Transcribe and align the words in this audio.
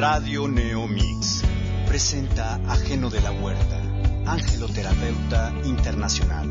Radio 0.00 0.48
Neomix 0.48 1.42
presenta 1.86 2.54
a 2.54 2.76
Geno 2.76 3.10
de 3.10 3.20
la 3.20 3.32
Huerta, 3.32 3.82
angeloterapeuta 4.24 5.52
internacional. 5.64 6.48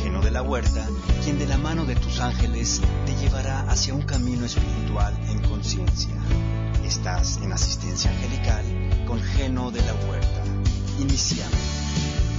Geno 0.00 0.20
de 0.20 0.30
la 0.30 0.42
Huerta, 0.42 0.86
quien 1.24 1.36
de 1.36 1.48
la 1.48 1.58
mano 1.58 1.84
de 1.84 1.96
tus 1.96 2.20
ángeles 2.20 2.80
te 3.06 3.16
llevará 3.16 3.68
hacia 3.68 3.92
un 3.92 4.02
camino 4.02 4.46
espiritual 4.46 5.18
en 5.30 5.40
conciencia. 5.40 6.14
Estás 6.84 7.38
en 7.42 7.52
asistencia 7.52 8.12
angelical 8.12 8.64
con 9.04 9.20
Geno 9.20 9.72
de 9.72 9.82
la 9.82 9.94
Huerta. 9.94 10.44
Iniciamos. 11.00 12.29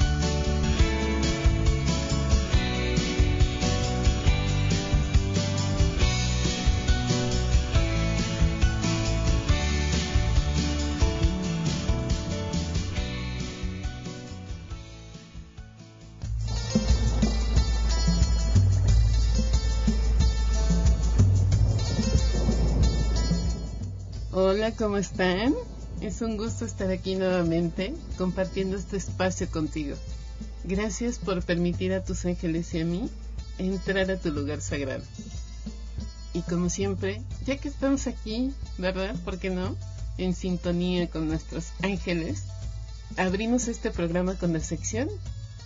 ¿Cómo 24.81 24.97
están? 24.97 25.53
Es 26.01 26.23
un 26.23 26.37
gusto 26.37 26.65
estar 26.65 26.89
aquí 26.89 27.13
nuevamente 27.13 27.93
compartiendo 28.17 28.77
este 28.77 28.97
espacio 28.97 29.47
contigo. 29.47 29.95
Gracias 30.63 31.19
por 31.19 31.43
permitir 31.45 31.93
a 31.93 32.03
tus 32.03 32.25
ángeles 32.25 32.73
y 32.73 32.79
a 32.79 32.85
mí 32.85 33.07
entrar 33.59 34.09
a 34.09 34.19
tu 34.19 34.31
lugar 34.31 34.59
sagrado. 34.59 35.03
Y 36.33 36.41
como 36.41 36.67
siempre, 36.69 37.21
ya 37.45 37.57
que 37.57 37.67
estamos 37.67 38.07
aquí, 38.07 38.55
¿verdad? 38.79 39.15
¿Por 39.23 39.37
qué 39.37 39.51
no? 39.51 39.75
En 40.17 40.33
sintonía 40.33 41.07
con 41.11 41.27
nuestros 41.27 41.73
ángeles, 41.83 42.45
abrimos 43.17 43.67
este 43.67 43.91
programa 43.91 44.33
con 44.33 44.51
la 44.51 44.61
sección 44.61 45.09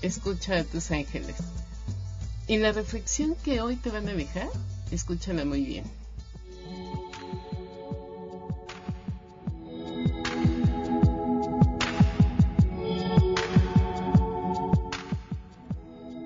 Escucha 0.02 0.58
a 0.58 0.66
tus 0.66 0.92
ángeles. 0.92 1.38
Y 2.47 2.58
la 2.58 2.74
reflexión 2.74 3.38
que 3.46 3.62
hoy 3.62 3.78
te 3.78 3.92
van 3.92 4.09
a 4.09 4.14
dejar, 4.14 4.50
escúchala 4.92 5.46
muy 5.46 5.64
bien. 5.64 5.86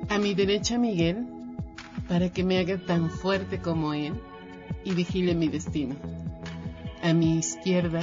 A 0.10 0.18
mi 0.18 0.34
derecha 0.34 0.80
Miguel, 0.80 1.28
para 2.08 2.30
que 2.30 2.44
me 2.44 2.58
haga 2.58 2.80
tan 2.80 3.12
fuerte 3.12 3.60
como 3.60 3.94
él 3.94 4.14
y 4.84 4.96
vigile 4.96 5.36
mi 5.36 5.50
destino. 5.50 5.96
A 7.04 7.14
mi 7.14 7.38
izquierda, 7.38 8.02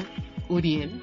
Uriel, 0.49 1.03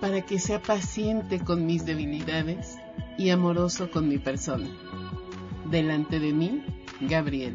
para 0.00 0.22
que 0.22 0.38
sea 0.38 0.62
paciente 0.62 1.40
con 1.40 1.66
mis 1.66 1.84
debilidades 1.84 2.78
y 3.18 3.28
amoroso 3.28 3.90
con 3.90 4.08
mi 4.08 4.16
persona. 4.16 4.66
Delante 5.70 6.20
de 6.20 6.32
mí, 6.32 6.62
Gabriel, 7.02 7.54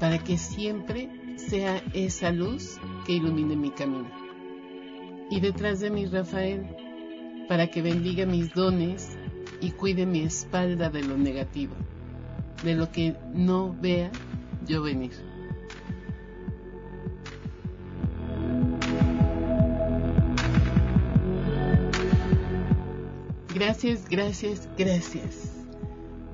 para 0.00 0.16
que 0.24 0.38
siempre 0.38 1.10
sea 1.36 1.82
esa 1.92 2.32
luz 2.32 2.78
que 3.04 3.12
ilumine 3.12 3.54
mi 3.54 3.70
camino. 3.70 4.10
Y 5.30 5.40
detrás 5.40 5.80
de 5.80 5.90
mí, 5.90 6.06
Rafael, 6.06 6.66
para 7.48 7.66
que 7.66 7.82
bendiga 7.82 8.24
mis 8.24 8.54
dones 8.54 9.17
y 9.60 9.70
cuide 9.72 10.06
mi 10.06 10.20
espalda 10.20 10.90
de 10.90 11.02
lo 11.02 11.16
negativo, 11.16 11.74
de 12.62 12.74
lo 12.74 12.90
que 12.90 13.16
no 13.34 13.74
vea 13.80 14.10
yo 14.66 14.82
venir. 14.82 15.12
Gracias, 23.54 24.08
gracias, 24.08 24.68
gracias. 24.78 25.52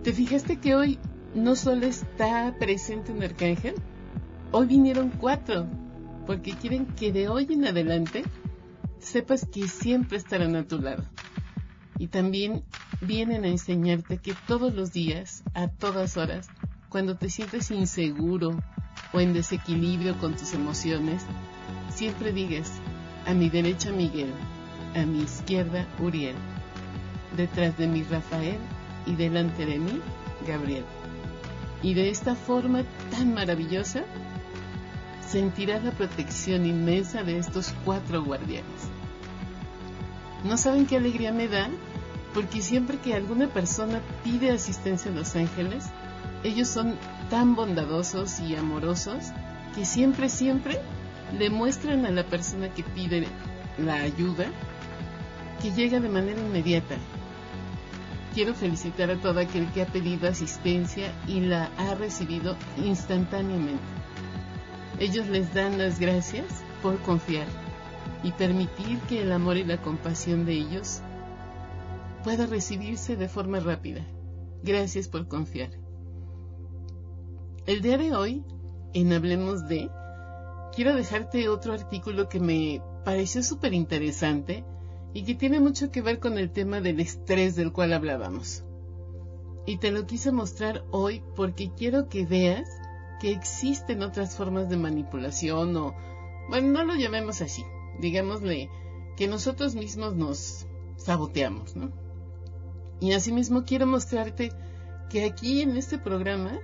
¿Te 0.02 0.12
fijaste 0.12 0.58
que 0.58 0.74
hoy 0.74 0.98
no 1.34 1.56
solo 1.56 1.86
está 1.86 2.54
presente 2.58 3.12
un 3.12 3.22
arcángel? 3.22 3.76
Hoy 4.52 4.66
vinieron 4.66 5.08
cuatro, 5.08 5.66
porque 6.26 6.52
quieren 6.52 6.84
que 6.84 7.12
de 7.12 7.28
hoy 7.28 7.46
en 7.50 7.64
adelante 7.64 8.24
sepas 8.98 9.46
que 9.46 9.68
siempre 9.68 10.18
estarán 10.18 10.54
a 10.56 10.66
tu 10.66 10.78
lado. 10.78 11.04
Y 11.98 12.08
también 12.08 12.62
vienen 13.04 13.44
a 13.44 13.48
enseñarte 13.48 14.18
que 14.18 14.34
todos 14.46 14.74
los 14.74 14.92
días, 14.92 15.44
a 15.54 15.68
todas 15.68 16.16
horas, 16.16 16.48
cuando 16.88 17.16
te 17.16 17.30
sientes 17.30 17.70
inseguro 17.70 18.58
o 19.12 19.20
en 19.20 19.32
desequilibrio 19.32 20.18
con 20.18 20.36
tus 20.36 20.52
emociones, 20.54 21.22
siempre 21.94 22.32
digas, 22.32 22.72
a 23.26 23.34
mi 23.34 23.48
derecha 23.48 23.90
Miguel, 23.92 24.32
a 24.94 25.06
mi 25.06 25.22
izquierda 25.22 25.86
Uriel, 25.98 26.36
detrás 27.36 27.76
de 27.78 27.86
mí 27.86 28.02
Rafael 28.02 28.58
y 29.06 29.14
delante 29.14 29.66
de 29.66 29.78
mí 29.78 30.00
Gabriel. 30.46 30.84
Y 31.82 31.94
de 31.94 32.10
esta 32.10 32.34
forma 32.34 32.82
tan 33.10 33.34
maravillosa, 33.34 34.04
sentirás 35.28 35.84
la 35.84 35.90
protección 35.90 36.64
inmensa 36.64 37.22
de 37.22 37.38
estos 37.38 37.74
cuatro 37.84 38.22
guardianes. 38.22 38.88
¿No 40.44 40.56
saben 40.56 40.86
qué 40.86 40.96
alegría 40.96 41.32
me 41.32 41.48
da 41.48 41.68
porque 42.34 42.60
siempre 42.60 42.98
que 42.98 43.14
alguna 43.14 43.46
persona 43.46 44.00
pide 44.24 44.50
asistencia 44.50 45.10
a 45.10 45.14
los 45.14 45.36
ángeles, 45.36 45.84
ellos 46.42 46.68
son 46.68 46.96
tan 47.30 47.54
bondadosos 47.54 48.40
y 48.40 48.56
amorosos 48.56 49.26
que 49.74 49.84
siempre, 49.84 50.28
siempre 50.28 50.80
le 51.38 51.48
muestran 51.48 52.04
a 52.04 52.10
la 52.10 52.24
persona 52.24 52.68
que 52.68 52.82
pide 52.82 53.26
la 53.78 53.94
ayuda 53.94 54.46
que 55.62 55.70
llega 55.70 56.00
de 56.00 56.08
manera 56.08 56.40
inmediata. 56.40 56.96
Quiero 58.34 58.52
felicitar 58.52 59.10
a 59.10 59.16
todo 59.16 59.38
aquel 59.38 59.70
que 59.72 59.82
ha 59.82 59.86
pedido 59.86 60.28
asistencia 60.28 61.12
y 61.28 61.40
la 61.40 61.70
ha 61.78 61.94
recibido 61.94 62.56
instantáneamente. 62.76 63.82
Ellos 64.98 65.28
les 65.28 65.54
dan 65.54 65.78
las 65.78 66.00
gracias 66.00 66.46
por 66.82 66.98
confiar 67.00 67.46
y 68.24 68.32
permitir 68.32 68.98
que 69.08 69.22
el 69.22 69.32
amor 69.32 69.56
y 69.56 69.64
la 69.64 69.78
compasión 69.78 70.44
de 70.44 70.54
ellos 70.54 71.00
pueda 72.24 72.46
recibirse 72.46 73.16
de 73.16 73.28
forma 73.28 73.60
rápida. 73.60 74.04
Gracias 74.62 75.08
por 75.08 75.28
confiar. 75.28 75.70
El 77.66 77.82
día 77.82 77.98
de 77.98 78.16
hoy, 78.16 78.42
en 78.94 79.12
Hablemos 79.12 79.68
de, 79.68 79.90
quiero 80.74 80.96
dejarte 80.96 81.50
otro 81.50 81.74
artículo 81.74 82.30
que 82.30 82.40
me 82.40 82.80
pareció 83.04 83.42
súper 83.42 83.74
interesante 83.74 84.64
y 85.12 85.24
que 85.24 85.34
tiene 85.34 85.60
mucho 85.60 85.90
que 85.90 86.00
ver 86.00 86.18
con 86.18 86.38
el 86.38 86.50
tema 86.50 86.80
del 86.80 86.98
estrés 86.98 87.56
del 87.56 87.72
cual 87.72 87.92
hablábamos. 87.92 88.64
Y 89.66 89.76
te 89.76 89.92
lo 89.92 90.06
quise 90.06 90.32
mostrar 90.32 90.82
hoy 90.90 91.22
porque 91.36 91.72
quiero 91.76 92.08
que 92.08 92.24
veas 92.24 92.68
que 93.20 93.32
existen 93.32 94.02
otras 94.02 94.34
formas 94.34 94.70
de 94.70 94.78
manipulación 94.78 95.76
o, 95.76 95.94
bueno, 96.48 96.68
no 96.68 96.84
lo 96.84 96.94
llamemos 96.94 97.42
así, 97.42 97.64
digámosle 98.00 98.70
que 99.16 99.28
nosotros 99.28 99.74
mismos 99.74 100.16
nos 100.16 100.66
saboteamos, 100.96 101.76
¿no? 101.76 102.03
Y 103.00 103.12
asimismo 103.12 103.64
quiero 103.64 103.86
mostrarte 103.86 104.52
que 105.10 105.24
aquí 105.24 105.62
en 105.62 105.76
este 105.76 105.98
programa 105.98 106.58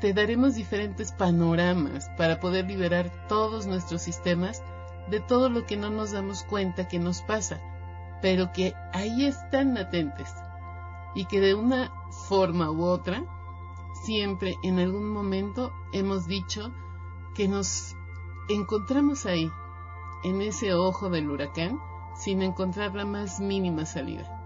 te 0.00 0.12
daremos 0.12 0.54
diferentes 0.54 1.12
panoramas 1.12 2.10
para 2.16 2.40
poder 2.40 2.66
liberar 2.66 3.10
todos 3.28 3.66
nuestros 3.66 4.02
sistemas 4.02 4.62
de 5.10 5.20
todo 5.20 5.48
lo 5.48 5.66
que 5.66 5.76
no 5.76 5.90
nos 5.90 6.12
damos 6.12 6.42
cuenta 6.44 6.88
que 6.88 6.98
nos 6.98 7.22
pasa, 7.22 7.60
pero 8.20 8.52
que 8.52 8.74
ahí 8.92 9.24
están 9.24 9.74
latentes 9.74 10.28
y 11.14 11.26
que 11.26 11.40
de 11.40 11.54
una 11.54 11.92
forma 12.28 12.70
u 12.70 12.84
otra 12.84 13.24
siempre 14.04 14.56
en 14.62 14.78
algún 14.78 15.08
momento 15.08 15.72
hemos 15.92 16.26
dicho 16.26 16.72
que 17.34 17.48
nos 17.48 17.94
encontramos 18.48 19.26
ahí, 19.26 19.50
en 20.22 20.42
ese 20.42 20.74
ojo 20.74 21.08
del 21.10 21.30
huracán, 21.30 21.78
sin 22.16 22.42
encontrar 22.42 22.94
la 22.94 23.04
más 23.04 23.40
mínima 23.40 23.86
salida 23.86 24.43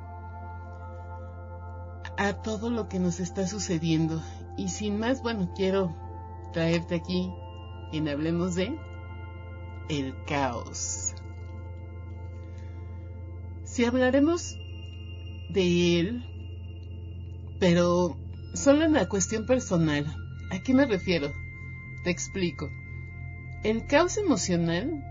a 2.18 2.42
todo 2.42 2.68
lo 2.68 2.88
que 2.88 2.98
nos 2.98 3.20
está 3.20 3.46
sucediendo. 3.46 4.20
Y 4.56 4.68
sin 4.68 4.98
más, 4.98 5.22
bueno, 5.22 5.52
quiero 5.54 5.96
traerte 6.52 6.96
aquí 6.96 7.30
en 7.92 8.08
Hablemos 8.08 8.56
de 8.56 8.76
el 9.88 10.14
caos. 10.26 11.14
Si 13.64 13.84
hablaremos 13.84 14.56
de 15.48 16.00
él, 16.00 16.24
pero 17.60 18.16
solo 18.52 18.84
en 18.84 18.94
la 18.94 19.08
cuestión 19.08 19.46
personal, 19.46 20.04
¿a 20.50 20.58
qué 20.60 20.74
me 20.74 20.86
refiero? 20.86 21.32
Te 22.02 22.10
explico. 22.10 22.68
El 23.62 23.86
caos 23.86 24.18
emocional 24.18 25.04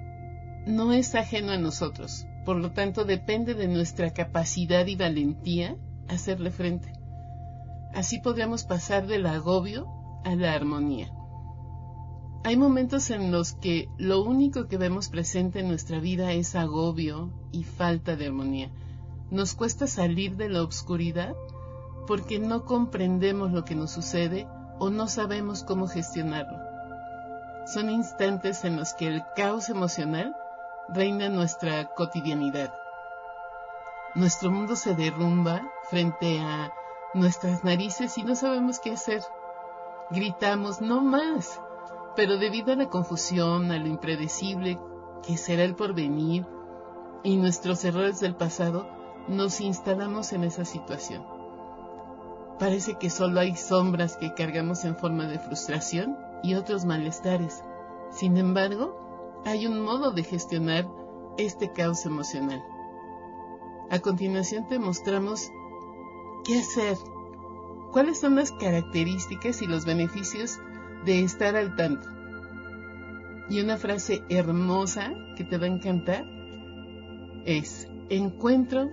no 0.68 0.92
es 0.92 1.16
ajeno 1.16 1.54
a 1.54 1.58
nosotros, 1.58 2.26
por 2.46 2.58
lo 2.58 2.74
tanto 2.74 3.06
depende 3.06 3.54
de 3.54 3.68
nuestra 3.68 4.14
capacidad 4.14 4.86
y 4.86 4.96
valentía 4.96 5.78
hacerle 6.10 6.52
frente. 6.52 6.97
Así 7.94 8.20
podríamos 8.20 8.64
pasar 8.64 9.08
del 9.08 9.26
agobio 9.26 9.88
a 10.24 10.36
la 10.36 10.54
armonía. 10.54 11.12
Hay 12.44 12.56
momentos 12.56 13.10
en 13.10 13.32
los 13.32 13.54
que 13.54 13.90
lo 13.98 14.24
único 14.24 14.68
que 14.68 14.78
vemos 14.78 15.10
presente 15.10 15.60
en 15.60 15.68
nuestra 15.68 16.00
vida 16.00 16.32
es 16.32 16.56
agobio 16.56 17.32
y 17.52 17.64
falta 17.64 18.16
de 18.16 18.28
armonía. 18.28 18.72
Nos 19.32 19.54
cuesta 19.54 19.88
salir 19.88 20.38
de 20.38 20.48
la 20.48 20.64
oscuridad 20.64 21.36
porque 22.08 22.40
no 22.40 22.64
comprendemos 22.64 23.52
lo 23.52 23.66
que 23.66 23.76
nos 23.76 23.92
sucede 23.92 24.48
o 24.80 24.90
no 24.90 25.08
sabemos 25.08 25.64
cómo 25.64 25.88
gestionarlo. 25.88 26.58
Son 27.66 27.90
instantes 27.90 28.64
en 28.64 28.78
los 28.78 28.94
que 28.94 29.08
el 29.08 29.24
caos 29.36 29.70
emocional 29.70 30.34
reina 30.88 31.26
en 31.26 31.36
nuestra 31.36 31.94
cotidianidad. 31.96 32.74
Nuestro 34.16 34.52
mundo 34.52 34.78
se 34.78 34.96
derrumba 34.96 35.70
frente 35.90 36.40
a 36.40 36.72
nuestras 37.20 37.64
narices 37.64 38.18
y 38.18 38.24
no 38.24 38.36
sabemos 38.36 38.80
qué 38.80 38.92
hacer. 38.92 39.22
Gritamos, 40.12 40.82
no 40.82 41.02
más, 41.02 41.60
pero 42.16 42.38
debido 42.38 42.74
a 42.74 42.76
la 42.76 42.90
confusión, 42.90 43.72
a 43.72 43.78
lo 43.78 43.88
impredecible 43.88 44.80
que 45.26 45.38
será 45.38 45.64
el 45.64 45.76
porvenir 45.76 46.46
y 47.24 47.36
nuestros 47.36 47.84
errores 47.84 48.20
del 48.20 48.36
pasado, 48.36 48.88
nos 49.28 49.60
instalamos 49.60 50.32
en 50.32 50.44
esa 50.44 50.64
situación. 50.64 51.26
Parece 52.60 52.96
que 52.96 53.10
solo 53.10 53.40
hay 53.40 53.56
sombras 53.56 54.18
que 54.18 54.34
cargamos 54.34 54.86
en 54.86 54.96
forma 54.96 55.28
de 55.28 55.38
frustración 55.38 56.18
y 56.42 56.56
otros 56.56 56.86
malestares. 56.86 57.64
Sin 58.12 58.38
embargo, 58.38 59.42
hay 59.46 59.68
un 59.68 59.82
modo 59.82 60.12
de 60.12 60.24
gestionar 60.24 60.88
este 61.38 61.72
caos 61.72 62.06
emocional. 62.06 62.64
A 63.90 64.00
continuación 64.00 64.68
te 64.68 64.80
mostramos 64.80 65.50
qué 66.44 66.60
hacer, 66.60 66.98
cuáles 67.92 68.20
son 68.20 68.36
las 68.36 68.52
características 68.52 69.62
y 69.62 69.68
los 69.68 69.86
beneficios 69.86 70.60
de 71.06 71.24
estar 71.24 71.56
al 71.56 71.76
tanto. 71.76 72.08
Y 73.50 73.62
una 73.62 73.78
frase 73.78 74.24
hermosa 74.30 75.14
que 75.36 75.44
te 75.44 75.58
va 75.58 75.66
a 75.66 75.70
encantar 75.70 76.26
es, 77.46 77.88
encuentro 78.10 78.90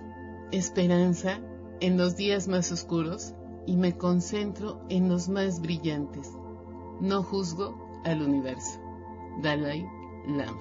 esperanza 0.51 1.39
en 1.81 1.97
los 1.97 2.15
días 2.15 2.47
más 2.47 2.71
oscuros 2.71 3.33
y 3.65 3.75
me 3.75 3.97
concentro 3.97 4.81
en 4.89 5.09
los 5.09 5.27
más 5.27 5.61
brillantes. 5.61 6.31
No 7.01 7.23
juzgo 7.23 8.01
al 8.05 8.21
universo. 8.21 8.79
Dalai 9.41 9.85
Lama. 10.27 10.59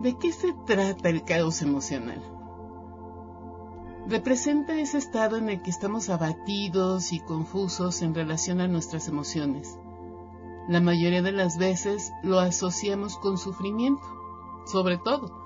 ¿De 0.00 0.16
qué 0.18 0.32
se 0.32 0.52
trata 0.66 1.08
el 1.08 1.24
caos 1.24 1.62
emocional? 1.62 2.31
Representa 4.08 4.78
ese 4.78 4.98
estado 4.98 5.36
en 5.36 5.48
el 5.48 5.62
que 5.62 5.70
estamos 5.70 6.08
abatidos 6.08 7.12
y 7.12 7.20
confusos 7.20 8.02
en 8.02 8.14
relación 8.14 8.60
a 8.60 8.68
nuestras 8.68 9.08
emociones. 9.08 9.78
La 10.68 10.80
mayoría 10.80 11.22
de 11.22 11.32
las 11.32 11.58
veces 11.58 12.12
lo 12.22 12.38
asociamos 12.38 13.16
con 13.16 13.38
sufrimiento, 13.38 14.02
sobre 14.66 14.98
todo 14.98 15.42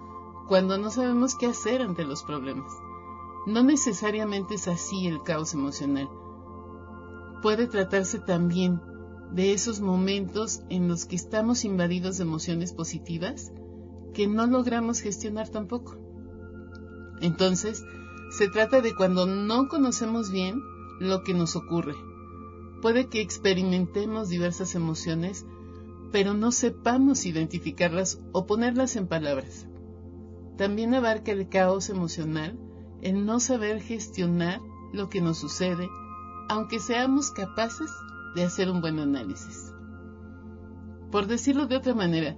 cuando 0.48 0.78
no 0.78 0.90
sabemos 0.90 1.34
qué 1.34 1.46
hacer 1.46 1.82
ante 1.82 2.04
los 2.04 2.22
problemas. 2.22 2.72
No 3.46 3.62
necesariamente 3.62 4.54
es 4.54 4.68
así 4.68 5.06
el 5.06 5.22
caos 5.22 5.54
emocional. 5.54 6.08
Puede 7.42 7.66
tratarse 7.66 8.18
también 8.18 8.80
de 9.32 9.52
esos 9.52 9.80
momentos 9.80 10.62
en 10.68 10.88
los 10.88 11.04
que 11.04 11.16
estamos 11.16 11.64
invadidos 11.64 12.18
de 12.18 12.25
emociones 12.25 12.72
positivas 12.72 13.52
que 14.14 14.26
no 14.26 14.46
logramos 14.46 15.00
gestionar 15.00 15.48
tampoco. 15.48 15.96
Entonces, 17.20 17.84
se 18.36 18.48
trata 18.50 18.82
de 18.82 18.94
cuando 18.94 19.24
no 19.24 19.66
conocemos 19.66 20.30
bien 20.30 20.60
lo 21.00 21.22
que 21.22 21.32
nos 21.32 21.56
ocurre. 21.56 21.94
Puede 22.82 23.08
que 23.08 23.22
experimentemos 23.22 24.28
diversas 24.28 24.74
emociones, 24.74 25.46
pero 26.12 26.34
no 26.34 26.52
sepamos 26.52 27.24
identificarlas 27.24 28.20
o 28.32 28.44
ponerlas 28.44 28.96
en 28.96 29.08
palabras. 29.08 29.66
También 30.58 30.94
abarca 30.94 31.32
el 31.32 31.48
caos 31.48 31.88
emocional 31.88 32.58
el 33.00 33.24
no 33.24 33.40
saber 33.40 33.80
gestionar 33.80 34.60
lo 34.92 35.08
que 35.08 35.22
nos 35.22 35.38
sucede, 35.38 35.88
aunque 36.50 36.78
seamos 36.78 37.30
capaces 37.30 37.90
de 38.34 38.44
hacer 38.44 38.70
un 38.70 38.82
buen 38.82 38.98
análisis. 38.98 39.72
Por 41.10 41.26
decirlo 41.26 41.66
de 41.66 41.76
otra 41.76 41.94
manera, 41.94 42.36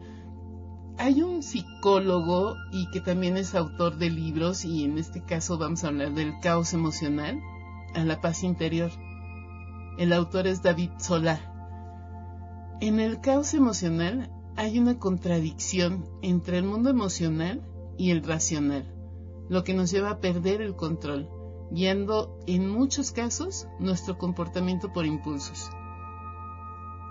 hay 0.98 1.22
un 1.22 1.42
psicólogo 1.42 2.56
y 2.72 2.90
que 2.90 3.00
también 3.00 3.36
es 3.36 3.54
autor 3.54 3.96
de 3.96 4.10
libros 4.10 4.64
y 4.64 4.84
en 4.84 4.98
este 4.98 5.22
caso 5.22 5.56
vamos 5.56 5.84
a 5.84 5.88
hablar 5.88 6.12
del 6.12 6.40
caos 6.40 6.74
emocional 6.74 7.40
a 7.94 8.04
la 8.04 8.20
paz 8.20 8.42
interior. 8.42 8.90
El 9.96 10.12
autor 10.12 10.48
es 10.48 10.62
David 10.62 10.90
Solá. 10.98 11.40
En 12.80 12.98
el 12.98 13.20
caos 13.20 13.54
emocional 13.54 14.30
hay 14.56 14.78
una 14.78 14.98
contradicción 14.98 16.04
entre 16.20 16.58
el 16.58 16.64
mundo 16.64 16.90
emocional 16.90 17.64
y 17.96 18.10
el 18.10 18.24
racional, 18.24 18.92
lo 19.48 19.62
que 19.62 19.74
nos 19.74 19.92
lleva 19.92 20.10
a 20.10 20.20
perder 20.20 20.60
el 20.60 20.74
control, 20.74 21.28
guiando 21.70 22.40
en 22.48 22.68
muchos 22.68 23.12
casos 23.12 23.68
nuestro 23.78 24.18
comportamiento 24.18 24.92
por 24.92 25.06
impulsos. 25.06 25.70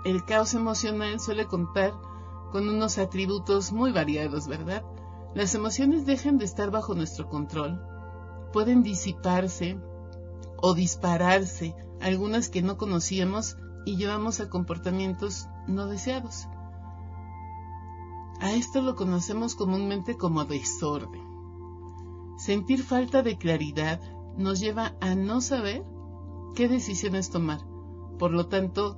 El 0.03 0.25
caos 0.25 0.53
emocional 0.53 1.19
suele 1.19 1.45
contar 1.45 1.93
con 2.51 2.69
unos 2.69 2.97
atributos 2.97 3.71
muy 3.71 3.91
variados, 3.91 4.47
¿verdad? 4.47 4.83
Las 5.33 5.53
emociones 5.55 6.05
dejan 6.05 6.37
de 6.37 6.45
estar 6.45 6.71
bajo 6.71 6.95
nuestro 6.95 7.29
control, 7.29 7.81
pueden 8.53 8.83
disiparse 8.83 9.79
o 10.57 10.73
dispararse, 10.73 11.75
algunas 12.01 12.49
que 12.49 12.61
no 12.61 12.77
conocíamos 12.77 13.57
y 13.85 13.97
llevamos 13.97 14.39
a 14.39 14.49
comportamientos 14.49 15.47
no 15.67 15.87
deseados. 15.87 16.47
A 18.39 18.51
esto 18.51 18.81
lo 18.81 18.95
conocemos 18.95 19.55
comúnmente 19.55 20.15
como 20.15 20.45
desorden. 20.45 21.25
Sentir 22.37 22.83
falta 22.83 23.23
de 23.23 23.37
claridad 23.37 23.99
nos 24.37 24.59
lleva 24.59 24.95
a 25.01 25.15
no 25.15 25.41
saber 25.41 25.83
qué 26.55 26.67
decisiones 26.67 27.29
tomar. 27.29 27.61
Por 28.19 28.31
lo 28.31 28.47
tanto, 28.47 28.97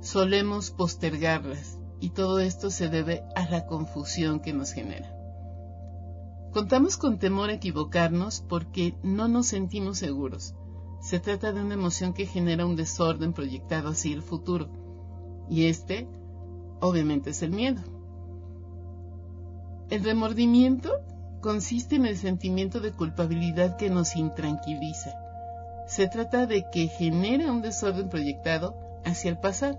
solemos 0.00 0.70
postergarlas 0.70 1.77
y 2.00 2.10
todo 2.10 2.40
esto 2.40 2.70
se 2.70 2.88
debe 2.88 3.24
a 3.34 3.48
la 3.48 3.66
confusión 3.66 4.40
que 4.40 4.52
nos 4.52 4.72
genera. 4.72 5.14
Contamos 6.52 6.96
con 6.96 7.18
temor 7.18 7.50
a 7.50 7.54
equivocarnos 7.54 8.40
porque 8.48 8.94
no 9.02 9.28
nos 9.28 9.48
sentimos 9.48 9.98
seguros. 9.98 10.54
Se 11.00 11.20
trata 11.20 11.52
de 11.52 11.62
una 11.62 11.74
emoción 11.74 12.14
que 12.14 12.26
genera 12.26 12.66
un 12.66 12.76
desorden 12.76 13.32
proyectado 13.32 13.90
hacia 13.90 14.14
el 14.14 14.22
futuro. 14.22 14.68
Y 15.48 15.66
este, 15.66 16.08
obviamente, 16.80 17.30
es 17.30 17.42
el 17.42 17.50
miedo. 17.50 17.82
El 19.90 20.04
remordimiento 20.04 20.92
consiste 21.40 21.96
en 21.96 22.06
el 22.06 22.16
sentimiento 22.16 22.80
de 22.80 22.92
culpabilidad 22.92 23.76
que 23.76 23.90
nos 23.90 24.16
intranquiliza. 24.16 25.14
Se 25.86 26.08
trata 26.08 26.46
de 26.46 26.66
que 26.70 26.88
genera 26.88 27.52
un 27.52 27.62
desorden 27.62 28.08
proyectado 28.08 28.74
hacia 29.04 29.30
el 29.30 29.38
pasado 29.38 29.78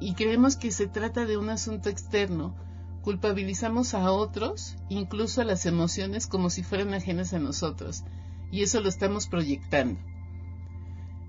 y 0.00 0.14
creemos 0.14 0.56
que 0.56 0.70
se 0.70 0.86
trata 0.86 1.26
de 1.26 1.36
un 1.36 1.50
asunto 1.50 1.88
externo, 1.88 2.54
culpabilizamos 3.02 3.94
a 3.94 4.12
otros, 4.12 4.76
incluso 4.88 5.40
a 5.40 5.44
las 5.44 5.66
emociones, 5.66 6.26
como 6.26 6.50
si 6.50 6.62
fueran 6.62 6.94
ajenas 6.94 7.32
a 7.32 7.38
nosotros, 7.38 8.04
y 8.50 8.62
eso 8.62 8.80
lo 8.80 8.88
estamos 8.88 9.26
proyectando. 9.26 10.00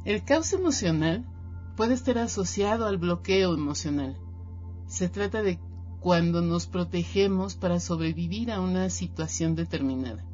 El 0.05 0.23
caos 0.23 0.53
emocional 0.53 1.25
puede 1.75 1.93
estar 1.93 2.17
asociado 2.17 2.85
al 2.88 2.97
bloqueo 2.97 3.53
emocional. 3.53 4.17
Se 4.88 5.09
trata 5.09 5.41
de 5.41 5.59
cuando 5.99 6.41
nos 6.41 6.67
protegemos 6.67 7.55
para 7.55 7.79
sobrevivir 7.79 8.51
a 8.51 8.61
una 8.61 8.89
situación 8.89 9.55
determinada. 9.55 10.25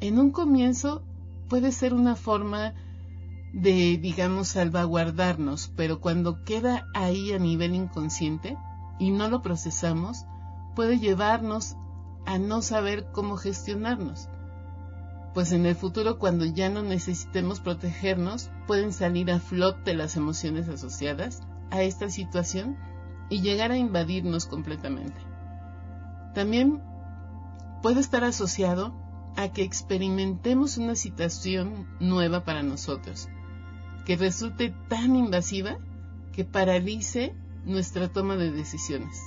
En 0.00 0.18
un 0.18 0.30
comienzo 0.30 1.02
puede 1.48 1.72
ser 1.72 1.94
una 1.94 2.16
forma 2.16 2.74
de, 3.56 3.96
digamos, 3.96 4.48
salvaguardarnos, 4.48 5.72
pero 5.76 5.98
cuando 5.98 6.44
queda 6.44 6.88
ahí 6.92 7.32
a 7.32 7.38
nivel 7.38 7.74
inconsciente 7.74 8.58
y 8.98 9.10
no 9.10 9.30
lo 9.30 9.40
procesamos, 9.40 10.26
puede 10.74 10.98
llevarnos 10.98 11.74
a 12.26 12.38
no 12.38 12.60
saber 12.60 13.06
cómo 13.12 13.38
gestionarnos. 13.38 14.28
Pues 15.32 15.52
en 15.52 15.64
el 15.64 15.74
futuro, 15.74 16.18
cuando 16.18 16.44
ya 16.44 16.68
no 16.68 16.82
necesitemos 16.82 17.60
protegernos, 17.60 18.50
pueden 18.66 18.92
salir 18.92 19.30
a 19.30 19.40
flote 19.40 19.94
las 19.94 20.16
emociones 20.16 20.68
asociadas 20.68 21.42
a 21.70 21.80
esta 21.82 22.10
situación 22.10 22.76
y 23.30 23.40
llegar 23.40 23.72
a 23.72 23.78
invadirnos 23.78 24.44
completamente. 24.44 25.18
También 26.34 26.82
puede 27.80 28.00
estar 28.00 28.22
asociado 28.22 28.94
a 29.34 29.48
que 29.48 29.62
experimentemos 29.62 30.76
una 30.76 30.94
situación 30.94 31.86
nueva 32.00 32.44
para 32.44 32.62
nosotros, 32.62 33.30
que 34.06 34.16
resulte 34.16 34.72
tan 34.88 35.16
invasiva 35.16 35.78
que 36.32 36.44
paralice 36.44 37.34
nuestra 37.64 38.08
toma 38.08 38.36
de 38.36 38.52
decisiones. 38.52 39.20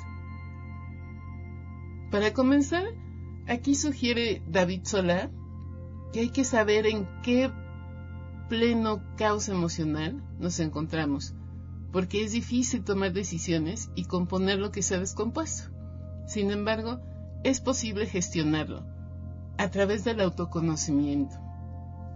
Para 2.09 2.33
comenzar, 2.33 2.86
aquí 3.48 3.75
sugiere 3.75 4.41
David 4.48 4.81
Solá 4.86 5.29
que 6.13 6.21
hay 6.21 6.29
que 6.29 6.45
saber 6.45 6.88
en 6.88 7.07
qué 7.21 7.51
pleno 8.48 9.03
caos 9.15 9.50
emocional 9.50 10.24
nos 10.39 10.59
encontramos, 10.59 11.36
porque 11.91 12.24
es 12.24 12.31
difícil 12.31 12.83
tomar 12.83 13.12
decisiones 13.13 13.91
y 13.95 14.05
componer 14.05 14.59
lo 14.59 14.71
que 14.71 14.81
se 14.81 14.95
ha 14.95 15.00
descompuesto. 15.00 15.69
Sin 16.25 16.51
embargo, 16.51 17.00
es 17.43 17.59
posible 17.59 18.07
gestionarlo 18.07 18.86
a 19.57 19.69
través 19.69 20.05
del 20.05 20.21
autoconocimiento. 20.21 21.36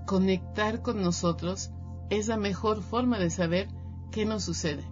Conectar 0.07 0.81
con 0.81 1.01
nosotros 1.01 1.71
es 2.17 2.27
la 2.27 2.37
mejor 2.37 2.81
forma 2.81 3.19
de 3.19 3.29
saber 3.29 3.67
qué 4.11 4.25
nos 4.25 4.43
sucede. 4.43 4.83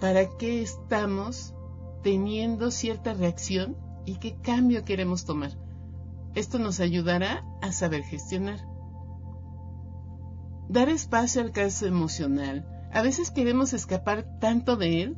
¿Para 0.00 0.36
qué 0.36 0.62
estamos 0.62 1.54
teniendo 2.02 2.70
cierta 2.70 3.14
reacción 3.14 3.76
y 4.04 4.16
qué 4.16 4.36
cambio 4.36 4.84
queremos 4.84 5.24
tomar? 5.24 5.52
Esto 6.34 6.58
nos 6.58 6.80
ayudará 6.80 7.44
a 7.62 7.72
saber 7.72 8.02
gestionar. 8.02 8.60
Dar 10.68 10.88
espacio 10.88 11.40
al 11.40 11.52
caso 11.52 11.86
emocional. 11.86 12.66
A 12.92 13.02
veces 13.02 13.30
queremos 13.30 13.72
escapar 13.72 14.38
tanto 14.40 14.76
de 14.76 15.02
él 15.02 15.16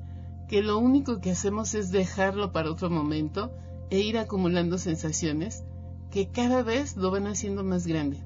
que 0.48 0.62
lo 0.62 0.78
único 0.78 1.20
que 1.20 1.30
hacemos 1.30 1.75
es 1.75 1.90
dejarlo 1.90 2.52
para 2.52 2.70
otro 2.70 2.90
momento 2.90 3.52
e 3.90 4.00
ir 4.00 4.18
acumulando 4.18 4.78
sensaciones 4.78 5.64
que 6.10 6.30
cada 6.30 6.62
vez 6.62 6.96
lo 6.96 7.10
van 7.10 7.26
haciendo 7.26 7.64
más 7.64 7.87
grande. 7.87 8.22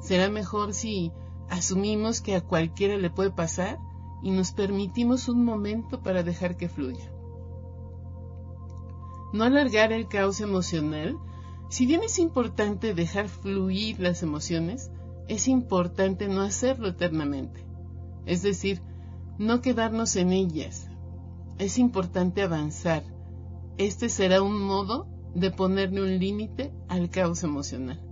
Será 0.00 0.28
mejor 0.28 0.74
si 0.74 1.12
asumimos 1.48 2.20
que 2.20 2.36
a 2.36 2.40
cualquiera 2.40 2.96
le 2.96 3.10
puede 3.10 3.30
pasar 3.30 3.78
y 4.22 4.30
nos 4.30 4.52
permitimos 4.52 5.28
un 5.28 5.44
momento 5.44 6.02
para 6.02 6.22
dejar 6.22 6.56
que 6.56 6.68
fluya. 6.68 7.10
No 9.32 9.44
alargar 9.44 9.92
el 9.92 10.08
caos 10.08 10.40
emocional. 10.40 11.16
Si 11.68 11.84
bien 11.86 12.02
es 12.02 12.18
importante 12.18 12.94
dejar 12.94 13.28
fluir 13.28 14.00
las 14.00 14.22
emociones, 14.22 14.90
es 15.28 15.48
importante 15.48 16.28
no 16.28 16.42
hacerlo 16.42 16.88
eternamente. 16.88 17.64
Es 18.24 18.42
decir, 18.42 18.80
no 19.38 19.60
quedarnos 19.60 20.16
en 20.16 20.32
ellas. 20.32 20.88
Es 21.58 21.78
importante 21.78 22.42
avanzar. 22.42 23.04
Este 23.78 24.08
será 24.08 24.42
un 24.42 24.62
modo 24.62 25.06
de 25.34 25.50
ponerle 25.50 26.02
un 26.02 26.18
límite 26.18 26.72
al 26.88 27.10
caos 27.10 27.42
emocional. 27.42 28.05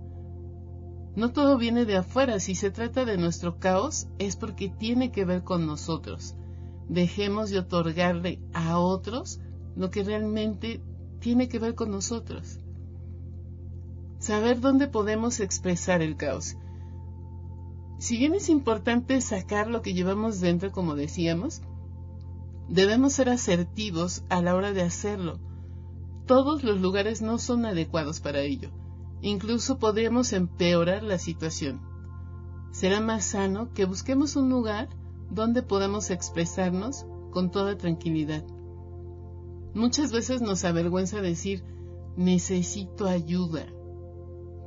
No 1.15 1.31
todo 1.31 1.57
viene 1.57 1.85
de 1.85 1.97
afuera, 1.97 2.39
si 2.39 2.55
se 2.55 2.71
trata 2.71 3.05
de 3.05 3.17
nuestro 3.17 3.57
caos 3.57 4.07
es 4.19 4.35
porque 4.35 4.69
tiene 4.69 5.11
que 5.11 5.25
ver 5.25 5.43
con 5.43 5.65
nosotros. 5.65 6.35
Dejemos 6.89 7.49
de 7.49 7.59
otorgarle 7.59 8.39
a 8.53 8.79
otros 8.79 9.39
lo 9.75 9.89
que 9.91 10.03
realmente 10.03 10.81
tiene 11.19 11.47
que 11.47 11.59
ver 11.59 11.75
con 11.75 11.91
nosotros. 11.91 12.59
Saber 14.19 14.59
dónde 14.59 14.87
podemos 14.87 15.39
expresar 15.39 16.01
el 16.01 16.17
caos. 16.17 16.57
Si 17.97 18.17
bien 18.17 18.33
es 18.33 18.49
importante 18.49 19.21
sacar 19.21 19.67
lo 19.67 19.81
que 19.81 19.93
llevamos 19.93 20.41
dentro, 20.41 20.71
como 20.71 20.95
decíamos, 20.95 21.61
debemos 22.67 23.13
ser 23.13 23.29
asertivos 23.29 24.23
a 24.29 24.41
la 24.41 24.53
hora 24.53 24.73
de 24.73 24.81
hacerlo 24.81 25.39
todos 26.25 26.63
los 26.63 26.81
lugares 26.81 27.21
no 27.21 27.37
son 27.37 27.65
adecuados 27.65 28.19
para 28.19 28.39
ello. 28.41 28.71
Incluso 29.25 29.79
podríamos 29.79 30.33
empeorar 30.33 31.01
la 31.01 31.17
situación. 31.17 31.81
Será 32.71 33.01
más 33.01 33.25
sano 33.25 33.73
que 33.73 33.85
busquemos 33.85 34.35
un 34.35 34.51
lugar 34.51 34.87
donde 35.31 35.63
podamos 35.63 36.11
expresarnos 36.11 37.07
con 37.31 37.49
toda 37.49 37.75
tranquilidad. 37.75 38.43
Muchas 39.73 40.11
veces 40.11 40.43
nos 40.43 40.63
avergüenza 40.63 41.21
decir 41.21 41.63
necesito 42.15 43.07
ayuda, 43.07 43.65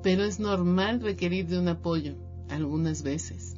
pero 0.03 0.25
es 0.25 0.41
normal 0.41 1.03
requerir 1.03 1.47
de 1.47 1.61
un 1.61 1.69
apoyo, 1.69 2.17
algunas 2.49 3.05
veces. 3.05 3.55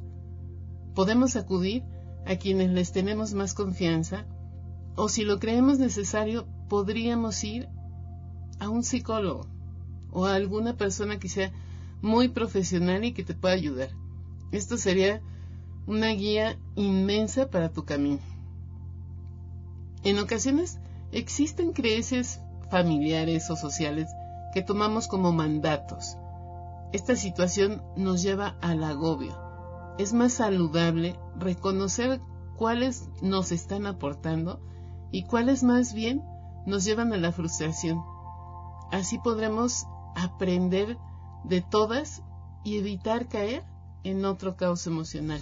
Podemos 0.93 1.35
acudir 1.35 1.81
a 2.27 2.35
quienes 2.35 2.69
les 2.69 2.91
tenemos 2.91 3.33
más 3.33 3.55
confianza 3.55 4.27
o 4.95 5.09
si 5.09 5.23
lo 5.23 5.39
creemos 5.39 5.79
necesario 5.79 6.45
podríamos 6.69 7.43
ir 7.43 7.69
a 8.59 8.69
un 8.69 8.83
psicólogo 8.83 9.50
o 10.11 10.25
a 10.25 10.35
alguna 10.35 10.73
persona 10.73 11.19
que 11.19 11.29
sea 11.29 11.51
muy 12.01 12.29
profesional 12.29 13.03
y 13.03 13.13
que 13.13 13.23
te 13.23 13.33
pueda 13.33 13.53
ayudar. 13.53 13.89
Esto 14.51 14.77
sería 14.77 15.21
una 15.87 16.09
guía 16.09 16.57
inmensa 16.75 17.49
para 17.49 17.69
tu 17.69 17.85
camino. 17.85 18.19
En 20.03 20.19
ocasiones 20.19 20.79
existen 21.11 21.73
creencias 21.73 22.41
familiares 22.69 23.49
o 23.49 23.55
sociales 23.55 24.09
que 24.53 24.61
tomamos 24.61 25.07
como 25.07 25.31
mandatos. 25.31 26.17
Esta 26.91 27.15
situación 27.15 27.81
nos 27.95 28.21
lleva 28.21 28.57
al 28.61 28.83
agobio. 28.83 29.37
Es 29.97 30.13
más 30.13 30.33
saludable 30.33 31.15
reconocer 31.37 32.19
cuáles 32.57 33.07
nos 33.21 33.51
están 33.51 33.85
aportando 33.85 34.59
y 35.11 35.23
cuáles 35.23 35.63
más 35.63 35.93
bien 35.93 36.23
nos 36.65 36.83
llevan 36.83 37.13
a 37.13 37.17
la 37.17 37.31
frustración 37.31 38.01
Así 38.91 39.17
podremos 39.17 39.87
aprender 40.15 40.97
de 41.43 41.61
todas 41.61 42.21
y 42.63 42.77
evitar 42.77 43.27
caer 43.27 43.63
en 44.03 44.25
otro 44.25 44.55
caos 44.55 44.87
emocional. 44.87 45.41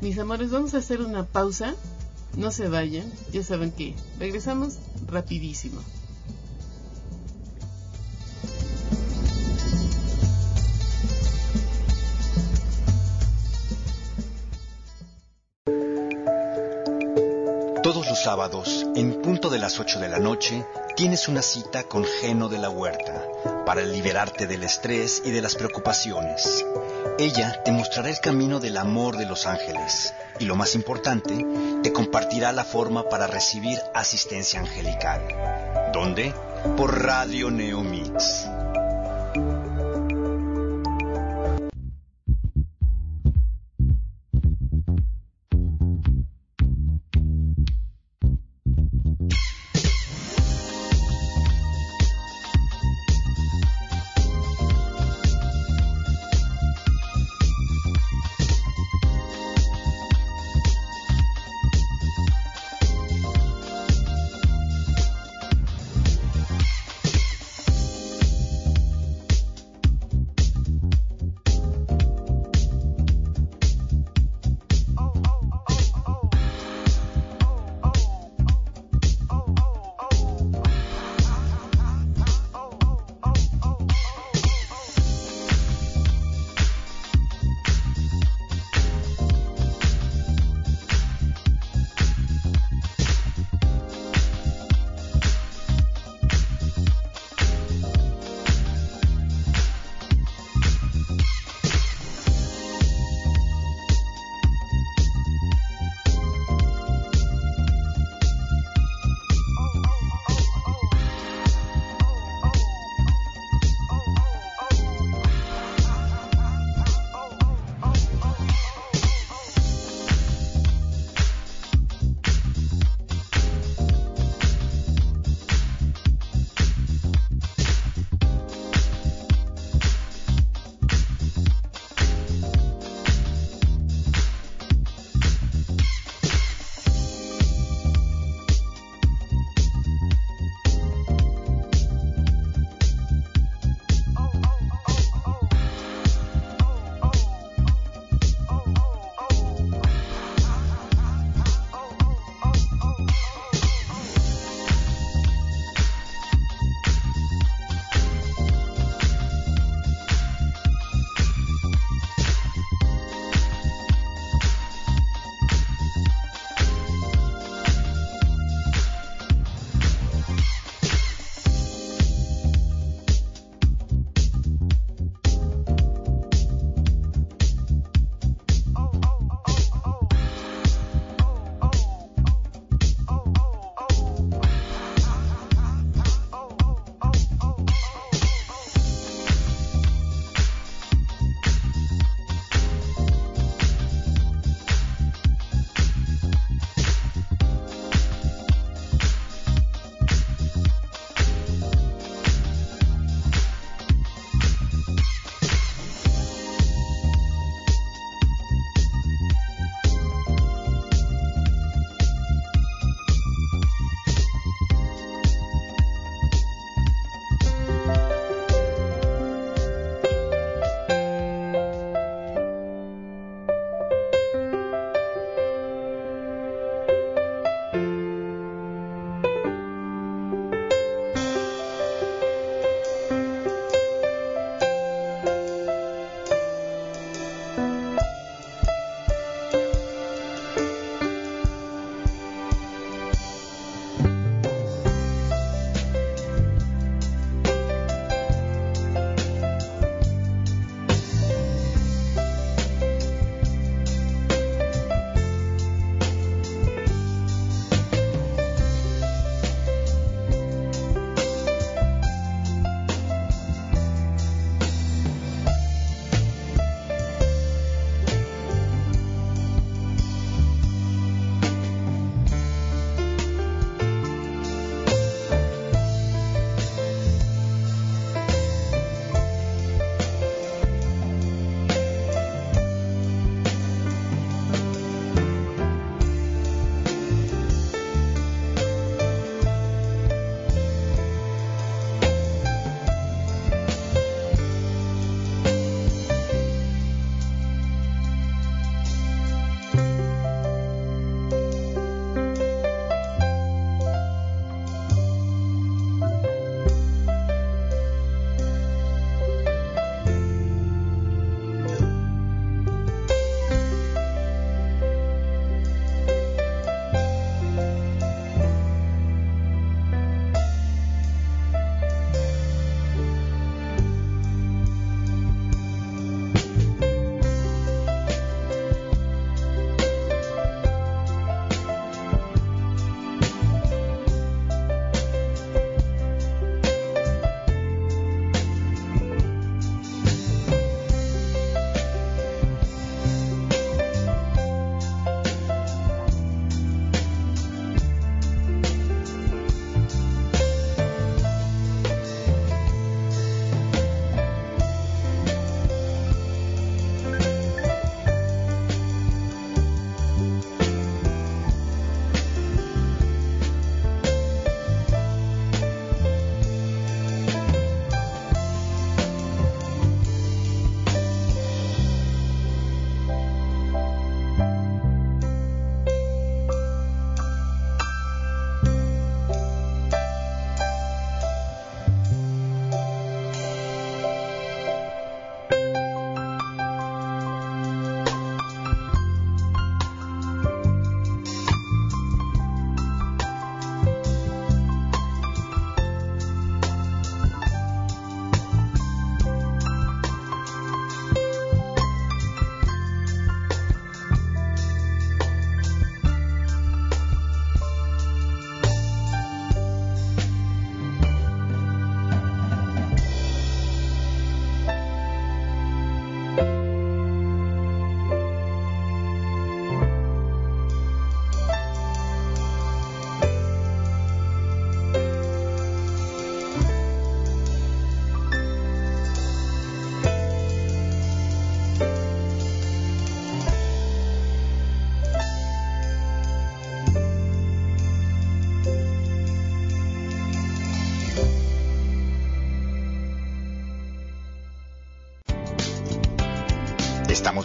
Mis 0.00 0.18
amores, 0.18 0.50
vamos 0.50 0.74
a 0.74 0.78
hacer 0.78 1.00
una 1.00 1.24
pausa. 1.24 1.74
No 2.36 2.50
se 2.50 2.68
vayan, 2.68 3.10
ya 3.32 3.42
saben 3.42 3.70
que 3.70 3.94
regresamos 4.18 4.78
rapidísimo. 5.06 5.80
Sábados, 18.24 18.86
en 18.96 19.20
punto 19.20 19.50
de 19.50 19.58
las 19.58 19.78
8 19.78 20.00
de 20.00 20.08
la 20.08 20.18
noche, 20.18 20.64
tienes 20.96 21.28
una 21.28 21.42
cita 21.42 21.82
con 21.84 22.06
Geno 22.06 22.48
de 22.48 22.56
la 22.56 22.70
Huerta 22.70 23.22
para 23.66 23.82
liberarte 23.82 24.46
del 24.46 24.64
estrés 24.64 25.20
y 25.26 25.30
de 25.30 25.42
las 25.42 25.56
preocupaciones. 25.56 26.64
Ella 27.18 27.62
te 27.62 27.70
mostrará 27.70 28.08
el 28.08 28.18
camino 28.20 28.60
del 28.60 28.78
amor 28.78 29.18
de 29.18 29.26
los 29.26 29.46
ángeles 29.46 30.14
y 30.38 30.46
lo 30.46 30.56
más 30.56 30.74
importante, 30.74 31.44
te 31.82 31.92
compartirá 31.92 32.52
la 32.52 32.64
forma 32.64 33.10
para 33.10 33.26
recibir 33.26 33.78
asistencia 33.92 34.58
angelical. 34.58 35.20
¿Dónde? 35.92 36.32
Por 36.78 37.04
Radio 37.04 37.50
Neomix. 37.50 38.48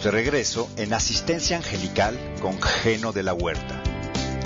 De 0.02 0.10
regreso 0.10 0.66
en 0.78 0.94
Asistencia 0.94 1.58
Angelical 1.58 2.18
con 2.40 2.58
Geno 2.62 3.12
de 3.12 3.22
la 3.22 3.34
Huerta. 3.34 3.82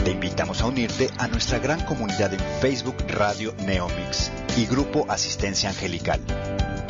Te 0.05 0.11
invitamos 0.11 0.61
a 0.61 0.67
unirte 0.67 1.09
a 1.17 1.29
nuestra 1.29 1.61
gran 1.61 1.87
comunidad 1.87 2.35
en 2.35 2.40
Facebook 2.61 2.97
Radio 3.07 3.55
Neomix 3.64 4.33
y 4.57 4.67
Grupo 4.67 5.07
Asistencia 5.09 5.69
Angelical. 5.69 6.21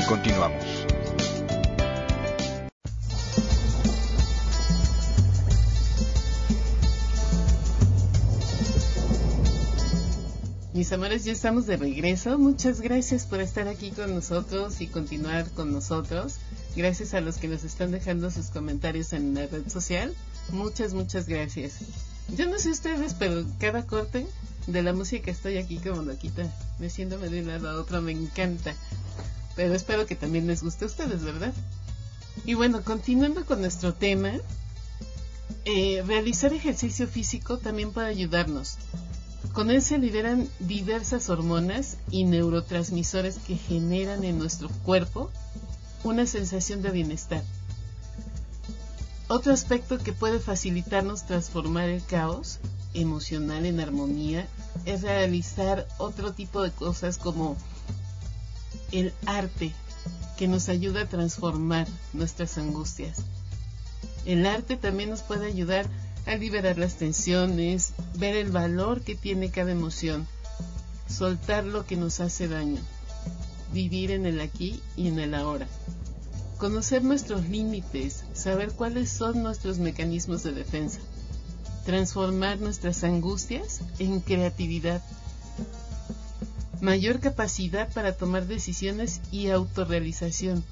Continuamos. 0.09 0.65
Mis 10.73 10.91
amores, 10.91 11.25
ya 11.25 11.33
estamos 11.33 11.67
de 11.67 11.77
regreso. 11.77 12.39
Muchas 12.39 12.81
gracias 12.81 13.27
por 13.27 13.43
estar 13.43 13.69
aquí 13.69 13.91
con 13.91 14.15
nosotros 14.15 14.81
y 14.81 14.87
continuar 14.87 15.51
con 15.51 15.71
nosotros. 15.71 16.39
Gracias 16.77 17.15
a 17.15 17.21
los 17.21 17.37
que 17.37 17.47
nos 17.47 17.63
están 17.63 17.93
dejando 17.93 18.31
sus 18.31 18.47
comentarios 18.47 19.13
en 19.13 19.35
la 19.35 19.47
red 19.47 19.69
social. 19.69 20.13
Muchas, 20.51 20.93
muchas 20.93 21.27
gracias. 21.29 21.79
Yo 22.37 22.47
no 22.47 22.59
sé 22.59 22.71
ustedes, 22.71 23.15
pero 23.15 23.45
cada 23.59 23.87
corte 23.87 24.27
de 24.67 24.83
la 24.83 24.93
música 24.93 25.31
estoy 25.31 25.59
aquí 25.59 25.79
como 25.79 26.03
loquita, 26.03 26.43
meciéndome 26.79 27.29
de 27.29 27.43
un 27.43 27.49
lado 27.49 27.69
a 27.69 27.81
otro, 27.81 28.01
me 28.03 28.13
encanta. 28.13 28.75
Pero 29.55 29.75
espero 29.75 30.07
que 30.07 30.17
también 30.17 30.47
les 30.49 30.63
guste 30.63 30.85
a 30.85 30.89
ustedes, 30.89 31.23
¿verdad? 31.23 31.53
Y 32.45 32.55
bueno, 32.55 32.83
continuando 32.83 33.45
con 33.45 33.61
nuestro 33.61 33.95
tema, 33.95 34.33
eh, 35.65 36.03
realizar 36.05 36.53
ejercicio 36.53 37.07
físico 37.07 37.59
también 37.59 37.93
puede 37.93 38.09
ayudarnos. 38.09 38.79
Con 39.53 39.71
él 39.71 39.81
se 39.83 39.99
liberan 39.99 40.49
diversas 40.59 41.31
hormonas 41.31 41.99
y 42.11 42.25
neurotransmisores 42.25 43.39
que 43.39 43.57
generan 43.57 44.25
en 44.25 44.39
nuestro 44.39 44.69
cuerpo 44.85 45.31
una 46.05 46.27
sensación 46.27 46.83
de 46.83 46.91
bienestar. 46.91 47.43
Otro 49.27 49.53
aspecto 49.53 49.99
que 49.99 50.13
puede 50.13 50.39
facilitarnos 50.39 51.27
transformar 51.27 51.89
el 51.89 52.05
caos 52.05 52.61
emocional 52.93 53.67
en 53.67 53.81
armonía 53.81 54.47
es 54.85 55.03
realizar 55.03 55.89
otro 55.99 56.33
tipo 56.33 56.63
de 56.63 56.71
cosas 56.71 57.19
como 57.19 57.57
el 58.93 59.13
arte 59.27 59.73
que 60.37 60.47
nos 60.47 60.69
ayuda 60.69 61.03
a 61.03 61.09
transformar 61.09 61.89
nuestras 62.13 62.59
angustias. 62.59 63.23
El 64.27 64.47
arte 64.47 64.77
también 64.77 65.11
nos 65.11 65.23
puede 65.23 65.47
ayudar 65.47 65.87
a 66.27 66.37
liberar 66.37 66.79
las 66.79 66.95
tensiones, 66.95 67.93
ver 68.15 68.37
el 68.37 68.51
valor 68.51 69.03
que 69.03 69.15
tiene 69.15 69.51
cada 69.51 69.73
emoción, 69.73 70.27
soltar 71.09 71.65
lo 71.65 71.87
que 71.87 71.97
nos 71.97 72.21
hace 72.21 72.49
daño, 72.49 72.81
vivir 73.73 74.11
en 74.11 74.27
el 74.27 74.41
aquí 74.41 74.81
y 74.97 75.09
en 75.09 75.19
el 75.19 75.35
ahora. 75.35 75.67
Conocer 76.59 77.03
nuestros 77.03 77.49
límites, 77.49 78.25
saber 78.33 78.73
cuáles 78.73 79.11
son 79.11 79.43
nuestros 79.43 79.79
mecanismos 79.79 80.43
de 80.43 80.53
defensa, 80.53 81.01
transformar 81.85 82.61
nuestras 82.61 83.05
angustias 83.05 83.81
en 83.99 84.21
creatividad, 84.21 85.03
mayor 86.81 87.21
capacidad 87.21 87.93
para 87.93 88.17
tomar 88.17 88.47
decisiones 88.47 89.21
y 89.31 89.49
autorrealización. 89.51 90.65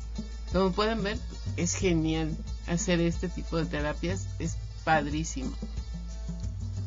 Como 0.52 0.72
pueden 0.72 1.02
ver, 1.02 1.18
es 1.56 1.74
genial 1.74 2.36
hacer 2.66 3.00
este 3.00 3.28
tipo 3.28 3.56
de 3.56 3.66
terapias, 3.66 4.26
es 4.38 4.56
padrísimo. 4.84 5.52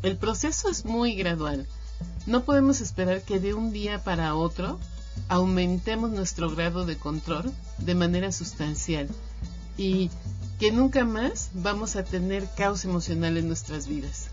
El 0.04 0.18
proceso 0.18 0.70
es 0.70 0.86
muy 0.86 1.16
gradual. 1.16 1.66
No 2.28 2.44
podemos 2.44 2.82
esperar 2.82 3.24
que 3.24 3.40
de 3.40 3.54
un 3.54 3.72
día 3.72 4.04
para 4.04 4.36
otro 4.36 4.80
aumentemos 5.30 6.12
nuestro 6.12 6.50
grado 6.50 6.86
de 6.86 6.98
control 6.98 7.52
de 7.78 7.96
manera 7.96 8.32
sustancial 8.32 9.10
y 9.78 10.10
que 10.60 10.72
nunca 10.72 11.04
más 11.04 11.50
vamos 11.54 11.96
a 11.96 12.04
tener 12.04 12.48
caos 12.56 12.86
emocional 12.86 13.38
en 13.38 13.48
nuestras 13.48 13.88
vidas. 13.88 14.30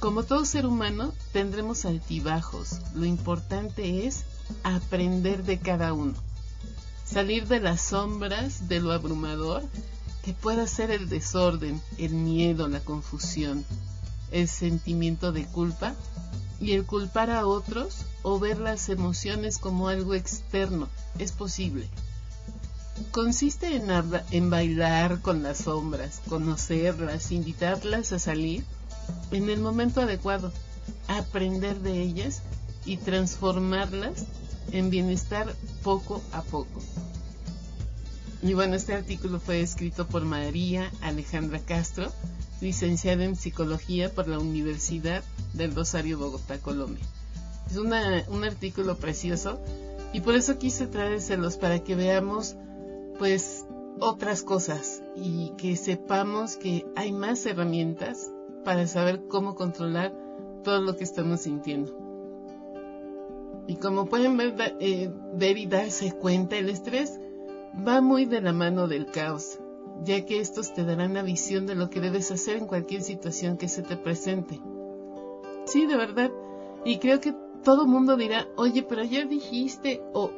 Como 0.00 0.22
todo 0.22 0.44
ser 0.44 0.66
humano, 0.66 1.12
tendremos 1.32 1.84
altibajos. 1.84 2.78
Lo 2.94 3.04
importante 3.04 4.06
es 4.06 4.24
aprender 4.62 5.44
de 5.44 5.58
cada 5.58 5.92
uno. 5.92 6.14
Salir 7.04 7.48
de 7.48 7.60
las 7.60 7.80
sombras, 7.80 8.68
de 8.68 8.80
lo 8.80 8.92
abrumador 8.92 9.64
que 10.22 10.34
pueda 10.34 10.66
ser 10.66 10.90
el 10.90 11.08
desorden, 11.08 11.80
el 11.96 12.12
miedo, 12.12 12.68
la 12.68 12.80
confusión, 12.80 13.64
el 14.30 14.48
sentimiento 14.48 15.32
de 15.32 15.46
culpa 15.46 15.94
y 16.60 16.72
el 16.72 16.84
culpar 16.84 17.30
a 17.30 17.46
otros 17.46 18.04
o 18.22 18.38
ver 18.38 18.58
las 18.58 18.88
emociones 18.88 19.58
como 19.58 19.88
algo 19.88 20.14
externo. 20.14 20.88
Es 21.18 21.32
posible. 21.32 21.88
Consiste 23.12 23.80
en, 24.30 24.50
bailar 24.50 25.20
con 25.20 25.42
las 25.42 25.58
sombras, 25.58 26.20
conocerlas, 26.28 27.30
invitarlas 27.30 28.12
a 28.12 28.18
salir 28.18 28.64
en 29.30 29.48
el 29.48 29.60
momento 29.60 30.00
adecuado, 30.00 30.52
aprender 31.06 31.80
de 31.80 32.02
ellas 32.02 32.42
y 32.84 32.96
transformarlas 32.96 34.24
en 34.72 34.90
bienestar 34.90 35.54
poco 35.82 36.22
a 36.32 36.42
poco. 36.42 36.82
Y 38.42 38.54
bueno, 38.54 38.74
este 38.76 38.94
artículo 38.94 39.40
fue 39.40 39.60
escrito 39.60 40.06
por 40.06 40.24
María 40.24 40.90
Alejandra 41.00 41.60
Castro, 41.60 42.12
licenciada 42.60 43.24
en 43.24 43.36
psicología 43.36 44.12
por 44.12 44.28
la 44.28 44.38
Universidad 44.38 45.24
del 45.54 45.74
Rosario 45.74 46.18
Bogotá, 46.18 46.58
Colombia. 46.58 47.04
Es 47.70 47.76
un 47.76 48.44
artículo 48.44 48.96
precioso 48.96 49.58
y 50.12 50.20
por 50.20 50.34
eso 50.34 50.58
quise 50.58 50.86
traérselos 50.86 51.56
para 51.56 51.80
que 51.80 51.94
veamos 51.94 52.56
pues 53.18 53.66
otras 54.00 54.42
cosas 54.42 55.02
y 55.16 55.50
que 55.58 55.76
sepamos 55.76 56.56
que 56.56 56.86
hay 56.96 57.12
más 57.12 57.44
herramientas 57.46 58.30
para 58.64 58.86
saber 58.86 59.26
cómo 59.28 59.54
controlar 59.54 60.12
todo 60.62 60.80
lo 60.80 60.96
que 60.96 61.04
estamos 61.04 61.40
sintiendo. 61.40 61.96
Y 63.66 63.76
como 63.76 64.06
pueden 64.06 64.36
ver, 64.36 64.54
eh, 64.80 65.12
ver 65.34 65.58
y 65.58 65.66
darse 65.66 66.12
cuenta, 66.12 66.56
el 66.56 66.70
estrés 66.70 67.20
va 67.86 68.00
muy 68.00 68.24
de 68.24 68.40
la 68.40 68.52
mano 68.52 68.88
del 68.88 69.06
caos, 69.06 69.58
ya 70.04 70.24
que 70.24 70.40
estos 70.40 70.72
te 70.72 70.84
darán 70.84 71.14
la 71.14 71.22
visión 71.22 71.66
de 71.66 71.74
lo 71.74 71.90
que 71.90 72.00
debes 72.00 72.30
hacer 72.30 72.56
en 72.56 72.66
cualquier 72.66 73.02
situación 73.02 73.58
que 73.58 73.68
se 73.68 73.82
te 73.82 73.96
presente. 73.96 74.58
Sí, 75.66 75.86
de 75.86 75.96
verdad. 75.96 76.30
Y 76.84 76.98
creo 76.98 77.20
que 77.20 77.34
todo 77.68 77.86
mundo 77.86 78.16
dirá, 78.16 78.48
oye, 78.56 78.82
pero 78.82 79.02
ayer 79.02 79.28
dijiste, 79.28 80.00
o, 80.14 80.30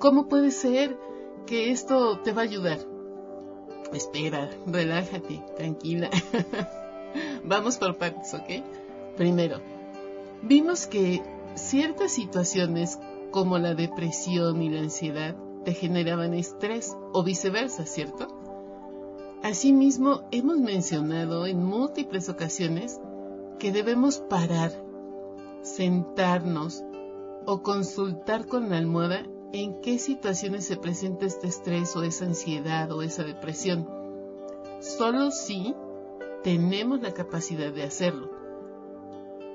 ¿cómo 0.00 0.26
puede 0.26 0.50
ser 0.50 0.98
que 1.46 1.70
esto 1.70 2.18
te 2.24 2.32
va 2.32 2.40
a 2.40 2.44
ayudar? 2.44 2.80
Espera, 3.92 4.50
relájate, 4.66 5.44
tranquila. 5.56 6.10
Vamos 7.44 7.78
por 7.78 7.98
partes, 7.98 8.34
¿ok? 8.34 8.64
Primero, 9.16 9.60
vimos 10.42 10.88
que 10.88 11.22
ciertas 11.54 12.10
situaciones 12.10 12.98
como 13.30 13.58
la 13.58 13.76
depresión 13.76 14.60
y 14.60 14.70
la 14.70 14.80
ansiedad 14.80 15.36
te 15.64 15.72
generaban 15.72 16.34
estrés 16.34 16.96
o 17.12 17.22
viceversa, 17.22 17.86
¿cierto? 17.86 18.26
Asimismo, 19.44 20.22
hemos 20.32 20.58
mencionado 20.58 21.46
en 21.46 21.62
múltiples 21.62 22.28
ocasiones 22.28 23.00
que 23.60 23.70
debemos 23.70 24.18
parar, 24.18 24.89
sentarnos 25.62 26.84
o 27.46 27.62
consultar 27.62 28.46
con 28.46 28.70
la 28.70 28.78
almohada 28.78 29.22
en 29.52 29.80
qué 29.80 29.98
situaciones 29.98 30.66
se 30.66 30.76
presenta 30.76 31.26
este 31.26 31.48
estrés 31.48 31.96
o 31.96 32.02
esa 32.02 32.26
ansiedad 32.26 32.90
o 32.92 33.02
esa 33.02 33.24
depresión. 33.24 33.88
Solo 34.80 35.30
si 35.30 35.74
tenemos 36.42 37.00
la 37.00 37.12
capacidad 37.12 37.72
de 37.72 37.82
hacerlo. 37.82 38.30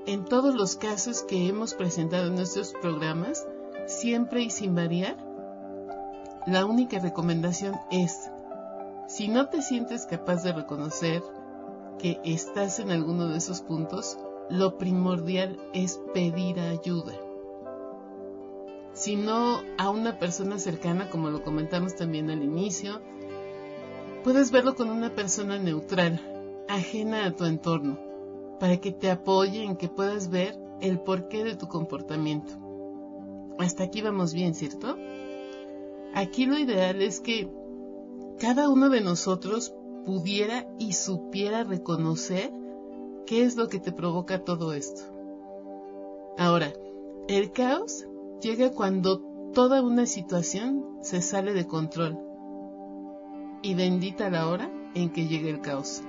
En 0.05 0.25
todos 0.25 0.53
los 0.53 0.75
casos 0.75 1.23
que 1.23 1.47
hemos 1.47 1.73
presentado 1.73 2.27
en 2.27 2.35
nuestros 2.35 2.73
programas, 2.73 3.47
siempre 3.87 4.43
y 4.43 4.49
sin 4.49 4.75
variar, 4.75 5.17
la 6.45 6.65
única 6.65 6.99
recomendación 6.99 7.75
es, 7.89 8.29
si 9.07 9.29
no 9.29 9.47
te 9.47 9.63
sientes 9.63 10.05
capaz 10.05 10.43
de 10.43 10.53
reconocer 10.53 11.23
que 11.97 12.19
estás 12.23 12.79
en 12.79 12.91
alguno 12.91 13.29
de 13.29 13.37
esos 13.37 13.61
puntos, 13.61 14.19
lo 14.49 14.77
primordial 14.77 15.59
es 15.73 15.99
pedir 16.13 16.59
ayuda. 16.59 17.13
Si 18.93 19.15
no 19.15 19.61
a 19.77 19.89
una 19.89 20.19
persona 20.19 20.59
cercana, 20.59 21.09
como 21.09 21.29
lo 21.29 21.43
comentamos 21.43 21.95
también 21.95 22.29
al 22.29 22.43
inicio, 22.43 23.01
puedes 24.23 24.51
verlo 24.51 24.75
con 24.75 24.89
una 24.89 25.13
persona 25.13 25.57
neutral, 25.57 26.21
ajena 26.69 27.25
a 27.25 27.35
tu 27.35 27.45
entorno, 27.45 27.99
para 28.59 28.77
que 28.77 28.91
te 28.91 29.11
apoye 29.11 29.63
en 29.63 29.75
que 29.75 29.89
puedas 29.89 30.29
ver 30.29 30.57
el 30.79 30.99
porqué 30.99 31.43
de 31.43 31.55
tu 31.55 31.67
comportamiento. 31.67 32.53
Hasta 33.59 33.83
aquí 33.83 34.01
vamos 34.01 34.33
bien, 34.33 34.53
¿cierto? 34.53 34.97
Aquí 36.13 36.45
lo 36.45 36.57
ideal 36.57 37.01
es 37.01 37.19
que 37.19 37.49
cada 38.39 38.69
uno 38.69 38.89
de 38.89 39.01
nosotros 39.01 39.73
pudiera 40.05 40.67
y 40.77 40.93
supiera 40.93 41.63
reconocer 41.63 42.51
qué 43.25 43.43
es 43.43 43.55
lo 43.55 43.67
que 43.67 43.79
te 43.79 43.91
provoca 43.91 44.43
todo 44.43 44.73
esto. 44.73 45.01
Ahora, 46.37 46.73
el 47.27 47.51
caos 47.51 48.05
llega 48.41 48.71
cuando 48.71 49.19
toda 49.53 49.81
una 49.81 50.05
situación 50.05 50.97
se 51.01 51.21
sale 51.21 51.53
de 51.53 51.65
control. 51.65 52.19
Y 53.61 53.73
bendita 53.73 54.29
la 54.29 54.47
hora 54.47 54.69
en 54.93 55.09
que 55.09 55.27
llegue 55.27 55.49
el 55.49 55.61
caos. 55.61 56.03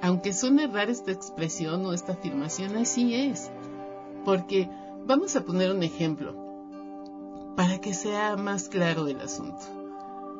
Aunque 0.00 0.32
suene 0.32 0.66
rara 0.66 0.92
esta 0.92 1.12
expresión 1.12 1.84
o 1.86 1.92
esta 1.92 2.12
afirmación, 2.12 2.76
así 2.76 3.14
es. 3.14 3.50
Porque 4.24 4.68
vamos 5.06 5.34
a 5.34 5.44
poner 5.44 5.70
un 5.70 5.82
ejemplo 5.82 6.34
para 7.56 7.80
que 7.80 7.94
sea 7.94 8.36
más 8.36 8.68
claro 8.68 9.06
el 9.06 9.20
asunto. 9.20 9.62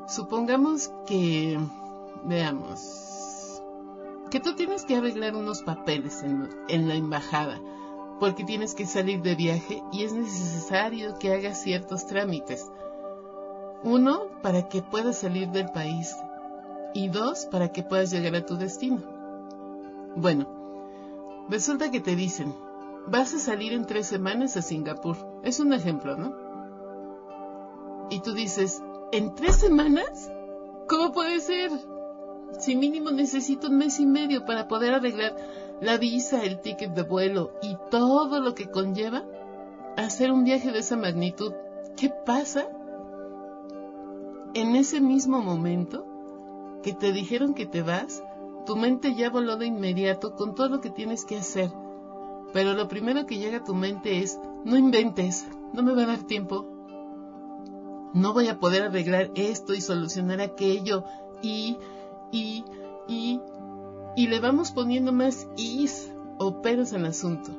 Supongamos 0.09 0.93
que, 1.07 1.59
veamos, 2.25 3.02
que 4.33 4.41
tú 4.41 4.55
tienes 4.55 4.87
que 4.87 4.97
arreglar 4.97 5.37
unos 5.37 5.61
papeles 5.63 6.23
en, 6.23 6.89
la 6.89 6.95
embajada 6.95 7.61
porque 8.19 8.45
tienes 8.45 8.75
que 8.75 8.87
salir 8.87 9.21
de 9.21 9.35
viaje 9.35 9.83
y 9.93 10.05
es 10.05 10.15
necesario 10.15 11.19
que 11.19 11.35
hagas 11.35 11.61
ciertos 11.61 12.07
trámites. 12.07 12.67
Uno, 13.85 14.29
para 14.41 14.71
que 14.71 14.81
puedas 14.81 15.19
salir 15.19 15.51
del 15.51 15.71
país 15.71 16.17
y 16.95 17.09
dos, 17.09 17.45
para 17.45 17.73
que 17.73 17.83
puedas 17.83 18.11
llegar 18.11 18.35
a 18.37 18.47
tu 18.47 18.57
destino. 18.57 19.03
Bueno, 20.17 20.49
resulta 21.51 21.91
que 21.91 22.01
te 22.01 22.17
dicen, 22.17 22.55
vas 23.07 23.35
a 23.35 23.39
salir 23.39 23.75
en 23.75 23.85
tres 23.85 24.07
semanas 24.07 24.57
a 24.57 24.63
Singapur. 24.63 25.19
Es 25.43 25.61
un 25.61 25.75
ejemplo, 25.75 26.17
¿no? 26.17 26.35
Y 28.09 28.21
tú 28.21 28.33
dices, 28.33 28.83
¿en 29.13 29.35
tres 29.35 29.57
semanas? 29.57 30.31
¿Cómo 30.89 31.13
puede 31.13 31.39
ser? 31.41 31.71
Si 32.59 32.77
mínimo 32.77 33.11
necesito 33.11 33.69
un 33.69 33.79
mes 33.79 33.99
y 34.01 34.07
medio 34.07 34.45
para 34.45 34.69
poder 34.69 34.95
arreglar 34.95 35.37
la 35.81 35.97
visa, 35.99 36.45
el 36.45 36.61
ticket 36.61 36.95
de 36.95 37.03
vuelo 37.03 37.53
y 37.63 37.77
todo 37.91 38.41
lo 38.41 38.55
que 38.55 38.71
conlleva 38.71 39.25
hacer 39.97 40.31
un 40.31 40.45
viaje 40.45 40.71
de 40.71 40.79
esa 40.79 40.97
magnitud. 40.97 41.53
¿Qué 41.97 42.11
pasa? 42.25 42.67
En 44.55 44.77
ese 44.77 45.01
mismo 45.01 45.41
momento 45.41 46.07
que 46.83 46.93
te 46.93 47.13
dijeron 47.13 47.55
que 47.55 47.67
te 47.67 47.83
vas, 47.83 48.23
tu 48.67 48.77
mente 48.77 49.15
ya 49.15 49.31
voló 49.31 49.57
de 49.57 49.67
inmediato 49.67 50.35
con 50.35 50.55
todo 50.55 50.69
lo 50.69 50.81
que 50.81 50.91
tienes 50.91 51.25
que 51.25 51.37
hacer. 51.37 51.71
Pero 52.53 52.75
lo 52.75 52.89
primero 52.89 53.27
que 53.27 53.39
llega 53.39 53.59
a 53.59 53.65
tu 53.65 53.75
mente 53.75 54.19
es, 54.19 54.39
no 54.65 54.77
inventes, 54.77 55.47
no 55.73 55.83
me 55.83 55.95
va 55.95 56.03
a 56.03 56.07
dar 56.07 56.23
tiempo. 56.25 56.69
No 58.13 58.35
voy 58.35 58.49
a 58.49 58.61
poder 58.61 58.83
arreglar 58.83 59.31
esto 59.35 59.75
y 59.75 59.81
solucionar 59.81 60.41
aquello 60.41 61.05
y, 61.41 61.79
y, 62.33 62.65
y, 63.07 63.41
y 64.17 64.27
le 64.27 64.41
vamos 64.41 64.73
poniendo 64.73 65.13
más 65.13 65.47
is 65.57 66.13
o 66.39 66.61
peros 66.63 66.93
al 66.93 67.07
asunto. 67.07 67.53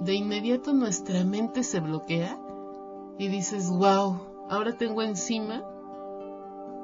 De 0.00 0.14
inmediato 0.14 0.74
nuestra 0.74 1.24
mente 1.24 1.62
se 1.62 1.80
bloquea 1.80 2.38
y 3.18 3.28
dices, 3.28 3.70
wow, 3.70 4.20
ahora 4.50 4.76
tengo 4.76 5.00
encima 5.00 5.64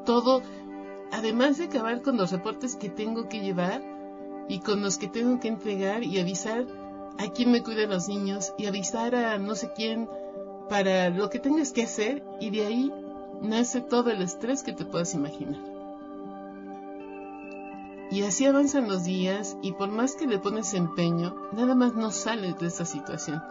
todo 0.06 0.42
además 1.12 1.58
de 1.58 1.64
acabar 1.64 2.02
con 2.02 2.16
los 2.16 2.32
reportes 2.32 2.74
que 2.74 2.88
tengo 2.88 3.28
que 3.28 3.40
llevar 3.40 3.82
y 4.48 4.60
con 4.60 4.82
los 4.82 4.98
que 4.98 5.08
tengo 5.08 5.38
que 5.38 5.48
entregar 5.48 6.02
y 6.02 6.18
avisar 6.18 6.66
a 7.18 7.28
quién 7.28 7.52
me 7.52 7.62
cuida 7.62 7.86
los 7.86 8.08
niños 8.08 8.54
y 8.58 8.66
avisar 8.66 9.14
a 9.14 9.38
no 9.38 9.54
sé 9.54 9.72
quién 9.74 10.08
para 10.68 11.10
lo 11.10 11.28
que 11.28 11.38
tengas 11.38 11.72
que 11.72 11.82
hacer 11.82 12.24
y 12.40 12.50
de 12.50 12.66
ahí 12.66 12.92
nace 13.42 13.82
todo 13.82 14.10
el 14.10 14.22
estrés 14.22 14.62
que 14.62 14.72
te 14.72 14.84
puedas 14.84 15.14
imaginar. 15.14 15.71
Y 18.12 18.24
así 18.24 18.44
avanzan 18.44 18.88
los 18.88 19.04
días 19.04 19.56
y 19.62 19.72
por 19.72 19.88
más 19.88 20.16
que 20.16 20.26
le 20.26 20.38
pones 20.38 20.74
empeño, 20.74 21.34
nada 21.52 21.74
más 21.74 21.94
no 21.94 22.10
sales 22.10 22.58
de 22.58 22.66
esa 22.66 22.84
situación. 22.84 23.42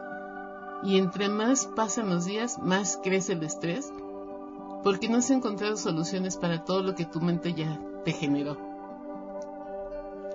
Y 0.84 1.00
entre 1.00 1.30
más 1.30 1.66
pasan 1.66 2.12
los 2.12 2.26
días, 2.26 2.60
más 2.60 3.00
crece 3.02 3.34
el 3.34 3.42
estrés 3.42 3.92
porque 4.84 5.10
no 5.10 5.18
has 5.18 5.32
encontrado 5.32 5.78
soluciones 5.78 6.38
para 6.38 6.64
todo 6.64 6.84
lo 6.84 6.94
que 6.94 7.06
tu 7.06 7.20
mente 7.22 7.56
ya 7.56 7.80
te 8.06 8.14
generó. 8.14 8.56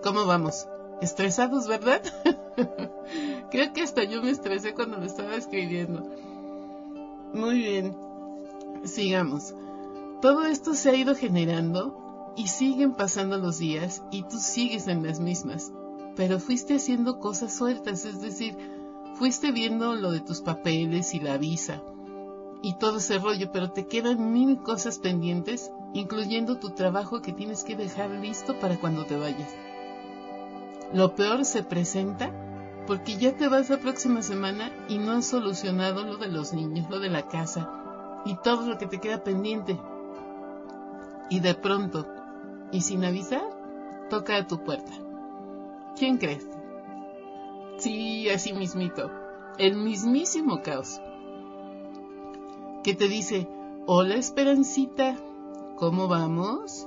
¿Cómo 0.03 0.27
vamos? 0.27 0.67
Estresados, 1.01 1.69
¿verdad? 1.69 2.03
Creo 3.53 3.73
que 3.73 3.83
hasta 3.83 4.03
yo 4.03 4.23
me 4.23 4.31
estresé 4.31 4.75
cuando 4.75 4.97
lo 4.97 5.05
estaba 5.07 5.37
escribiendo. 5.37 6.05
Muy 7.33 7.59
bien, 7.59 7.97
sigamos. 8.83 9.55
Todo 10.21 10.47
esto 10.47 10.75
se 10.75 10.91
ha 10.91 10.97
ido 10.97 11.15
generando 11.15 12.06
y 12.37 12.49
siguen 12.49 12.95
pasando 12.95 13.39
los 13.39 13.59
días 13.59 14.03
y 14.11 14.23
tú 14.23 14.39
sigues 14.39 14.87
en 14.89 15.03
las 15.03 15.21
mismas, 15.21 15.73
pero 16.15 16.39
fuiste 16.39 16.77
haciendo 16.77 17.19
cosas 17.19 17.55
sueltas, 17.55 18.05
es 18.05 18.21
decir, 18.21 18.57
fuiste 19.15 19.53
viendo 19.53 19.95
lo 19.95 20.11
de 20.13 20.21
tus 20.21 20.43
papeles 20.43 21.15
y 21.15 21.21
la 21.21 21.39
visa, 21.39 21.83
y 22.63 22.75
todo 22.79 22.99
ese 22.99 23.19
rollo, 23.19 23.51
pero 23.53 23.71
te 23.71 23.87
quedan 23.87 24.33
mil 24.33 24.59
cosas 24.59 24.99
pendientes, 24.99 25.71
incluyendo 25.95 26.59
tu 26.59 26.71
trabajo 26.71 27.23
que 27.23 27.33
tienes 27.33 27.65
que 27.65 27.77
dejar 27.77 28.11
listo 28.11 28.59
para 28.59 28.79
cuando 28.79 29.05
te 29.05 29.17
vayas. 29.17 29.55
Lo 30.93 31.15
peor 31.15 31.45
se 31.45 31.63
presenta 31.63 32.33
porque 32.87 33.17
ya 33.17 33.37
te 33.37 33.49
vas 33.49 33.69
la 33.71 33.79
próxima 33.79 34.23
semana 34.23 34.71
y 34.89 34.99
no 34.99 35.13
has 35.13 35.27
solucionado 35.27 36.05
lo 36.05 36.17
de 36.17 36.29
los 36.29 36.53
niños, 36.53 36.89
lo 36.89 37.01
de 37.01 37.09
la 37.09 37.27
casa 37.27 37.71
y 38.25 38.37
todo 38.37 38.67
lo 38.67 38.79
que 38.79 38.87
te 38.87 39.01
queda 39.01 39.25
pendiente. 39.25 39.79
Y 41.29 41.41
de 41.41 41.55
pronto, 41.55 42.07
y 42.73 42.81
sin 42.81 43.05
avisar, 43.05 43.47
toca 44.11 44.37
a 44.37 44.47
tu 44.47 44.63
puerta. 44.63 44.93
¿Quién 45.97 46.19
crees? 46.19 46.47
Sí, 47.79 48.29
así 48.31 48.53
mismito. 48.53 49.11
El 49.59 49.77
mismísimo 49.77 50.63
caos 50.63 51.01
que 52.87 52.95
te 52.95 53.09
dice, 53.09 53.49
hola 53.87 54.15
Esperancita, 54.15 55.17
¿cómo 55.75 56.07
vamos? 56.07 56.87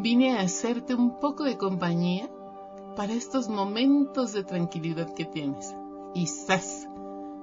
Vine 0.00 0.36
a 0.36 0.40
hacerte 0.40 0.96
un 0.96 1.20
poco 1.20 1.44
de 1.44 1.56
compañía 1.56 2.28
para 2.96 3.12
estos 3.12 3.48
momentos 3.48 4.32
de 4.32 4.42
tranquilidad 4.42 5.14
que 5.14 5.24
tienes. 5.24 5.76
Y 6.12 6.26
¡zas! 6.26 6.88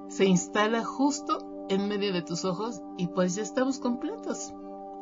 Se 0.08 0.26
instala 0.26 0.84
justo 0.84 1.38
en 1.70 1.88
medio 1.88 2.12
de 2.12 2.20
tus 2.20 2.44
ojos 2.44 2.82
y 2.98 3.06
pues 3.06 3.34
ya 3.34 3.42
estamos 3.42 3.78
completos. 3.78 4.52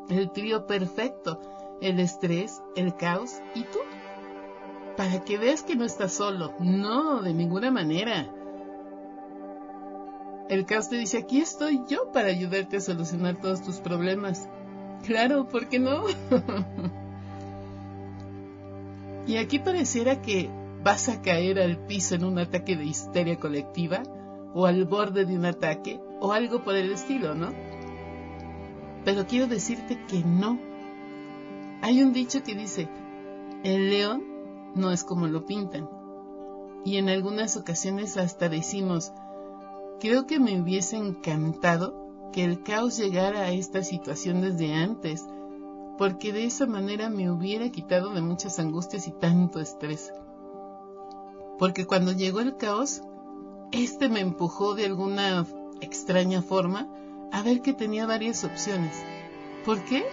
El 0.08 0.30
trío 0.30 0.64
perfecto, 0.68 1.40
el 1.82 2.00
estrés, 2.00 2.62
el 2.76 2.96
caos 2.96 3.40
y 3.54 3.64
tú. 3.64 3.78
Para 4.96 5.24
que 5.24 5.36
veas 5.36 5.62
que 5.62 5.74
no 5.74 5.84
estás 5.84 6.12
solo. 6.12 6.54
No, 6.60 7.22
de 7.22 7.34
ninguna 7.34 7.70
manera. 7.70 8.28
El 10.48 10.64
caos 10.64 10.88
te 10.88 10.96
dice, 10.96 11.18
aquí 11.18 11.40
estoy 11.40 11.80
yo 11.88 12.12
para 12.12 12.28
ayudarte 12.28 12.76
a 12.76 12.80
solucionar 12.80 13.40
todos 13.40 13.62
tus 13.62 13.78
problemas. 13.78 14.48
Claro, 15.04 15.48
¿por 15.48 15.68
qué 15.68 15.78
no? 15.78 16.04
y 19.26 19.36
aquí 19.36 19.58
pareciera 19.58 20.22
que 20.22 20.50
vas 20.84 21.08
a 21.08 21.22
caer 21.22 21.58
al 21.58 21.78
piso 21.78 22.14
en 22.14 22.24
un 22.24 22.38
ataque 22.38 22.76
de 22.76 22.84
histeria 22.84 23.38
colectiva 23.38 24.02
o 24.54 24.66
al 24.66 24.84
borde 24.84 25.24
de 25.24 25.36
un 25.36 25.46
ataque 25.46 26.00
o 26.20 26.32
algo 26.32 26.62
por 26.62 26.76
el 26.76 26.92
estilo, 26.92 27.34
¿no? 27.34 27.52
Pero 29.04 29.26
quiero 29.26 29.48
decirte 29.48 29.98
que 30.06 30.20
no. 30.20 30.71
Hay 31.82 32.02
un 32.02 32.12
dicho 32.12 32.42
que 32.42 32.54
dice, 32.54 32.88
el 33.64 33.90
león 33.90 34.24
no 34.74 34.90
es 34.92 35.04
como 35.04 35.26
lo 35.26 35.44
pintan. 35.44 35.90
Y 36.84 36.96
en 36.96 37.08
algunas 37.08 37.56
ocasiones 37.56 38.16
hasta 38.16 38.48
decimos, 38.48 39.12
Creo 40.02 40.26
que 40.26 40.40
me 40.40 40.60
hubiese 40.60 40.96
encantado 40.96 41.94
que 42.32 42.42
el 42.42 42.64
caos 42.64 42.96
llegara 42.96 43.42
a 43.42 43.52
esta 43.52 43.84
situación 43.84 44.40
desde 44.40 44.74
antes, 44.74 45.24
porque 45.96 46.32
de 46.32 46.44
esa 46.44 46.66
manera 46.66 47.08
me 47.08 47.30
hubiera 47.30 47.70
quitado 47.70 48.12
de 48.12 48.20
muchas 48.20 48.58
angustias 48.58 49.06
y 49.06 49.12
tanto 49.12 49.60
estrés. 49.60 50.12
Porque 51.56 51.86
cuando 51.86 52.10
llegó 52.10 52.40
el 52.40 52.56
caos, 52.56 53.02
este 53.70 54.08
me 54.08 54.18
empujó 54.18 54.74
de 54.74 54.86
alguna 54.86 55.46
extraña 55.80 56.42
forma 56.42 56.88
a 57.30 57.42
ver 57.42 57.62
que 57.62 57.72
tenía 57.72 58.04
varias 58.04 58.42
opciones. 58.42 59.00
¿Por 59.64 59.84
qué? 59.84 60.04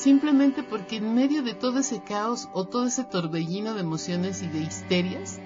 Simplemente 0.00 0.62
porque 0.62 0.96
en 0.96 1.14
medio 1.14 1.42
de 1.42 1.52
todo 1.52 1.80
ese 1.80 2.02
caos 2.02 2.48
o 2.54 2.64
todo 2.64 2.86
ese 2.86 3.04
torbellino 3.04 3.74
de 3.74 3.82
emociones 3.82 4.40
y 4.42 4.46
de 4.46 4.60
histerias, 4.60 5.38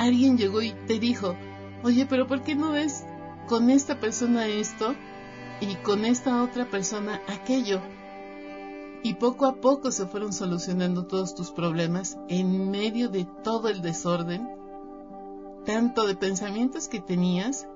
alguien 0.00 0.36
llegó 0.36 0.60
y 0.60 0.72
te 0.88 0.98
dijo, 0.98 1.36
oye, 1.84 2.04
pero 2.04 2.26
¿por 2.26 2.42
qué 2.42 2.56
no 2.56 2.72
ves 2.72 3.04
con 3.46 3.70
esta 3.70 4.00
persona 4.00 4.48
esto 4.48 4.96
y 5.60 5.76
con 5.76 6.04
esta 6.04 6.42
otra 6.42 6.68
persona 6.68 7.22
aquello? 7.28 7.80
Y 9.04 9.14
poco 9.14 9.46
a 9.46 9.60
poco 9.60 9.92
se 9.92 10.06
fueron 10.06 10.32
solucionando 10.32 11.06
todos 11.06 11.36
tus 11.36 11.52
problemas 11.52 12.18
en 12.26 12.72
medio 12.72 13.08
de 13.08 13.24
todo 13.44 13.68
el 13.68 13.82
desorden, 13.82 14.48
tanto 15.64 16.08
de 16.08 16.16
pensamientos 16.16 16.88
que 16.88 16.98
tenías, 16.98 17.68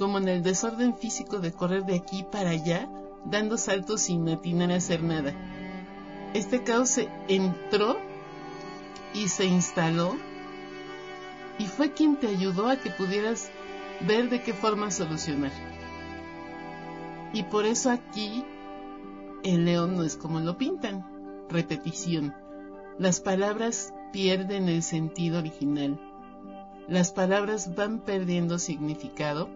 como 0.00 0.18
en 0.18 0.28
el 0.28 0.42
desorden 0.42 0.96
físico 0.96 1.38
de 1.38 1.52
correr 1.52 1.84
de 1.84 1.94
aquí 1.94 2.24
para 2.24 2.50
allá, 2.50 2.90
dando 3.24 3.56
saltos 3.56 4.02
sin 4.02 4.28
atinar 4.28 4.70
a 4.70 4.76
hacer 4.76 5.02
nada. 5.02 5.32
Este 6.34 6.62
caos 6.62 6.90
se 6.90 7.08
entró 7.28 7.96
y 9.14 9.28
se 9.28 9.46
instaló 9.46 10.16
y 11.58 11.66
fue 11.66 11.92
quien 11.92 12.16
te 12.16 12.26
ayudó 12.26 12.68
a 12.68 12.76
que 12.76 12.90
pudieras 12.90 13.50
ver 14.06 14.28
de 14.28 14.42
qué 14.42 14.52
forma 14.52 14.90
solucionar. 14.90 15.52
Y 17.32 17.44
por 17.44 17.66
eso 17.66 17.90
aquí 17.90 18.44
el 19.44 19.64
león 19.64 19.96
no 19.96 20.04
es 20.04 20.16
como 20.16 20.40
lo 20.40 20.56
pintan, 20.56 21.04
repetición. 21.48 22.34
las 22.98 23.20
palabras 23.20 23.92
pierden 24.12 24.68
el 24.68 24.82
sentido 24.82 25.38
original. 25.38 26.00
Las 26.86 27.12
palabras 27.12 27.74
van 27.74 27.98
perdiendo 28.00 28.58
significado 28.58 29.48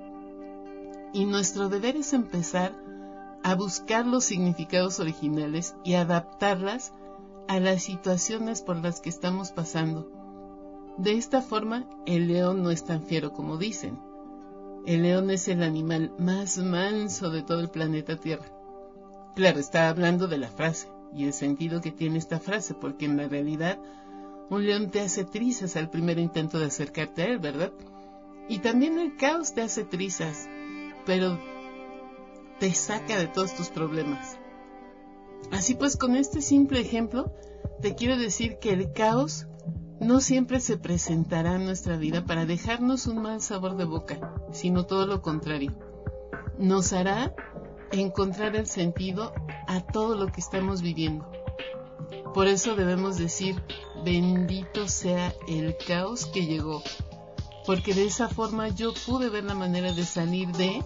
y 1.13 1.25
nuestro 1.25 1.69
deber 1.69 1.97
es 1.97 2.13
empezar 2.13 2.73
a 3.43 3.55
buscar 3.55 4.07
los 4.07 4.25
significados 4.25 5.01
originales 5.01 5.75
y 5.85 5.95
adaptarlas 5.95 6.93
a 7.49 7.61
las 7.61 7.83
situaciones 7.83 8.63
por 8.63 8.77
las 8.77 9.01
que 9.01 9.09
estamos 9.09 9.53
pasando. 9.53 10.11
De 10.99 11.13
esta 11.13 11.41
forma, 11.41 11.89
el 12.07 12.29
león 12.29 12.63
no 12.63 12.71
es 12.71 12.85
tan 12.85 13.03
fiero 13.03 13.33
como 13.33 13.57
dicen. 13.57 13.99
El 14.87 15.03
león 15.03 15.31
es 15.31 15.49
el 15.49 15.63
animal 15.63 16.13
más 16.19 16.59
manso 16.59 17.31
de 17.31 17.43
todo 17.43 17.61
el 17.61 17.71
planeta 17.71 18.17
Tierra. 18.17 18.47
Claro, 19.35 19.61
está 19.61 19.89
hablando 19.89 20.27
de 20.27 20.39
la 20.39 20.49
frase 20.49 20.89
y 21.15 21.25
el 21.25 21.33
sentido 21.33 21.81
que 21.81 21.93
tiene 21.93 22.19
esta 22.19 22.41
frase, 22.41 22.75
porque 22.75 23.07
en 23.07 23.17
la 23.17 23.29
realidad 23.29 23.79
un 24.51 24.65
león 24.65 24.91
te 24.91 25.01
hace 25.01 25.25
trizas 25.25 25.77
al 25.77 25.91
primer 25.91 26.19
intento 26.19 26.59
de 26.59 26.67
acercarte 26.67 27.23
a 27.23 27.27
él, 27.27 27.39
¿verdad? 27.39 27.73
Y 28.49 28.59
también 28.59 28.99
el 28.99 29.17
caos 29.17 29.53
te 29.53 29.63
hace 29.63 29.85
trizas, 29.85 30.49
pero 31.05 31.39
te 32.59 32.75
saca 32.75 33.19
de 33.19 33.29
todos 33.29 33.55
tus 33.55 33.69
problemas. 33.69 34.39
Así 35.51 35.75
pues, 35.75 35.97
con 35.97 36.17
este 36.17 36.43
simple 36.43 36.81
ejemplo, 36.81 37.33
te 37.81 37.95
quiero 37.95 38.17
decir 38.17 38.59
que 38.59 38.73
el 38.73 38.93
caos 38.93 39.47
no 40.01 40.21
siempre 40.21 40.61
se 40.61 40.77
presentará 40.77 41.57
en 41.57 41.65
nuestra 41.65 41.97
vida 41.97 42.25
para 42.25 42.47
dejarnos 42.47 43.07
un 43.07 43.23
mal 43.23 43.41
sabor 43.41 43.77
de 43.77 43.85
boca, 43.85 44.35
sino 44.53 44.87
todo 44.87 45.07
lo 45.07 45.23
contrario. 45.23 45.75
Nos 46.59 46.93
hará 46.93 47.35
encontrar 47.93 48.57
el 48.57 48.67
sentido 48.67 49.33
a 49.67 49.81
todo 49.81 50.17
lo 50.17 50.27
que 50.27 50.41
estamos 50.41 50.83
viviendo. 50.83 51.31
Por 52.35 52.47
eso 52.47 52.77
debemos 52.77 53.17
decir, 53.17 53.63
bendito 54.05 54.89
sea 54.89 55.35
el 55.49 55.77
caos 55.87 56.27
que 56.27 56.47
llegó, 56.47 56.83
porque 57.67 57.95
de 57.95 58.07
esa 58.07 58.29
forma 58.29 58.69
yo 58.69 58.93
pude 59.07 59.29
ver 59.31 59.45
la 59.45 59.55
manera 59.55 59.93
de 59.93 60.05
salir 60.05 60.49
de 60.53 60.83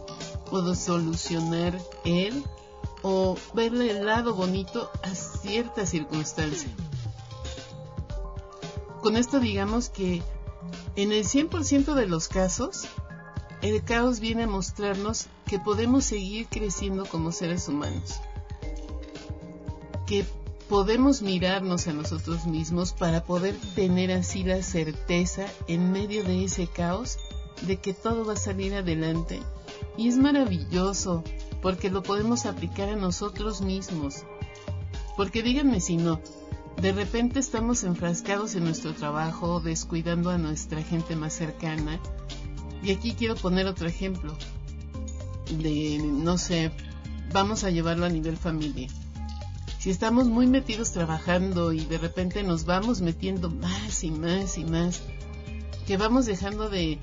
o 0.52 0.60
de 0.62 0.76
solucionar 0.76 1.80
él 2.04 2.44
o 3.02 3.36
verle 3.54 3.90
el 3.90 4.06
lado 4.06 4.34
bonito 4.34 4.90
a 5.02 5.14
cierta 5.14 5.86
circunstancia. 5.86 6.70
Con 9.02 9.16
esto 9.16 9.40
digamos 9.40 9.88
que 9.88 10.22
en 10.94 11.10
el 11.10 11.24
100% 11.24 11.94
de 11.94 12.06
los 12.06 12.28
casos, 12.28 12.86
el 13.62 13.82
caos 13.82 14.20
viene 14.20 14.44
a 14.44 14.46
mostrarnos 14.46 15.26
que 15.46 15.58
podemos 15.58 16.04
seguir 16.04 16.46
creciendo 16.48 17.06
como 17.06 17.32
seres 17.32 17.66
humanos, 17.68 18.20
que 20.06 20.24
podemos 20.68 21.22
mirarnos 21.22 21.88
a 21.88 21.92
nosotros 21.92 22.46
mismos 22.46 22.92
para 22.92 23.24
poder 23.24 23.56
tener 23.74 24.12
así 24.12 24.44
la 24.44 24.62
certeza 24.62 25.46
en 25.66 25.92
medio 25.92 26.24
de 26.24 26.44
ese 26.44 26.66
caos 26.66 27.18
de 27.62 27.78
que 27.78 27.94
todo 27.94 28.24
va 28.24 28.34
a 28.34 28.36
salir 28.36 28.74
adelante. 28.74 29.40
Y 29.97 30.09
es 30.09 30.16
maravilloso 30.16 31.23
porque 31.61 31.90
lo 31.90 32.03
podemos 32.03 32.47
aplicar 32.47 32.88
a 32.88 32.97
nosotros 32.97 33.61
mismos. 33.61 34.25
Porque 35.16 35.42
díganme 35.42 35.81
si 35.81 35.97
no, 35.97 36.21
de 36.81 36.92
repente 36.92 37.38
estamos 37.38 37.85
enfrascados 37.85 38.55
en 38.55 38.64
nuestro 38.64 38.95
trabajo, 38.95 39.61
descuidando 39.61 40.31
a 40.31 40.38
nuestra 40.38 40.83
gente 40.83 41.14
más 41.16 41.33
cercana. 41.33 42.01
Y 42.83 42.90
aquí 42.90 43.12
quiero 43.12 43.37
poner 43.37 43.66
otro 43.66 43.87
ejemplo 43.87 44.37
de, 45.51 45.99
no 45.99 46.38
sé, 46.38 46.73
vamos 47.33 47.64
a 47.64 47.70
llevarlo 47.70 48.07
a 48.07 48.09
nivel 48.09 48.37
familia. 48.37 48.89
Si 49.78 49.91
estamos 49.91 50.26
muy 50.26 50.47
metidos 50.47 50.93
trabajando 50.93 51.72
y 51.72 51.85
de 51.85 51.99
repente 51.99 52.43
nos 52.43 52.64
vamos 52.64 53.01
metiendo 53.01 53.51
más 53.51 54.05
y 54.05 54.11
más 54.11 54.59
y 54.59 54.64
más, 54.64 55.03
que 55.87 55.97
vamos 55.97 56.26
dejando 56.26 56.68
de 56.68 56.99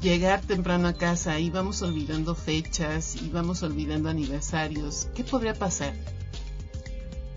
llegar 0.00 0.40
temprano 0.40 0.88
a 0.88 0.94
casa 0.94 1.38
y 1.38 1.50
vamos 1.50 1.82
olvidando 1.82 2.34
fechas 2.34 3.16
y 3.16 3.28
vamos 3.28 3.62
olvidando 3.62 4.08
aniversarios, 4.08 5.08
¿qué 5.14 5.24
podría 5.24 5.54
pasar? 5.54 5.94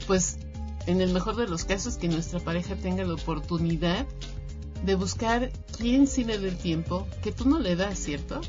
Pues 0.06 0.38
en 0.86 1.02
el 1.02 1.12
mejor 1.12 1.36
de 1.36 1.48
los 1.48 1.66
casos, 1.66 1.98
que 1.98 2.08
nuestra 2.08 2.40
pareja 2.40 2.76
tenga 2.76 3.04
la 3.04 3.14
oportunidad 3.14 4.06
de 4.84 4.96
buscar 4.96 5.52
quién 5.78 6.08
sí 6.08 6.24
le 6.24 6.38
dé 6.38 6.50
el 6.50 6.58
tiempo 6.58 7.08
que 7.22 7.32
tú 7.32 7.48
no 7.48 7.60
le 7.60 7.76
das, 7.76 8.00
¿cierto? 8.00 8.42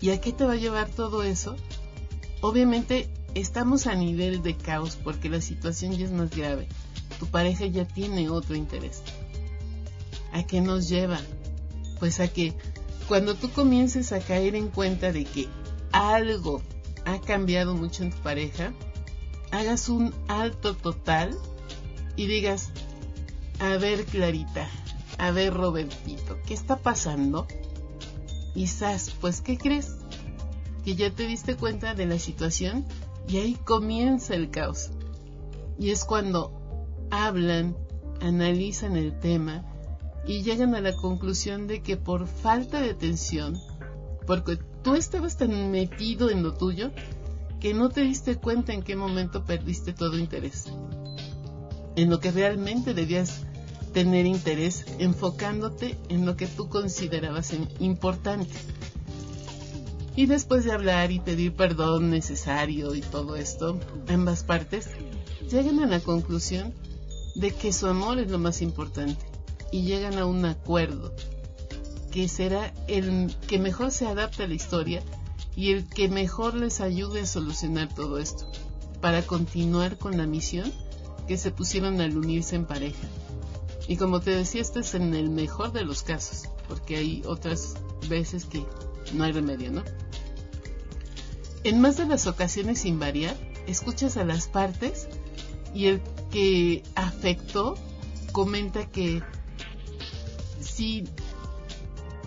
¿Y 0.00 0.10
a 0.10 0.20
qué 0.20 0.32
te 0.32 0.44
va 0.44 0.52
a 0.52 0.56
llevar 0.56 0.88
todo 0.88 1.22
eso? 1.22 1.56
Obviamente 2.40 3.08
estamos 3.34 3.86
a 3.86 3.94
nivel 3.94 4.42
de 4.42 4.56
caos 4.56 4.96
porque 4.96 5.28
la 5.28 5.40
situación 5.40 5.92
ya 5.92 6.06
es 6.06 6.12
más 6.12 6.30
grave. 6.30 6.68
Tu 7.18 7.26
pareja 7.26 7.66
ya 7.66 7.84
tiene 7.84 8.28
otro 8.28 8.54
interés. 8.54 9.02
¿A 10.32 10.44
qué 10.44 10.60
nos 10.60 10.88
lleva? 10.88 11.20
Pues 11.98 12.20
a 12.20 12.28
que 12.28 12.54
cuando 13.08 13.34
tú 13.34 13.50
comiences 13.50 14.12
a 14.12 14.20
caer 14.20 14.54
en 14.54 14.68
cuenta 14.68 15.12
de 15.12 15.24
que 15.24 15.48
algo 15.92 16.62
ha 17.04 17.20
cambiado 17.20 17.74
mucho 17.74 18.02
en 18.02 18.10
tu 18.10 18.18
pareja, 18.18 18.72
hagas 19.50 19.88
un 19.88 20.14
alto 20.28 20.74
total 20.76 21.36
y 22.16 22.26
digas, 22.26 22.70
a 23.60 23.76
ver 23.78 24.04
Clarita, 24.04 24.68
a 25.18 25.30
ver 25.30 25.54
Robertito, 25.54 26.38
¿qué 26.46 26.54
está 26.54 26.76
pasando? 26.76 27.46
Quizás, 28.54 29.14
pues, 29.20 29.40
¿qué 29.40 29.56
crees? 29.56 29.96
Que 30.84 30.96
ya 30.96 31.10
te 31.10 31.26
diste 31.26 31.56
cuenta 31.56 31.94
de 31.94 32.06
la 32.06 32.18
situación 32.18 32.84
y 33.26 33.38
ahí 33.38 33.54
comienza 33.64 34.34
el 34.34 34.50
caos. 34.50 34.90
Y 35.78 35.90
es 35.90 36.04
cuando 36.04 36.52
hablan, 37.10 37.76
analizan 38.20 38.96
el 38.96 39.18
tema 39.18 39.64
y 40.28 40.42
llegan 40.42 40.74
a 40.74 40.82
la 40.82 40.94
conclusión 40.94 41.66
de 41.66 41.80
que 41.80 41.96
por 41.96 42.28
falta 42.28 42.82
de 42.82 42.90
atención, 42.90 43.58
porque 44.26 44.58
tú 44.82 44.94
estabas 44.94 45.38
tan 45.38 45.70
metido 45.70 46.28
en 46.28 46.42
lo 46.42 46.52
tuyo, 46.52 46.92
que 47.60 47.72
no 47.72 47.88
te 47.88 48.02
diste 48.02 48.36
cuenta 48.36 48.74
en 48.74 48.82
qué 48.82 48.94
momento 48.94 49.46
perdiste 49.46 49.94
todo 49.94 50.18
interés. 50.18 50.66
En 51.96 52.10
lo 52.10 52.20
que 52.20 52.30
realmente 52.30 52.92
debías 52.92 53.46
tener 53.94 54.26
interés 54.26 54.84
enfocándote 54.98 55.96
en 56.10 56.26
lo 56.26 56.36
que 56.36 56.46
tú 56.46 56.68
considerabas 56.68 57.54
importante. 57.80 58.54
Y 60.14 60.26
después 60.26 60.62
de 60.64 60.72
hablar 60.72 61.10
y 61.10 61.20
pedir 61.20 61.54
perdón 61.54 62.10
necesario 62.10 62.94
y 62.94 63.00
todo 63.00 63.34
esto, 63.34 63.80
ambas 64.08 64.42
partes 64.42 64.88
llegan 65.50 65.80
a 65.80 65.86
la 65.86 66.00
conclusión 66.00 66.74
de 67.34 67.50
que 67.52 67.72
su 67.72 67.86
amor 67.86 68.18
es 68.18 68.30
lo 68.30 68.38
más 68.38 68.60
importante 68.60 69.27
y 69.70 69.82
llegan 69.82 70.18
a 70.18 70.26
un 70.26 70.44
acuerdo 70.44 71.14
que 72.10 72.28
será 72.28 72.72
el 72.86 73.34
que 73.46 73.58
mejor 73.58 73.90
se 73.90 74.06
adapte 74.06 74.44
a 74.44 74.48
la 74.48 74.54
historia 74.54 75.02
y 75.54 75.72
el 75.72 75.88
que 75.88 76.08
mejor 76.08 76.54
les 76.54 76.80
ayude 76.80 77.22
a 77.22 77.26
solucionar 77.26 77.92
todo 77.94 78.18
esto, 78.18 78.50
para 79.00 79.22
continuar 79.22 79.98
con 79.98 80.16
la 80.16 80.26
misión 80.26 80.72
que 81.26 81.36
se 81.36 81.50
pusieron 81.50 82.00
al 82.00 82.16
unirse 82.16 82.56
en 82.56 82.64
pareja. 82.64 83.06
Y 83.86 83.96
como 83.96 84.20
te 84.20 84.30
decía, 84.30 84.60
este 84.60 84.80
es 84.80 84.94
en 84.94 85.14
el 85.14 85.30
mejor 85.30 85.72
de 85.72 85.84
los 85.84 86.02
casos, 86.02 86.48
porque 86.68 86.96
hay 86.96 87.22
otras 87.26 87.74
veces 88.08 88.44
que 88.44 88.64
no 89.14 89.24
hay 89.24 89.32
remedio, 89.32 89.72
¿no? 89.72 89.82
En 91.64 91.80
más 91.80 91.96
de 91.96 92.06
las 92.06 92.26
ocasiones 92.26 92.80
sin 92.80 92.98
variar, 92.98 93.36
escuchas 93.66 94.16
a 94.16 94.24
las 94.24 94.46
partes 94.48 95.08
y 95.74 95.86
el 95.86 96.00
que 96.30 96.82
afectó 96.94 97.74
comenta 98.32 98.86
que 98.86 99.22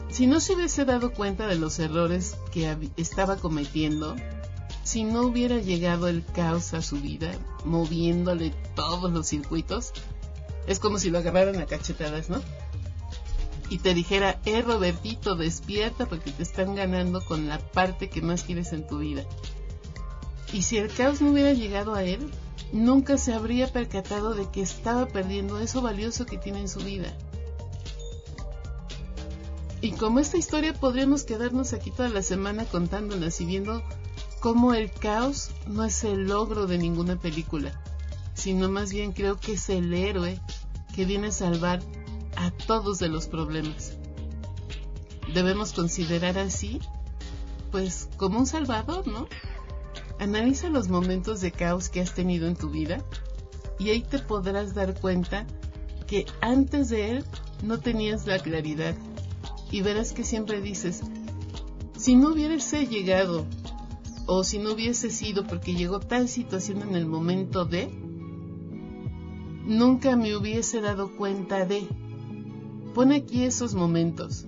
si 0.09 0.27
no 0.27 0.41
se 0.41 0.53
hubiese 0.53 0.83
dado 0.83 1.13
cuenta 1.13 1.47
de 1.47 1.55
los 1.55 1.79
errores 1.79 2.35
que 2.51 2.77
estaba 2.97 3.37
cometiendo, 3.37 4.15
si 4.83 5.05
no 5.05 5.21
hubiera 5.21 5.57
llegado 5.59 6.09
el 6.09 6.25
caos 6.25 6.73
a 6.73 6.81
su 6.81 6.97
vida, 6.97 7.31
moviéndole 7.63 8.53
todos 8.75 9.09
los 9.09 9.27
circuitos, 9.27 9.93
es 10.67 10.79
como 10.79 10.97
si 10.99 11.09
lo 11.09 11.19
agarraran 11.19 11.61
a 11.61 11.65
cachetadas, 11.65 12.29
¿no? 12.29 12.41
Y 13.69 13.77
te 13.77 13.93
dijera, 13.93 14.41
eh, 14.45 14.61
Robertito, 14.61 15.35
despierta 15.35 16.05
porque 16.05 16.31
te 16.31 16.43
están 16.43 16.75
ganando 16.75 17.23
con 17.23 17.47
la 17.47 17.57
parte 17.57 18.09
que 18.09 18.21
más 18.21 18.43
quieres 18.43 18.73
en 18.73 18.85
tu 18.85 18.97
vida. 18.97 19.23
Y 20.51 20.63
si 20.63 20.77
el 20.77 20.91
caos 20.91 21.21
no 21.21 21.31
hubiera 21.31 21.53
llegado 21.53 21.95
a 21.95 22.03
él, 22.03 22.29
nunca 22.73 23.17
se 23.17 23.33
habría 23.33 23.71
percatado 23.71 24.33
de 24.33 24.49
que 24.49 24.61
estaba 24.61 25.05
perdiendo 25.05 25.57
eso 25.61 25.81
valioso 25.81 26.25
que 26.25 26.37
tiene 26.37 26.59
en 26.59 26.67
su 26.67 26.81
vida. 26.81 27.15
Y 29.81 29.93
como 29.93 30.19
esta 30.19 30.37
historia 30.37 30.73
podríamos 30.73 31.23
quedarnos 31.23 31.73
aquí 31.73 31.89
toda 31.89 32.09
la 32.09 32.21
semana 32.21 32.65
contándolas 32.65 33.41
y 33.41 33.45
viendo 33.45 33.81
cómo 34.39 34.75
el 34.75 34.91
caos 34.91 35.49
no 35.65 35.83
es 35.83 36.03
el 36.03 36.27
logro 36.27 36.67
de 36.67 36.77
ninguna 36.77 37.15
película, 37.15 37.81
sino 38.35 38.69
más 38.69 38.91
bien 38.91 39.11
creo 39.11 39.39
que 39.39 39.53
es 39.53 39.69
el 39.69 39.91
héroe 39.93 40.39
que 40.95 41.05
viene 41.05 41.27
a 41.27 41.31
salvar 41.31 41.79
a 42.35 42.51
todos 42.51 42.99
de 42.99 43.09
los 43.09 43.27
problemas. 43.27 43.97
Debemos 45.33 45.73
considerar 45.73 46.37
así, 46.37 46.79
pues, 47.71 48.07
como 48.17 48.37
un 48.37 48.45
salvador, 48.45 49.07
¿no? 49.07 49.27
Analiza 50.19 50.69
los 50.69 50.89
momentos 50.89 51.41
de 51.41 51.51
caos 51.51 51.89
que 51.89 52.01
has 52.01 52.13
tenido 52.13 52.47
en 52.47 52.55
tu 52.55 52.69
vida 52.69 53.03
y 53.79 53.89
ahí 53.89 54.01
te 54.01 54.19
podrás 54.19 54.75
dar 54.75 54.99
cuenta 54.99 55.47
que 56.05 56.27
antes 56.41 56.89
de 56.89 57.11
él 57.11 57.25
no 57.63 57.79
tenías 57.79 58.27
la 58.27 58.37
claridad 58.37 58.93
y 59.71 59.81
verás 59.81 60.13
que 60.13 60.23
siempre 60.23 60.61
dices, 60.61 61.01
si 61.97 62.15
no 62.15 62.29
hubiese 62.29 62.87
llegado 62.87 63.45
o 64.25 64.43
si 64.43 64.59
no 64.59 64.73
hubiese 64.73 65.09
sido 65.09 65.45
porque 65.45 65.73
llegó 65.73 65.99
tal 65.99 66.27
situación 66.27 66.81
en 66.81 66.95
el 66.95 67.05
momento 67.05 67.65
de, 67.65 67.89
nunca 69.65 70.15
me 70.15 70.35
hubiese 70.35 70.81
dado 70.81 71.15
cuenta 71.15 71.65
de. 71.65 71.87
Pone 72.93 73.15
aquí 73.15 73.43
esos 73.43 73.73
momentos 73.73 74.45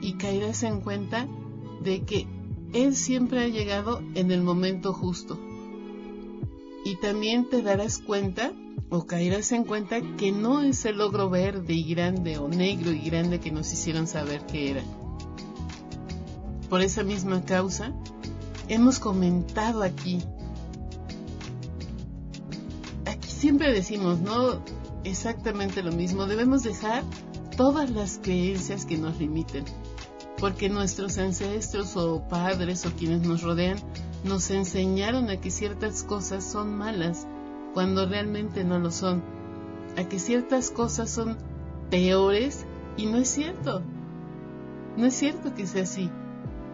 y 0.00 0.14
caerás 0.14 0.62
en 0.62 0.80
cuenta 0.80 1.28
de 1.82 2.02
que 2.04 2.26
Él 2.72 2.94
siempre 2.94 3.42
ha 3.42 3.48
llegado 3.48 4.00
en 4.14 4.30
el 4.30 4.42
momento 4.42 4.92
justo. 4.92 5.38
Y 6.84 6.96
también 6.96 7.48
te 7.50 7.60
darás 7.60 7.98
cuenta 7.98 8.52
o 8.88 9.06
caerás 9.06 9.52
en 9.52 9.64
cuenta 9.64 10.00
que 10.16 10.32
no 10.32 10.62
es 10.62 10.84
el 10.84 10.98
logro 10.98 11.30
verde 11.30 11.74
y 11.74 11.84
grande 11.94 12.38
o 12.38 12.48
negro 12.48 12.90
y 12.90 13.00
grande 13.00 13.40
que 13.40 13.52
nos 13.52 13.72
hicieron 13.72 14.06
saber 14.06 14.44
que 14.46 14.70
era. 14.70 14.82
Por 16.68 16.82
esa 16.82 17.02
misma 17.02 17.44
causa, 17.44 17.92
hemos 18.68 18.98
comentado 18.98 19.82
aquí. 19.82 20.18
Aquí 23.06 23.28
siempre 23.28 23.72
decimos, 23.72 24.20
¿no? 24.20 24.62
Exactamente 25.04 25.82
lo 25.82 25.92
mismo. 25.92 26.26
Debemos 26.26 26.62
dejar 26.62 27.04
todas 27.56 27.90
las 27.90 28.18
creencias 28.22 28.84
que 28.84 28.98
nos 28.98 29.18
limiten 29.18 29.64
porque 30.40 30.70
nuestros 30.70 31.18
ancestros 31.18 31.96
o 31.96 32.26
padres 32.28 32.86
o 32.86 32.90
quienes 32.92 33.20
nos 33.20 33.42
rodean 33.42 33.78
nos 34.24 34.50
enseñaron 34.50 35.28
a 35.28 35.36
que 35.36 35.50
ciertas 35.50 36.02
cosas 36.02 36.44
son 36.44 36.74
malas 36.76 37.26
cuando 37.74 38.06
realmente 38.06 38.64
no 38.64 38.78
lo 38.78 38.90
son, 38.90 39.22
a 39.96 40.04
que 40.04 40.18
ciertas 40.18 40.70
cosas 40.70 41.10
son 41.10 41.36
peores 41.90 42.66
y 42.96 43.06
no 43.06 43.18
es 43.18 43.28
cierto. 43.28 43.82
No 44.96 45.06
es 45.06 45.14
cierto 45.14 45.54
que 45.54 45.66
sea 45.66 45.82
así. 45.82 46.10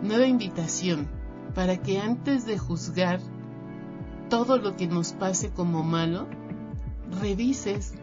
Nueva 0.02 0.26
invitación 0.26 1.08
para 1.54 1.78
que 1.78 1.98
antes 1.98 2.46
de 2.46 2.58
juzgar 2.58 3.20
todo 4.28 4.58
lo 4.58 4.76
que 4.76 4.86
nos 4.86 5.12
pase 5.12 5.50
como 5.50 5.82
malo, 5.82 6.26
revises 7.20 7.94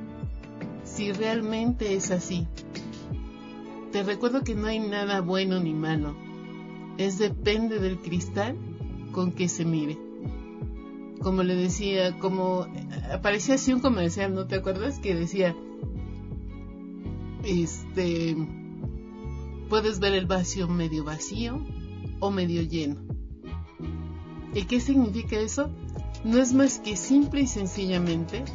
si 0.84 1.12
realmente 1.12 1.96
es 1.96 2.12
así 2.12 2.48
te 3.94 4.02
recuerdo 4.02 4.44
que 4.44 4.56
no 4.56 4.66
hay 4.66 4.80
nada 4.80 5.22
bueno 5.22 5.60
ni 5.60 5.72
malo. 5.72 6.16
Es 6.98 7.20
depende 7.20 7.78
del 7.78 8.00
cristal 8.00 8.58
con 9.12 9.32
que 9.32 9.48
se 9.48 9.66
mire. 9.66 10.00
Como 11.22 11.44
le 11.44 11.54
decía, 11.54 12.18
como 12.18 12.66
aparecía 13.12 13.56
así 13.56 13.74
un 13.74 13.80
comercial, 13.80 14.34
¿no 14.34 14.48
te 14.48 14.56
acuerdas? 14.56 15.00
Que 15.00 15.16
decía, 15.16 15.56
este, 17.44 18.36
puedes 19.70 20.00
ver 20.00 20.14
el 20.14 20.26
vacío 20.26 20.68
medio 20.68 21.04
vacío 21.04 21.60
o 22.20 22.32
medio 22.32 22.62
lleno. 22.62 23.02
¿Y 24.54 24.64
qué 24.64 24.80
significa 24.80 25.38
eso? 25.38 25.70
No 26.24 26.38
es 26.38 26.54
más 26.54 26.80
que 26.80 26.96
simple 26.96 27.42
y 27.42 27.48
sencillamente 27.48 28.46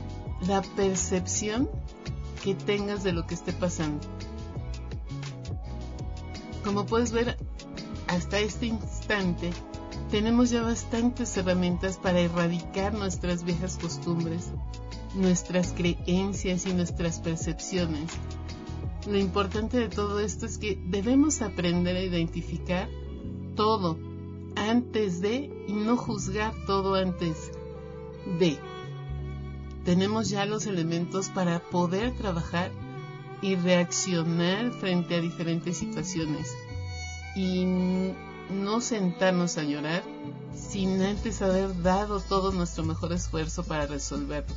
la 0.46 0.62
percepción 0.62 1.68
que 2.42 2.54
tengas 2.54 3.02
de 3.02 3.12
lo 3.12 3.26
que 3.26 3.34
esté 3.34 3.52
pasando. 3.52 4.06
Como 6.64 6.86
puedes 6.86 7.12
ver, 7.12 7.36
hasta 8.06 8.38
este 8.38 8.66
instante 8.66 9.50
tenemos 10.10 10.50
ya 10.50 10.62
bastantes 10.62 11.36
herramientas 11.36 11.98
para 11.98 12.20
erradicar 12.20 12.94
nuestras 12.94 13.44
viejas 13.44 13.78
costumbres, 13.80 14.50
nuestras 15.14 15.72
creencias 15.72 16.66
y 16.66 16.72
nuestras 16.72 17.20
percepciones. 17.20 18.10
Lo 19.06 19.18
importante 19.18 19.78
de 19.78 19.88
todo 19.88 20.20
esto 20.20 20.46
es 20.46 20.58
que 20.58 20.78
debemos 20.86 21.42
aprender 21.42 21.96
a 21.96 22.02
identificar 22.02 22.88
todo 23.54 23.98
antes 24.56 25.20
de 25.20 25.50
y 25.68 25.72
no 25.72 25.96
juzgar 25.96 26.52
todo 26.66 26.94
antes 26.94 27.52
de. 28.38 28.58
Tenemos 29.84 30.28
ya 30.28 30.44
los 30.46 30.66
elementos 30.66 31.28
para 31.28 31.60
poder 31.60 32.16
trabajar 32.16 32.70
y 33.40 33.54
reaccionar 33.54 34.72
frente 34.72 35.14
a 35.14 35.20
diferentes 35.20 35.78
situaciones 35.78 36.54
y 37.36 37.64
no 38.50 38.80
sentarnos 38.80 39.58
a 39.58 39.62
llorar 39.62 40.02
sin 40.54 41.00
antes 41.02 41.42
haber 41.42 41.82
dado 41.82 42.20
todo 42.20 42.52
nuestro 42.52 42.84
mejor 42.84 43.12
esfuerzo 43.12 43.64
para 43.64 43.86
resolverlo. 43.86 44.54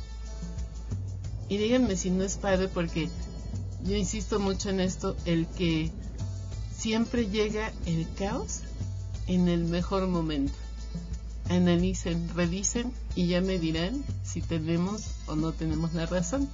Y 1.48 1.58
díganme 1.58 1.96
si 1.96 2.10
no 2.10 2.24
es 2.24 2.36
padre 2.36 2.68
porque 2.68 3.08
yo 3.84 3.96
insisto 3.96 4.38
mucho 4.38 4.70
en 4.70 4.80
esto, 4.80 5.16
el 5.24 5.46
que 5.46 5.90
siempre 6.74 7.28
llega 7.28 7.72
el 7.86 8.06
caos 8.14 8.60
en 9.26 9.48
el 9.48 9.64
mejor 9.64 10.06
momento. 10.06 10.54
Analicen, 11.48 12.30
revisen 12.34 12.92
y 13.14 13.26
ya 13.26 13.40
me 13.40 13.58
dirán 13.58 14.04
si 14.22 14.40
tenemos 14.40 15.10
o 15.26 15.36
no 15.36 15.52
tenemos 15.52 15.94
la 15.94 16.06
razón. 16.06 16.48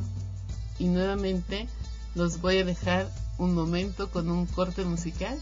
Y 0.79 0.89
nuevamente 0.89 1.69
los 2.15 2.41
voy 2.41 2.59
a 2.59 2.65
dejar 2.65 3.11
un 3.37 3.55
momento 3.55 4.11
con 4.11 4.29
un 4.31 4.47
corte 4.47 4.85
musical 4.85 5.39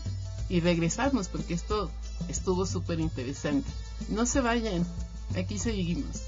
y 0.48 0.60
regresamos 0.60 1.28
porque 1.28 1.54
esto 1.54 1.90
estuvo 2.28 2.66
súper 2.66 3.00
interesante. 3.00 3.70
No 4.08 4.26
se 4.26 4.40
vayan, 4.40 4.86
aquí 5.36 5.58
seguimos. 5.58 6.22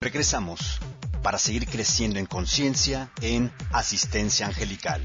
Regresamos 0.00 0.80
para 1.22 1.38
seguir 1.38 1.66
creciendo 1.66 2.18
en 2.18 2.26
conciencia 2.26 3.10
en 3.20 3.52
asistencia 3.72 4.46
angelical. 4.46 5.02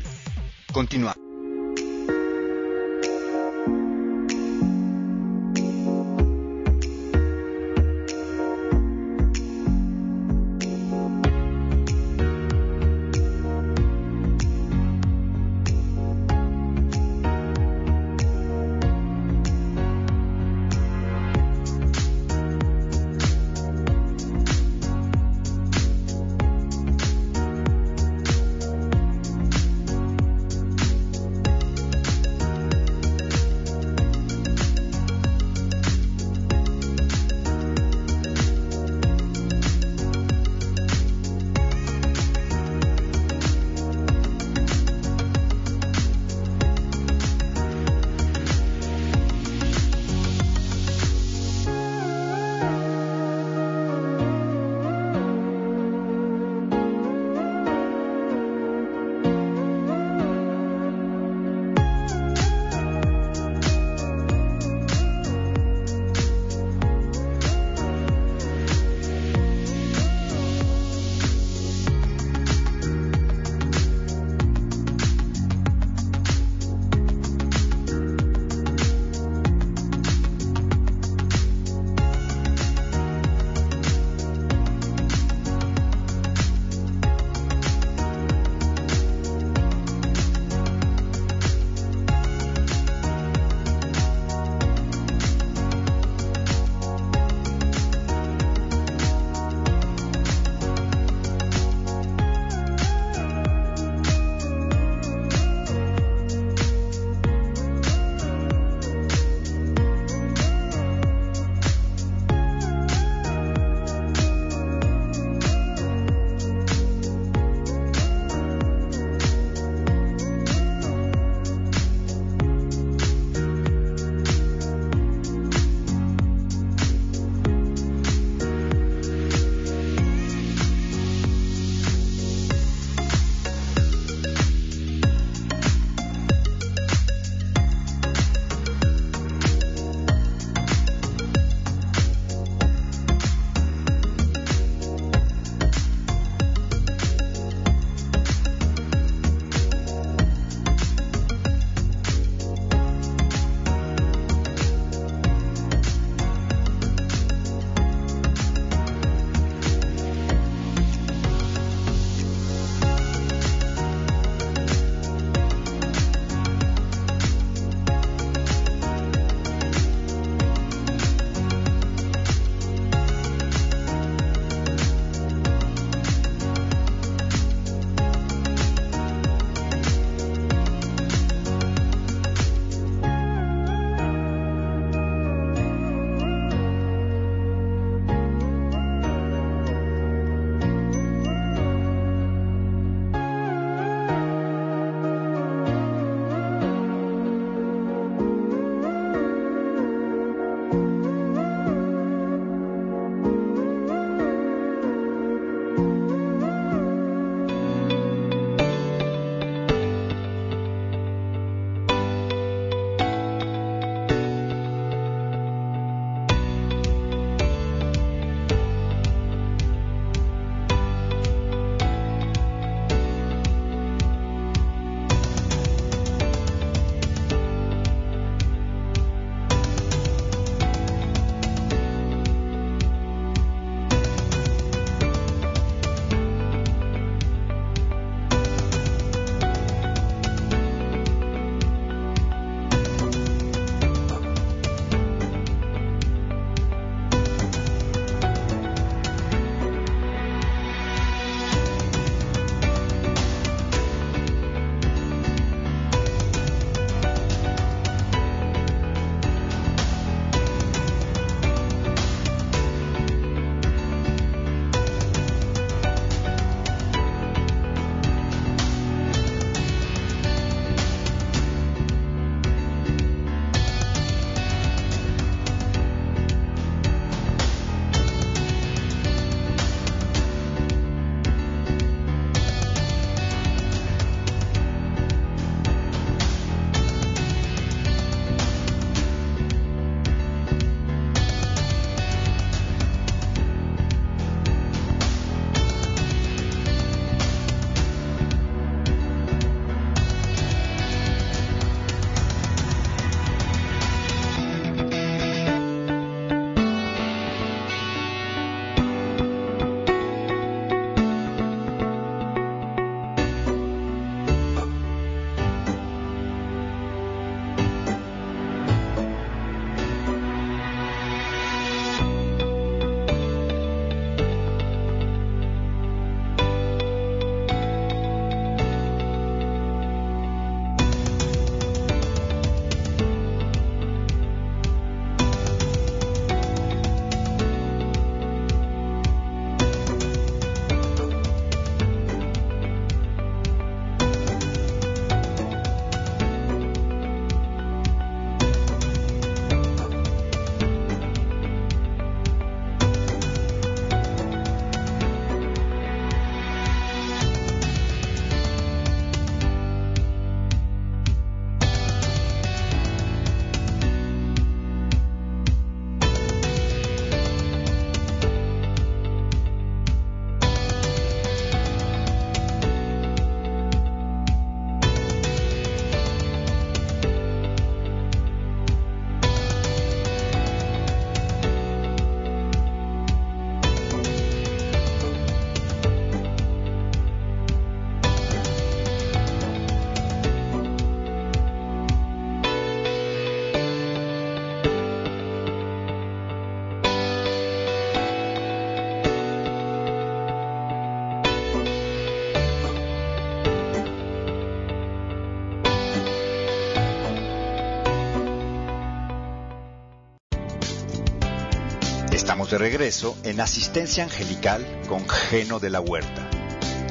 De 412.54 412.60
regreso 412.60 413.18
en 413.24 413.42
Asistencia 413.42 414.04
Angelical 414.04 414.64
con 414.88 415.10
Geno 415.10 415.60
de 415.60 415.72
la 415.72 415.82
Huerta. 415.82 416.30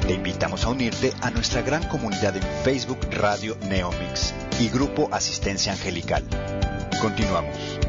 Te 0.05 0.13
invitamos 0.13 0.65
a 0.65 0.69
unirte 0.69 1.13
a 1.21 1.31
nuestra 1.31 1.61
gran 1.61 1.87
comunidad 1.87 2.35
en 2.35 2.43
Facebook 2.65 2.99
Radio 3.11 3.55
Neomix 3.69 4.33
y 4.59 4.67
Grupo 4.67 5.07
Asistencia 5.13 5.71
Angelical. 5.71 6.25
Continuamos. 7.01 7.82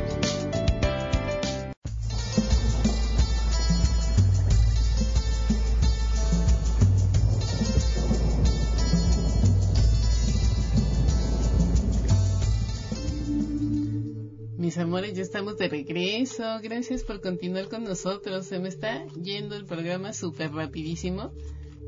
Regreso. 15.84 16.44
Gracias 16.62 17.04
por 17.04 17.20
continuar 17.20 17.68
con 17.68 17.84
nosotros. 17.84 18.46
Se 18.46 18.58
me 18.58 18.68
está 18.68 19.06
yendo 19.22 19.56
el 19.56 19.66
programa 19.66 20.12
súper 20.12 20.52
rapidísimo 20.52 21.32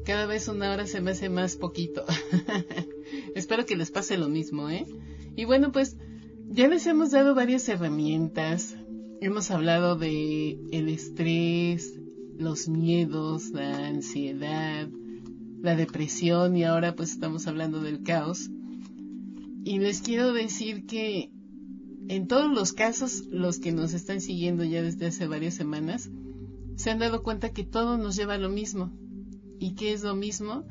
cada 0.07 0.27
vez 0.27 0.47
una 0.47 0.73
hora 0.73 0.87
se 0.87 1.01
me 1.01 1.11
hace 1.11 1.29
más 1.29 1.57
poquito. 1.57 2.05
Espero 3.35 3.67
que 3.67 3.77
les 3.77 3.91
pase 3.91 4.17
lo 4.17 4.29
mismo, 4.29 4.71
¿eh? 4.71 4.87
Y 5.35 5.47
bueno, 5.47 5.73
pues 5.73 5.97
ya 6.49 6.69
les 6.69 6.87
hemos 6.87 7.11
dado 7.11 7.35
varias 7.35 7.69
herramientas. 7.69 8.77
Hemos 9.21 9.51
hablado 9.51 9.97
de 9.97 10.61
el 10.71 10.89
estrés, 10.89 11.99
los 12.39 12.69
miedos, 12.69 13.51
la 13.51 13.89
ansiedad, 13.89 14.89
la 15.61 15.75
depresión 15.75 16.57
y 16.57 16.63
ahora 16.63 16.95
pues 16.95 17.11
estamos 17.11 17.49
hablando 17.49 17.81
del 17.81 18.05
caos. 18.05 18.49
Y 19.65 19.81
les 19.81 20.03
quiero 20.03 20.33
decir 20.33 20.87
que 20.87 21.33
en 22.09 22.29
todos 22.29 22.53
los 22.53 22.73
casos, 22.73 23.25
los 23.31 23.59
que 23.59 23.73
nos 23.73 23.93
están 23.93 24.21
siguiendo 24.21 24.65
ya 24.65 24.83
desde 24.83 25.07
hace 25.07 25.27
varias 25.27 25.55
semanas, 25.55 26.11
se 26.77 26.91
han 26.91 26.99
dado 26.99 27.23
cuenta 27.23 27.51
que 27.51 27.65
todo 27.65 27.99
nos 27.99 28.17
lleva 28.17 28.35
a 28.35 28.39
lo 28.39 28.49
mismo 28.49 28.93
y 29.59 29.75
que 29.75 29.93
es 29.93 30.03
lo 30.03 30.15
mismo 30.15 30.65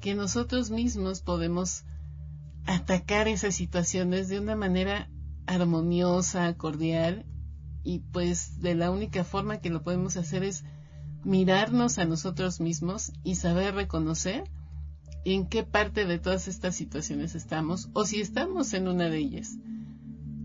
que 0.00 0.14
nosotros 0.14 0.70
mismos 0.70 1.20
podemos 1.22 1.84
atacar 2.66 3.28
esas 3.28 3.54
situaciones 3.54 4.28
de 4.28 4.40
una 4.40 4.56
manera 4.56 5.10
armoniosa, 5.46 6.54
cordial 6.56 7.26
y 7.82 8.00
pues 8.00 8.60
de 8.60 8.74
la 8.74 8.90
única 8.90 9.24
forma 9.24 9.60
que 9.60 9.70
lo 9.70 9.82
podemos 9.82 10.16
hacer 10.16 10.42
es 10.42 10.64
mirarnos 11.24 11.98
a 11.98 12.04
nosotros 12.04 12.60
mismos 12.60 13.12
y 13.22 13.36
saber 13.36 13.74
reconocer 13.74 14.44
en 15.24 15.46
qué 15.46 15.62
parte 15.62 16.04
de 16.04 16.18
todas 16.18 16.48
estas 16.48 16.76
situaciones 16.76 17.34
estamos 17.34 17.88
o 17.94 18.04
si 18.04 18.20
estamos 18.20 18.74
en 18.74 18.88
una 18.88 19.08
de 19.08 19.18
ellas. 19.18 19.56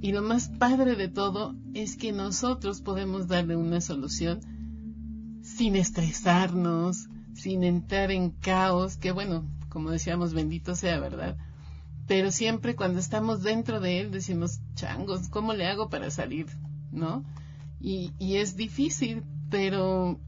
Y 0.02 0.14
lo 0.14 0.22
más 0.22 0.50
padre 0.50 0.96
de 0.96 1.10
todo 1.10 1.56
es 1.74 1.98
que 1.98 2.12
nosotros 2.12 2.82
podemos 2.82 3.28
darle 3.28 3.56
una 3.56 3.82
solución 3.82 4.40
sin 5.42 5.76
estresarnos, 5.76 7.10
sin 7.34 7.64
entrar 7.64 8.12
en 8.12 8.32
caos, 8.32 8.98
que 8.98 9.12
bueno, 9.12 9.46
como 9.68 9.92
decíamos, 9.92 10.34
bendito 10.34 10.76
sea, 10.76 11.00
¿verdad? 11.00 11.38
Pero 12.08 12.32
siempre 12.32 12.76
cuando 12.76 13.00
estamos 13.00 13.44
dentro 13.44 13.80
de 13.80 14.00
él 14.00 14.12
decimos, 14.12 14.60
changos, 14.74 15.28
¿cómo 15.30 15.54
le 15.54 15.68
hago 15.68 15.90
para 15.90 16.10
salir? 16.12 16.48
¿No? 16.92 17.24
Y, 17.82 18.12
y 18.20 18.38
es 18.38 18.56
difícil, 18.56 19.24
pero 19.50 20.20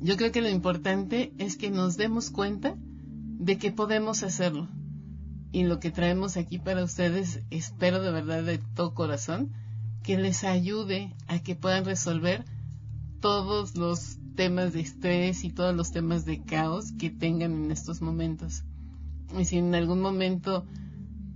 yo 0.00 0.16
creo 0.16 0.32
que 0.32 0.42
lo 0.42 0.48
importante 0.48 1.32
es 1.38 1.56
que 1.56 1.70
nos 1.70 1.96
demos 1.96 2.30
cuenta 2.30 2.74
de 2.76 3.58
que 3.58 3.70
podemos 3.70 4.22
hacerlo. 4.22 4.68
Y 5.50 5.64
lo 5.64 5.80
que 5.80 5.90
traemos 5.90 6.36
aquí 6.36 6.58
para 6.58 6.84
ustedes, 6.84 7.40
espero 7.50 8.02
de 8.02 8.10
verdad 8.10 8.42
de 8.42 8.58
todo 8.58 8.94
corazón, 8.94 9.52
que 10.02 10.18
les 10.18 10.44
ayude 10.44 11.14
a 11.26 11.38
que 11.38 11.54
puedan 11.54 11.84
resolver 11.84 12.44
todos 13.20 13.76
los 13.76 14.18
temas 14.36 14.72
de 14.72 14.80
estrés 14.80 15.44
y 15.44 15.50
todos 15.50 15.74
los 15.74 15.90
temas 15.90 16.24
de 16.24 16.42
caos 16.42 16.92
que 16.92 17.10
tengan 17.10 17.52
en 17.64 17.70
estos 17.70 18.00
momentos. 18.00 18.64
Y 19.38 19.44
si 19.44 19.58
en 19.58 19.74
algún 19.74 20.00
momento 20.00 20.64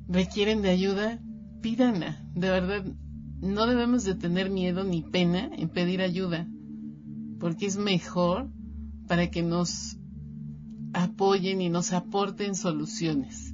requieren 0.08 0.62
de 0.62 0.70
ayuda, 0.70 1.18
pídanla. 1.62 2.22
De 2.34 2.50
verdad, 2.50 2.84
no 3.40 3.66
debemos 3.66 4.04
de 4.04 4.14
tener 4.14 4.50
miedo 4.50 4.84
ni 4.84 5.02
pena 5.02 5.50
en 5.52 5.68
pedir 5.68 6.00
ayuda, 6.00 6.46
porque 7.40 7.66
es 7.66 7.76
mejor 7.76 8.48
para 9.08 9.30
que 9.30 9.42
nos 9.42 9.96
apoyen 10.92 11.60
y 11.60 11.68
nos 11.68 11.92
aporten 11.92 12.54
soluciones. 12.54 13.51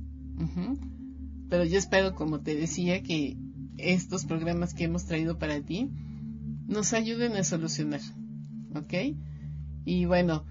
Pero 1.49 1.65
yo 1.65 1.79
espero, 1.79 2.15
como 2.15 2.41
te 2.41 2.55
decía, 2.55 3.03
que 3.03 3.37
estos 3.79 4.25
programas 4.25 4.75
que 4.75 4.85
hemos 4.85 5.07
traído 5.07 5.39
para 5.39 5.61
ti 5.61 5.91
nos 6.67 6.93
ayuden 6.93 7.37
a 7.37 7.45
solucionar. 7.45 8.01
¿Ok? 8.75 9.17
Y 9.85 10.05
bueno, 10.05 10.45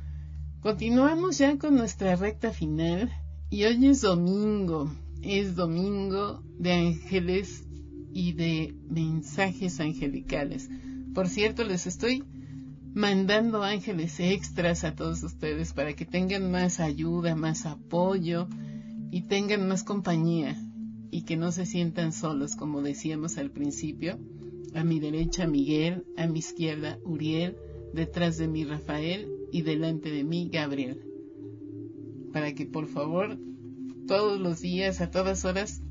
continuamos 0.62 1.38
ya 1.38 1.58
con 1.58 1.76
nuestra 1.76 2.16
recta 2.16 2.52
final 2.52 3.12
y 3.50 3.64
hoy 3.66 3.86
es 3.88 4.02
domingo, 4.02 4.92
es 5.22 5.56
domingo 5.56 6.44
de 6.58 6.74
ángeles 6.74 7.66
y 8.12 8.34
de 8.34 8.76
mensajes 8.90 9.80
angelicales. 9.80 10.70
Por 11.14 11.30
cierto, 11.30 11.64
les 11.64 11.86
estoy 11.86 12.24
mandando 12.94 13.64
ángeles 13.64 14.20
extras 14.20 14.84
a 14.84 14.96
todos 14.96 15.22
ustedes 15.22 15.74
para 15.74 15.94
que 15.94 16.06
tengan 16.06 16.50
más 16.50 16.80
ayuda, 16.80 17.36
más 17.36 17.68
apoyo 17.68 18.48
y 19.12 19.22
tengan 19.24 19.68
más 19.68 19.84
compañía 19.84 20.58
y 21.12 21.24
que 21.24 21.38
no 21.38 21.52
se 21.52 21.66
sientan 21.66 22.12
solos, 22.12 22.56
como 22.56 22.82
decíamos 22.82 23.38
al 23.38 23.52
principio. 23.52 24.20
A 24.74 24.84
mi 24.84 25.00
derecha 25.00 25.48
Miguel, 25.48 26.06
a 26.18 26.28
mi 26.28 26.40
izquierda 26.40 27.00
Uriel, 27.04 27.58
detrás 27.94 28.38
de 28.38 28.48
mí 28.48 28.66
Rafael 28.66 29.28
y 29.52 29.62
delante 29.62 30.12
de 30.12 30.24
mí 30.24 30.50
Gabriel. 30.52 31.02
Para 32.34 32.54
que 32.54 32.66
por 32.66 32.88
favor 32.88 33.38
todos 34.08 34.40
los 34.40 34.62
días, 34.62 35.02
a 35.02 35.10
todas 35.10 35.46
horas, 35.46 35.82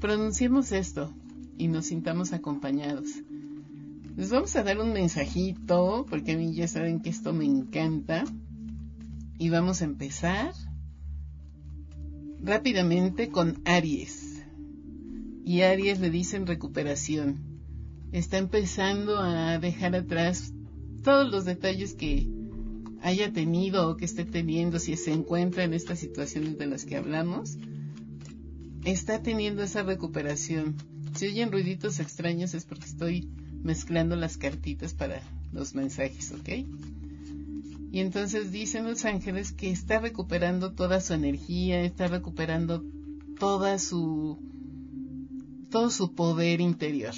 pronunciemos 0.00 0.72
esto 0.72 1.14
y 1.56 1.68
nos 1.68 1.86
sintamos 1.86 2.32
acompañados. 2.32 3.06
Les 4.16 4.30
vamos 4.30 4.56
a 4.56 4.62
dar 4.62 4.78
un 4.80 4.92
mensajito, 4.92 6.06
porque 6.08 6.32
a 6.32 6.36
mí 6.36 6.54
ya 6.54 6.66
saben 6.68 7.00
que 7.00 7.10
esto 7.10 7.32
me 7.32 7.44
encanta. 7.44 8.24
Y 9.38 9.50
vamos 9.50 9.82
a 9.82 9.84
empezar 9.84 10.52
rápidamente 12.42 13.28
con 13.28 13.60
Aries. 13.64 14.42
Y 15.44 15.62
Aries 15.62 16.00
le 16.00 16.10
dicen 16.10 16.46
recuperación. 16.46 17.38
Está 18.12 18.38
empezando 18.38 19.18
a 19.18 19.58
dejar 19.58 19.94
atrás 19.94 20.52
todos 21.02 21.30
los 21.30 21.44
detalles 21.44 21.94
que 21.94 22.28
haya 23.02 23.32
tenido 23.32 23.88
o 23.88 23.96
que 23.96 24.04
esté 24.04 24.24
teniendo, 24.24 24.78
si 24.78 24.96
se 24.96 25.12
encuentra 25.12 25.64
en 25.64 25.74
estas 25.74 25.98
situaciones 26.00 26.58
de 26.58 26.66
las 26.66 26.84
que 26.84 26.96
hablamos, 26.96 27.58
está 28.84 29.22
teniendo 29.22 29.62
esa 29.62 29.82
recuperación. 29.82 30.74
Si 31.14 31.26
oyen 31.26 31.52
ruiditos 31.52 32.00
extraños 32.00 32.54
es 32.54 32.64
porque 32.64 32.86
estoy 32.86 33.28
mezclando 33.62 34.16
las 34.16 34.36
cartitas 34.36 34.94
para 34.94 35.22
los 35.52 35.74
mensajes, 35.74 36.32
¿ok? 36.32 36.66
Y 37.90 38.00
entonces 38.00 38.52
dicen 38.52 38.84
los 38.84 39.04
ángeles 39.04 39.52
que 39.52 39.70
está 39.70 40.00
recuperando 40.00 40.72
toda 40.72 41.00
su 41.00 41.14
energía, 41.14 41.80
está 41.82 42.08
recuperando 42.08 42.84
toda 43.38 43.78
su 43.78 44.38
todo 45.70 45.90
su 45.90 46.14
poder 46.14 46.60
interior. 46.60 47.14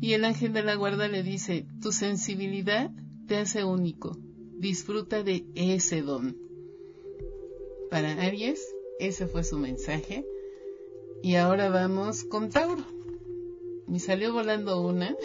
Y 0.00 0.12
el 0.12 0.24
ángel 0.24 0.52
de 0.52 0.62
la 0.62 0.74
guarda 0.74 1.08
le 1.08 1.22
dice, 1.22 1.66
tu 1.80 1.90
sensibilidad 1.92 2.90
te 3.26 3.36
hace 3.36 3.64
único, 3.64 4.16
disfruta 4.58 5.22
de 5.22 5.46
ese 5.54 6.02
don. 6.02 6.36
Para 7.90 8.12
Aries, 8.22 8.60
ese 8.98 9.26
fue 9.26 9.42
su 9.44 9.58
mensaje. 9.58 10.26
Y 11.22 11.36
ahora 11.36 11.70
vamos 11.70 12.24
con 12.24 12.50
Tauro. 12.50 12.84
Me 13.86 13.98
salió 13.98 14.32
volando 14.32 14.80
una. 14.80 15.16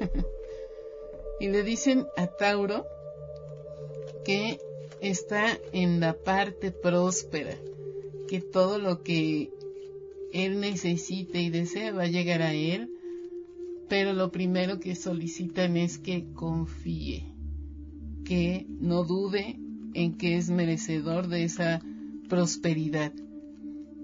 y 1.40 1.48
le 1.48 1.62
dicen 1.62 2.06
a 2.16 2.26
Tauro 2.28 2.84
que 4.30 4.60
está 5.00 5.58
en 5.72 5.98
la 5.98 6.12
parte 6.12 6.70
próspera, 6.70 7.56
que 8.28 8.40
todo 8.40 8.78
lo 8.78 9.02
que 9.02 9.50
él 10.32 10.60
necesite 10.60 11.40
y 11.40 11.50
desea 11.50 11.92
va 11.92 12.04
a 12.04 12.06
llegar 12.06 12.42
a 12.42 12.54
él 12.54 12.90
pero 13.90 14.12
lo 14.12 14.30
primero 14.30 14.78
que 14.78 14.94
solicitan 14.94 15.76
es 15.76 15.98
que 15.98 16.32
confíe, 16.32 17.24
que 18.24 18.64
no 18.68 19.02
dude 19.02 19.58
en 19.94 20.16
que 20.16 20.36
es 20.36 20.48
merecedor 20.48 21.26
de 21.26 21.42
esa 21.42 21.82
prosperidad. 22.28 23.12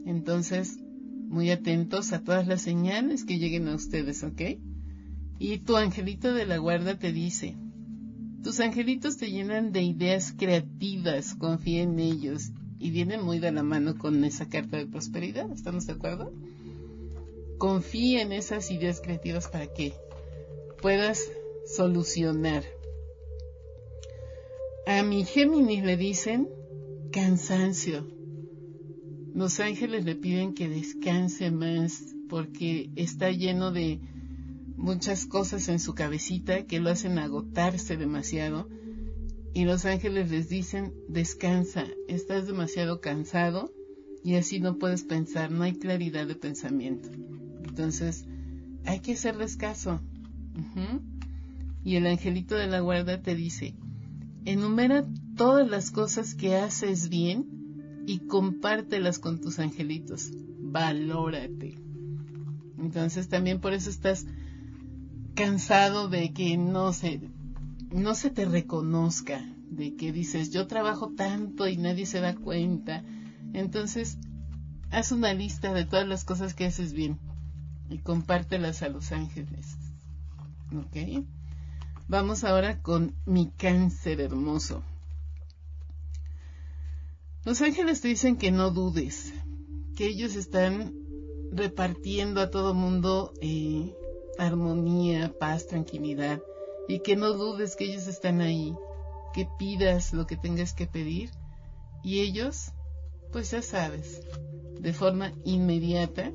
Entonces, 0.05 0.81
muy 1.29 1.53
atentos 1.53 2.13
a 2.13 2.25
todas 2.25 2.49
las 2.49 2.63
señales 2.63 3.25
que 3.25 3.39
lleguen 3.39 3.69
a 3.69 3.77
ustedes, 3.77 4.25
¿ok? 4.25 4.59
Y 5.39 5.59
tu 5.59 5.77
angelito 5.77 6.35
de 6.35 6.47
la 6.47 6.57
guarda 6.57 6.99
te 6.99 7.13
dice, 7.13 7.55
tus 8.47 8.61
angelitos 8.61 9.17
te 9.17 9.29
llenan 9.29 9.73
de 9.73 9.83
ideas 9.83 10.33
creativas, 10.39 11.35
confía 11.35 11.83
en 11.83 11.99
ellos 11.99 12.53
y 12.79 12.93
vienen 12.93 13.25
muy 13.25 13.41
de 13.41 13.51
la 13.51 13.65
mano 13.65 13.99
con 13.99 14.23
esa 14.25 14.49
carta 14.49 14.77
de 14.77 14.87
prosperidad, 14.87 15.51
¿estamos 15.51 15.85
de 15.89 15.95
acuerdo? 15.95 16.33
confíe 17.59 18.21
en 18.21 18.31
esas 18.31 18.71
ideas 18.71 19.01
creativas 19.01 19.49
para 19.49 19.67
que 19.67 19.95
puedas 20.81 21.29
solucionar. 21.67 22.63
A 24.87 25.03
mi 25.03 25.25
Géminis 25.25 25.83
le 25.83 25.97
dicen 25.97 26.49
cansancio. 27.11 28.07
Los 29.35 29.59
ángeles 29.59 30.05
le 30.05 30.15
piden 30.15 30.55
que 30.55 30.69
descanse 30.69 31.51
más 31.51 32.01
porque 32.29 32.91
está 32.95 33.33
lleno 33.33 33.73
de 33.73 33.99
muchas 34.77 35.27
cosas 35.27 35.69
en 35.69 35.79
su 35.79 35.95
cabecita 35.95 36.67
que 36.67 36.81
lo 36.81 36.91
hacen 36.91 37.19
agotarse 37.19 37.97
demasiado. 37.97 38.69
Y 39.55 39.65
los 39.65 39.87
ángeles 39.87 40.31
les 40.31 40.49
dicen, 40.49 40.93
descansa, 41.09 41.87
estás 42.09 42.47
demasiado 42.47 43.01
cansado 43.01 43.73
y 44.23 44.35
así 44.35 44.61
no 44.61 44.77
puedes 44.79 45.05
pensar, 45.05 45.51
no 45.51 45.63
hay 45.63 45.75
claridad 45.75 46.27
de 46.27 46.35
pensamiento. 46.35 47.09
Entonces, 47.65 48.27
hay 48.85 49.01
que 49.01 49.15
hacerles 49.15 49.57
caso. 49.57 50.01
Y 51.85 51.97
el 51.97 52.07
angelito 52.07 52.55
de 52.55 52.67
la 52.67 52.81
guarda 52.81 53.23
te 53.23 53.35
dice, 53.35 53.75
enumera 54.45 55.07
todas 55.37 55.69
las 55.69 55.91
cosas 55.91 56.35
que 56.35 56.57
haces 56.57 57.09
bien 57.09 58.05
y 58.07 58.27
compártelas 58.27 59.19
con 59.19 59.41
tus 59.41 59.59
angelitos. 59.59 60.33
Valórate. 60.59 61.79
Entonces 62.79 63.29
también 63.29 63.61
por 63.61 63.73
eso 63.73 63.91
estás 63.91 64.27
cansado 65.37 66.09
de 66.09 66.33
que 66.33 66.57
no 66.57 66.93
se, 66.93 67.21
no 67.93 68.15
se 68.17 68.31
te 68.31 68.47
reconozca, 68.47 69.45
de 69.71 69.95
que 69.95 70.11
dices, 70.11 70.51
yo 70.51 70.67
trabajo 70.67 71.13
tanto 71.15 71.69
y 71.69 71.77
nadie 71.77 72.07
se 72.07 72.21
da 72.21 72.35
cuenta. 72.35 73.05
Entonces, 73.53 74.19
haz 74.91 75.13
una 75.13 75.35
lista 75.35 75.73
de 75.73 75.85
todas 75.85 76.09
las 76.09 76.25
cosas 76.25 76.55
que 76.55 76.65
haces 76.65 76.93
bien 76.95 77.21
y 77.91 77.99
compártelas 77.99 78.83
a 78.83 78.89
los 78.89 79.13
ángeles. 79.13 79.77
¿Ok? 80.75 81.25
Vamos 82.09 82.43
ahora 82.43 82.81
con 82.81 83.15
mi 83.27 83.51
cáncer 83.51 84.21
hermoso. 84.21 84.83
Los 87.45 87.61
ángeles 87.61 88.01
te 88.01 88.09
dicen 88.09 88.37
que 88.37 88.51
no 88.51 88.71
dudes, 88.71 89.35
que 89.97 90.07
ellos 90.07 90.35
están 90.35 90.95
repartiendo 91.53 92.41
a 92.41 92.51
todo 92.51 92.75
mundo 92.75 93.33
eh, 93.41 93.96
armonía, 94.39 95.33
paz, 95.39 95.67
tranquilidad, 95.67 96.41
y 96.89 97.01
que 97.01 97.17
no 97.17 97.33
dudes 97.33 97.77
que 97.77 97.85
ellos 97.85 98.07
están 98.07 98.41
ahí, 98.41 98.75
que 99.35 99.49
pidas 99.59 100.13
lo 100.13 100.27
que 100.27 100.37
tengas 100.37 100.73
que 100.73 100.87
pedir, 100.87 101.31
y 102.03 102.21
ellos, 102.21 102.73
pues 103.33 103.51
ya 103.51 103.63
sabes, 103.63 104.23
de 104.81 104.93
forma 104.93 105.33
inmediata, 105.45 106.33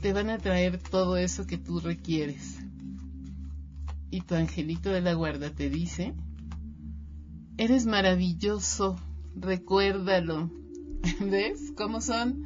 te 0.00 0.12
van 0.12 0.30
a 0.30 0.38
traer 0.38 0.78
todo 0.78 1.16
eso 1.16 1.46
que 1.46 1.58
tú 1.58 1.80
requieres. 1.80 2.58
Y 4.10 4.22
tu 4.22 4.34
angelito 4.34 4.90
de 4.90 5.00
la 5.00 5.14
guarda 5.14 5.50
te 5.50 5.68
dice, 5.68 6.14
eres 7.56 7.86
maravilloso, 7.86 8.96
recuérdalo. 9.34 10.50
¿Ves 11.20 11.72
cómo 11.76 12.00
son 12.00 12.44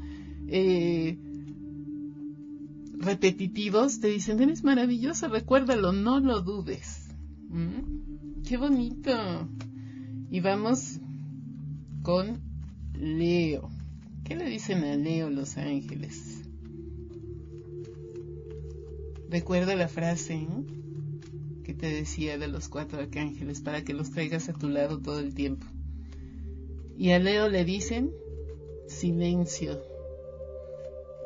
eh, 0.49 1.19
repetitivos? 3.03 4.01
Te 4.01 4.09
dicen, 4.09 4.41
eres 4.41 4.65
maravilloso, 4.65 5.29
recuérdalo, 5.29 5.93
no 5.93 6.21
lo 6.21 6.41
dudes. 6.41 7.09
¿Mm? 7.49 8.43
Qué 8.47 8.57
bonito. 8.57 9.13
Y 10.31 10.41
vamos 10.41 10.99
con 12.03 12.41
Leo. 12.95 13.71
¿Qué 14.25 14.37
le 14.37 14.47
dicen 14.47 14.85
a 14.85 14.97
Leo 14.97 15.31
los 15.31 15.59
ángeles? 15.59 16.43
Recuerda 19.29 19.75
la 19.77 19.89
frase 19.89 20.35
¿eh? 20.35 20.65
que 21.65 21.75
te 21.75 21.87
decía 21.87 22.39
de 22.39 22.49
los 22.49 22.69
cuatro 22.69 23.01
arcángeles 23.01 23.61
para 23.61 23.83
que 23.83 23.95
los 23.95 24.11
traigas 24.11 24.49
a 24.49 24.53
tu 24.53 24.69
lado 24.69 25.01
todo 25.01 25.21
el 25.21 25.35
tiempo. 25.35 25.67
Y 26.97 27.11
a 27.11 27.19
Leo 27.19 27.49
le 27.49 27.65
dicen 27.65 28.13
silencio. 28.87 29.92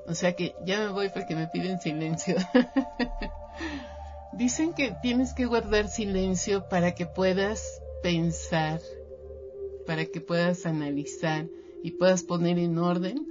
O 0.09 0.15
sea 0.15 0.35
que 0.35 0.55
ya 0.65 0.81
me 0.81 0.89
voy 0.89 1.09
porque 1.09 1.35
me 1.35 1.49
piden 1.49 1.81
silencio. 1.81 2.37
dicen 4.33 4.73
que 4.73 4.95
tienes 5.03 5.35
que 5.35 5.47
guardar 5.47 5.89
silencio 5.89 6.69
para 6.69 6.95
que 6.95 7.07
puedas 7.07 7.81
pensar, 8.03 8.81
para 9.87 10.05
que 10.07 10.21
puedas 10.21 10.67
analizar 10.67 11.47
y 11.83 11.93
puedas 11.93 12.23
poner 12.23 12.59
en 12.59 12.79
orden 12.79 13.27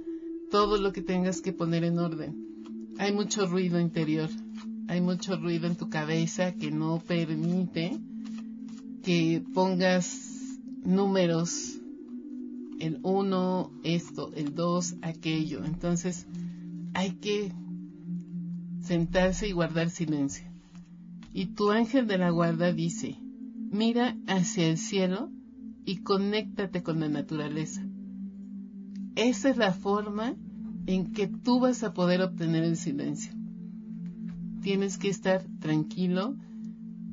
todo 0.50 0.76
lo 0.78 0.92
que 0.92 1.02
tengas 1.02 1.40
que 1.40 1.52
poner 1.52 1.84
en 1.84 1.98
orden. 1.98 2.94
Hay 2.98 3.12
mucho 3.12 3.46
ruido 3.46 3.78
interior 3.78 4.30
hay 4.88 5.00
mucho 5.00 5.36
ruido 5.36 5.66
en 5.66 5.76
tu 5.76 5.88
cabeza 5.88 6.54
que 6.54 6.70
no 6.70 7.00
permite 7.00 7.98
que 9.02 9.42
pongas 9.52 10.58
números, 10.84 11.78
el 12.78 13.00
uno, 13.02 13.72
esto, 13.82 14.32
el 14.34 14.54
dos, 14.54 14.94
aquello. 15.02 15.64
Entonces 15.64 16.26
hay 16.96 17.12
que 17.12 17.52
sentarse 18.80 19.48
y 19.48 19.52
guardar 19.52 19.90
silencio. 19.90 20.46
Y 21.32 21.54
tu 21.54 21.70
ángel 21.70 22.06
de 22.06 22.18
la 22.18 22.30
guarda 22.30 22.72
dice, 22.72 23.16
mira 23.70 24.16
hacia 24.26 24.68
el 24.68 24.78
cielo 24.78 25.30
y 25.84 25.98
conéctate 25.98 26.82
con 26.82 27.00
la 27.00 27.08
naturaleza. 27.08 27.86
Esa 29.14 29.50
es 29.50 29.56
la 29.56 29.72
forma 29.72 30.34
en 30.86 31.12
que 31.12 31.26
tú 31.26 31.60
vas 31.60 31.84
a 31.84 31.92
poder 31.92 32.22
obtener 32.22 32.64
el 32.64 32.76
silencio 32.76 33.36
tienes 34.66 34.98
que 34.98 35.08
estar 35.08 35.46
tranquilo 35.60 36.34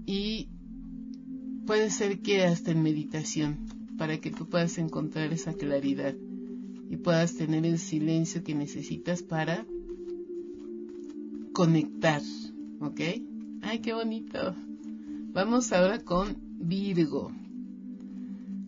y 0.07 0.49
puede 1.67 1.91
ser 1.91 2.19
que 2.19 2.43
hasta 2.43 2.71
en 2.71 2.81
meditación 2.81 3.59
para 3.95 4.19
que 4.19 4.31
tú 4.31 4.49
puedas 4.49 4.79
encontrar 4.79 5.31
esa 5.31 5.53
claridad 5.53 6.15
y 6.89 6.97
puedas 6.97 7.35
tener 7.35 7.63
el 7.67 7.77
silencio 7.77 8.43
que 8.43 8.55
necesitas 8.55 9.21
para 9.21 9.67
conectar, 11.53 12.21
¿ok? 12.81 12.99
Ay, 13.61 13.79
qué 13.79 13.93
bonito. 13.93 14.55
Vamos 15.33 15.71
ahora 15.71 15.99
con 15.99 16.35
Virgo. 16.59 17.31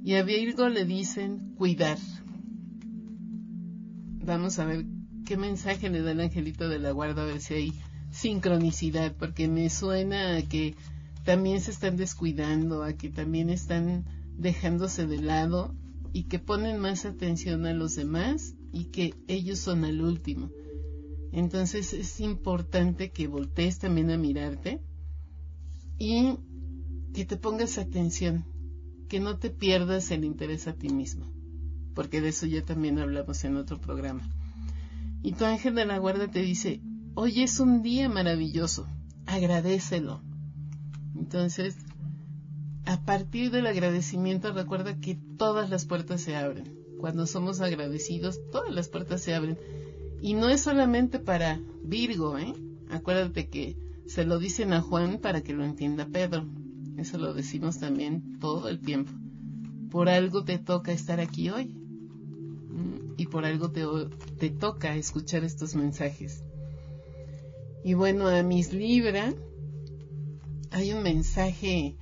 Y 0.04 0.14
a 0.14 0.24
Virgo 0.24 0.70
le 0.70 0.86
dicen 0.86 1.56
cuidar. 1.58 1.98
Vamos 4.24 4.60
a 4.60 4.66
ver 4.66 4.86
qué 5.26 5.36
mensaje 5.36 5.90
le 5.90 6.04
da 6.04 6.12
el 6.12 6.22
angelito 6.22 6.70
de 6.70 6.80
la 6.80 6.92
guarda, 6.92 7.24
a 7.24 7.26
ver 7.26 7.42
si 7.42 7.54
hay 7.56 7.74
sincronicidad, 8.12 9.16
porque 9.18 9.48
me 9.48 9.70
suena 9.72 10.38
a 10.38 10.42
que 10.44 10.76
también 11.24 11.62
se 11.62 11.72
están 11.72 11.98
descuidando, 11.98 12.84
a 12.84 12.94
que 12.94 13.10
también 13.10 13.50
están 13.50 14.06
dejándose 14.38 15.08
de 15.08 15.22
lado 15.22 15.74
y 16.14 16.24
que 16.24 16.38
ponen 16.38 16.80
más 16.80 17.06
atención 17.06 17.66
a 17.66 17.74
los 17.74 17.96
demás 17.96 18.54
y 18.72 18.86
que 18.86 19.16
ellos 19.28 19.58
son 19.58 19.86
al 19.86 20.02
último. 20.02 20.52
Entonces 21.36 21.92
es 21.92 22.22
importante 22.22 23.12
que 23.12 23.28
voltees 23.28 23.78
también 23.78 24.10
a 24.10 24.18
mirarte 24.18 24.80
y 26.00 26.38
que 27.14 27.26
te 27.26 27.36
pongas 27.36 27.78
atención, 27.78 28.46
que 29.10 29.20
no 29.20 29.38
te 29.38 29.50
pierdas 29.50 30.12
el 30.12 30.24
interés 30.24 30.66
a 30.68 30.76
ti 30.76 30.88
mismo, 30.88 31.30
porque 31.94 32.22
de 32.22 32.30
eso 32.30 32.46
ya 32.46 32.64
también 32.64 33.00
hablamos 33.00 33.44
en 33.44 33.58
otro 33.58 33.82
programa. 33.82 34.22
Y 35.24 35.34
tu 35.34 35.44
ángel 35.44 35.76
de 35.76 35.84
la 35.84 35.98
guarda 35.98 36.32
te 36.32 36.42
dice, 36.42 36.80
hoy 37.16 37.42
es 37.42 37.60
un 37.60 37.82
día 37.82 38.08
maravilloso, 38.08 38.88
agradecelo. 39.26 40.22
Entonces, 41.18 41.76
a 42.86 43.04
partir 43.04 43.52
del 43.52 43.68
agradecimiento 43.68 44.54
recuerda 44.54 45.02
que 45.02 45.16
todas 45.38 45.70
las 45.70 45.86
puertas 45.86 46.22
se 46.22 46.38
abren. 46.38 46.80
Cuando 46.98 47.28
somos 47.28 47.60
agradecidos, 47.60 48.40
todas 48.54 48.74
las 48.74 48.88
puertas 48.88 49.22
se 49.22 49.36
abren. 49.36 49.58
Y 50.26 50.34
no 50.34 50.50
es 50.50 50.62
solamente 50.62 51.20
para 51.20 51.62
Virgo, 51.84 52.40
¿eh? 52.40 52.52
Acuérdate 52.90 53.48
que 53.48 53.78
se 54.08 54.26
lo 54.26 54.40
dicen 54.40 54.74
a 54.74 54.82
Juan 54.82 55.20
para 55.20 55.44
que 55.44 55.54
lo 55.54 55.64
entienda 55.64 56.08
Pedro. 56.08 56.48
Eso 56.98 57.20
lo 57.20 57.36
decimos 57.36 57.78
también 57.78 58.40
todo 58.40 58.68
el 58.68 58.80
tiempo. 58.80 59.12
Por 59.92 60.10
algo 60.10 60.44
te 60.44 60.58
toca 60.58 60.92
estar 60.92 61.20
aquí 61.20 61.52
hoy. 61.52 61.78
Y 63.18 63.28
por 63.28 63.46
algo 63.46 63.70
te, 63.70 63.84
te 64.40 64.50
toca 64.50 64.96
escuchar 64.96 65.44
estos 65.44 65.76
mensajes. 65.76 66.44
Y 67.84 67.94
bueno, 67.94 68.28
a 68.28 68.42
mis 68.42 68.74
Libra 68.74 69.32
hay 70.72 70.92
un 70.92 71.04
mensaje, 71.04 71.98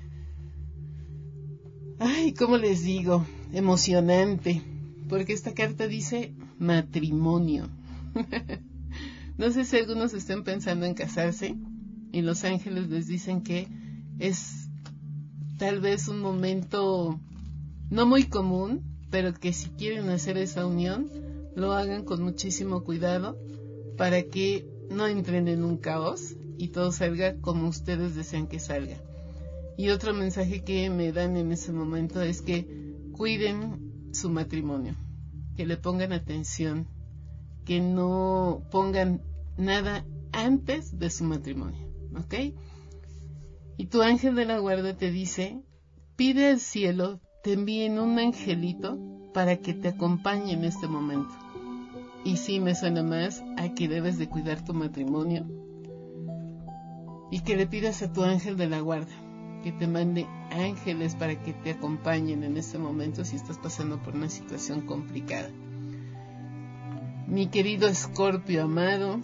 ay, 1.99 2.33
¿cómo 2.33 2.55
les 2.55 2.85
digo? 2.85 3.25
Emocionante, 3.51 4.61
porque 5.09 5.33
esta 5.33 5.53
carta 5.53 5.89
dice 5.89 6.33
matrimonio. 6.57 7.67
no 9.37 9.51
sé 9.51 9.65
si 9.65 9.77
algunos 9.77 10.13
estén 10.13 10.43
pensando 10.43 10.85
en 10.85 10.93
casarse 10.93 11.55
y 12.11 12.21
los 12.21 12.43
ángeles 12.43 12.89
les 12.89 13.07
dicen 13.07 13.41
que 13.41 13.67
es 14.19 14.69
tal 15.57 15.79
vez 15.79 16.07
un 16.07 16.19
momento 16.19 17.19
no 17.89 18.05
muy 18.05 18.23
común, 18.25 18.81
pero 19.09 19.33
que 19.33 19.53
si 19.53 19.69
quieren 19.69 20.09
hacer 20.09 20.37
esa 20.37 20.65
unión, 20.65 21.09
lo 21.55 21.73
hagan 21.73 22.03
con 22.03 22.23
muchísimo 22.23 22.83
cuidado 22.83 23.37
para 23.97 24.23
que 24.23 24.67
no 24.89 25.07
entren 25.07 25.47
en 25.47 25.63
un 25.63 25.77
caos 25.77 26.35
y 26.57 26.69
todo 26.69 26.91
salga 26.91 27.39
como 27.39 27.67
ustedes 27.67 28.15
desean 28.15 28.47
que 28.47 28.59
salga. 28.59 28.97
Y 29.77 29.89
otro 29.89 30.13
mensaje 30.13 30.63
que 30.63 30.89
me 30.89 31.11
dan 31.11 31.35
en 31.35 31.51
ese 31.51 31.71
momento 31.71 32.21
es 32.21 32.41
que 32.41 32.67
cuiden 33.11 34.11
su 34.13 34.29
matrimonio, 34.29 34.95
que 35.55 35.65
le 35.65 35.77
pongan 35.77 36.13
atención, 36.13 36.87
que 37.65 37.79
no 37.81 38.63
pongan 38.71 39.21
nada 39.57 40.05
antes 40.31 40.97
de 40.97 41.09
su 41.09 41.23
matrimonio, 41.23 41.87
¿ok? 42.17 42.55
Y 43.77 43.85
tu 43.87 44.01
ángel 44.01 44.35
de 44.35 44.45
la 44.45 44.59
guarda 44.59 44.95
te 44.95 45.11
dice, 45.11 45.61
pide 46.15 46.49
al 46.49 46.59
cielo, 46.59 47.19
te 47.43 47.53
envíen 47.53 47.99
un 47.99 48.19
angelito 48.19 48.97
para 49.33 49.57
que 49.57 49.73
te 49.73 49.89
acompañe 49.89 50.53
en 50.53 50.63
este 50.63 50.87
momento. 50.87 51.33
Y 52.23 52.37
sí 52.37 52.59
me 52.59 52.75
suena 52.75 53.03
más 53.03 53.43
a 53.57 53.73
que 53.73 53.87
debes 53.87 54.17
de 54.17 54.29
cuidar 54.29 54.63
tu 54.63 54.73
matrimonio 54.73 55.45
y 57.31 57.41
que 57.41 57.55
le 57.55 57.67
pidas 57.67 58.01
a 58.01 58.13
tu 58.13 58.23
ángel 58.23 58.57
de 58.57 58.67
la 58.67 58.79
guarda 58.79 59.13
que 59.63 59.71
te 59.71 59.87
mande 59.87 60.27
ángeles 60.51 61.15
para 61.15 61.41
que 61.41 61.53
te 61.53 61.71
acompañen 61.71 62.43
en 62.43 62.57
este 62.57 62.77
momento 62.77 63.23
si 63.23 63.37
estás 63.37 63.57
pasando 63.57 64.03
por 64.03 64.13
una 64.13 64.29
situación 64.29 64.81
complicada. 64.81 65.49
Mi 67.27 67.47
querido 67.47 67.87
Escorpio 67.87 68.63
amado, 68.63 69.21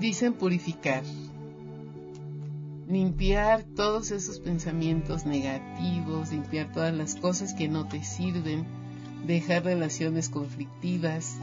dicen 0.00 0.32
purificar, 0.32 1.02
limpiar 2.88 3.62
todos 3.62 4.10
esos 4.10 4.40
pensamientos 4.40 5.26
negativos, 5.26 6.32
limpiar 6.32 6.72
todas 6.72 6.94
las 6.94 7.14
cosas 7.14 7.52
que 7.52 7.68
no 7.68 7.88
te 7.88 8.02
sirven, 8.02 8.64
dejar 9.26 9.64
relaciones 9.64 10.30
conflictivas, 10.30 11.36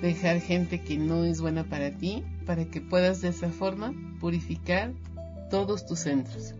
dejar 0.00 0.40
gente 0.40 0.80
que 0.80 0.96
no 0.96 1.24
es 1.24 1.42
buena 1.42 1.64
para 1.64 1.90
ti, 1.90 2.24
para 2.46 2.64
que 2.64 2.80
puedas 2.80 3.20
de 3.20 3.28
esa 3.28 3.50
forma 3.50 3.92
purificar 4.20 4.94
todos 5.50 5.84
tus 5.84 6.00
centros. 6.00 6.54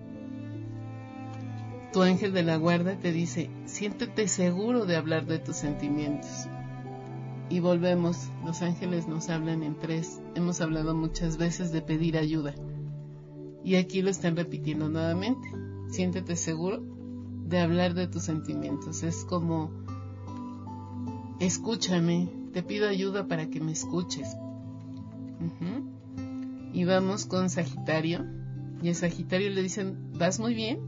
Tu 1.95 2.03
ángel 2.03 2.35
de 2.35 2.43
la 2.43 2.57
guarda 2.57 2.95
te 2.97 3.11
dice, 3.11 3.49
siéntete 3.64 4.29
seguro 4.29 4.85
de 4.85 4.97
hablar 4.97 5.25
de 5.25 5.39
tus 5.39 5.57
sentimientos. 5.57 6.47
Y 7.49 7.61
volvemos, 7.61 8.28
los 8.44 8.62
ángeles 8.62 9.07
nos 9.07 9.28
hablan 9.28 9.62
en 9.62 9.78
tres. 9.78 10.20
Hemos 10.34 10.61
hablado 10.61 10.97
muchas 10.97 11.36
veces 11.36 11.70
de 11.70 11.80
pedir 11.80 12.18
ayuda. 12.18 12.55
Y 13.64 13.76
aquí 13.76 14.03
lo 14.03 14.11
están 14.11 14.36
repitiendo 14.36 14.88
nuevamente. 14.88 15.49
Siéntete 15.88 16.34
seguro 16.34 16.82
de 17.47 17.61
hablar 17.61 17.94
de 17.94 18.09
tus 18.09 18.24
sentimientos. 18.24 19.05
Es 19.05 19.24
como, 19.24 19.70
escúchame, 21.38 22.28
te 22.53 22.64
pido 22.64 22.88
ayuda 22.88 23.28
para 23.28 23.49
que 23.49 23.61
me 23.61 23.72
escuches. 23.72 24.36
Y 26.72 26.84
vamos 26.84 27.26
con 27.26 27.49
Sagitario. 27.49 28.24
Y 28.82 28.88
a 28.88 28.94
Sagitario 28.94 29.51
le 29.51 29.62
dicen, 29.62 30.11
vas 30.18 30.40
muy 30.40 30.55
bien, 30.55 30.80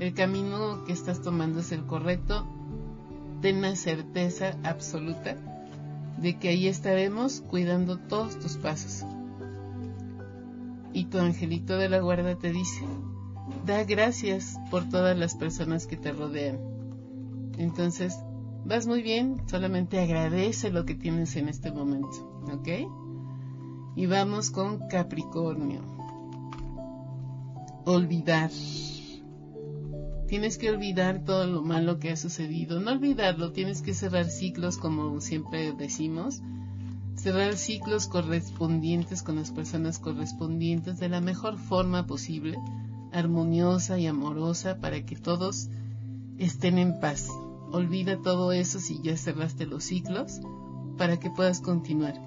el 0.00 0.14
camino 0.14 0.84
que 0.84 0.92
estás 0.92 1.20
tomando 1.20 1.60
es 1.60 1.70
el 1.70 1.84
correcto, 1.84 2.46
ten 3.42 3.62
la 3.62 3.76
certeza 3.76 4.58
absoluta 4.64 5.36
de 6.20 6.38
que 6.38 6.48
ahí 6.48 6.66
estaremos 6.66 7.40
cuidando 7.42 7.98
todos 7.98 8.38
tus 8.38 8.56
pasos. 8.56 9.04
Y 10.92 11.06
tu 11.06 11.18
angelito 11.18 11.76
de 11.76 11.88
la 11.88 12.00
guarda 12.00 12.36
te 12.36 12.52
dice, 12.52 12.84
da 13.64 13.84
gracias 13.84 14.58
por 14.70 14.88
todas 14.88 15.16
las 15.16 15.34
personas 15.34 15.86
que 15.86 15.96
te 15.96 16.12
rodean. 16.12 16.58
Entonces, 17.56 18.18
vas 18.64 18.86
muy 18.86 19.02
bien, 19.02 19.42
solamente 19.46 20.00
agradece 20.00 20.70
lo 20.70 20.84
que 20.84 20.94
tienes 20.94 21.36
en 21.36 21.48
este 21.48 21.70
momento, 21.70 22.42
¿ok? 22.52 22.68
Y 23.96 24.06
vamos 24.06 24.50
con 24.50 24.88
Capricornio 24.88 25.98
olvidar. 27.84 28.50
Tienes 30.28 30.58
que 30.58 30.68
olvidar 30.70 31.24
todo 31.24 31.46
lo 31.46 31.62
malo 31.62 31.98
que 31.98 32.10
ha 32.10 32.16
sucedido. 32.16 32.80
No 32.80 32.92
olvidarlo, 32.92 33.52
tienes 33.52 33.80
que 33.80 33.94
cerrar 33.94 34.26
ciclos 34.26 34.76
como 34.76 35.22
siempre 35.22 35.72
decimos. 35.72 36.42
Cerrar 37.14 37.56
ciclos 37.56 38.06
correspondientes 38.06 39.22
con 39.22 39.36
las 39.36 39.50
personas 39.50 39.98
correspondientes 39.98 41.00
de 41.00 41.08
la 41.08 41.22
mejor 41.22 41.56
forma 41.56 42.06
posible, 42.06 42.58
armoniosa 43.10 43.98
y 43.98 44.06
amorosa 44.06 44.76
para 44.80 45.04
que 45.06 45.16
todos 45.16 45.70
estén 46.36 46.76
en 46.76 47.00
paz. 47.00 47.28
Olvida 47.72 48.20
todo 48.20 48.52
eso 48.52 48.80
si 48.80 49.00
ya 49.00 49.16
cerraste 49.16 49.64
los 49.64 49.84
ciclos 49.84 50.42
para 50.98 51.18
que 51.18 51.30
puedas 51.30 51.62
continuar. 51.62 52.20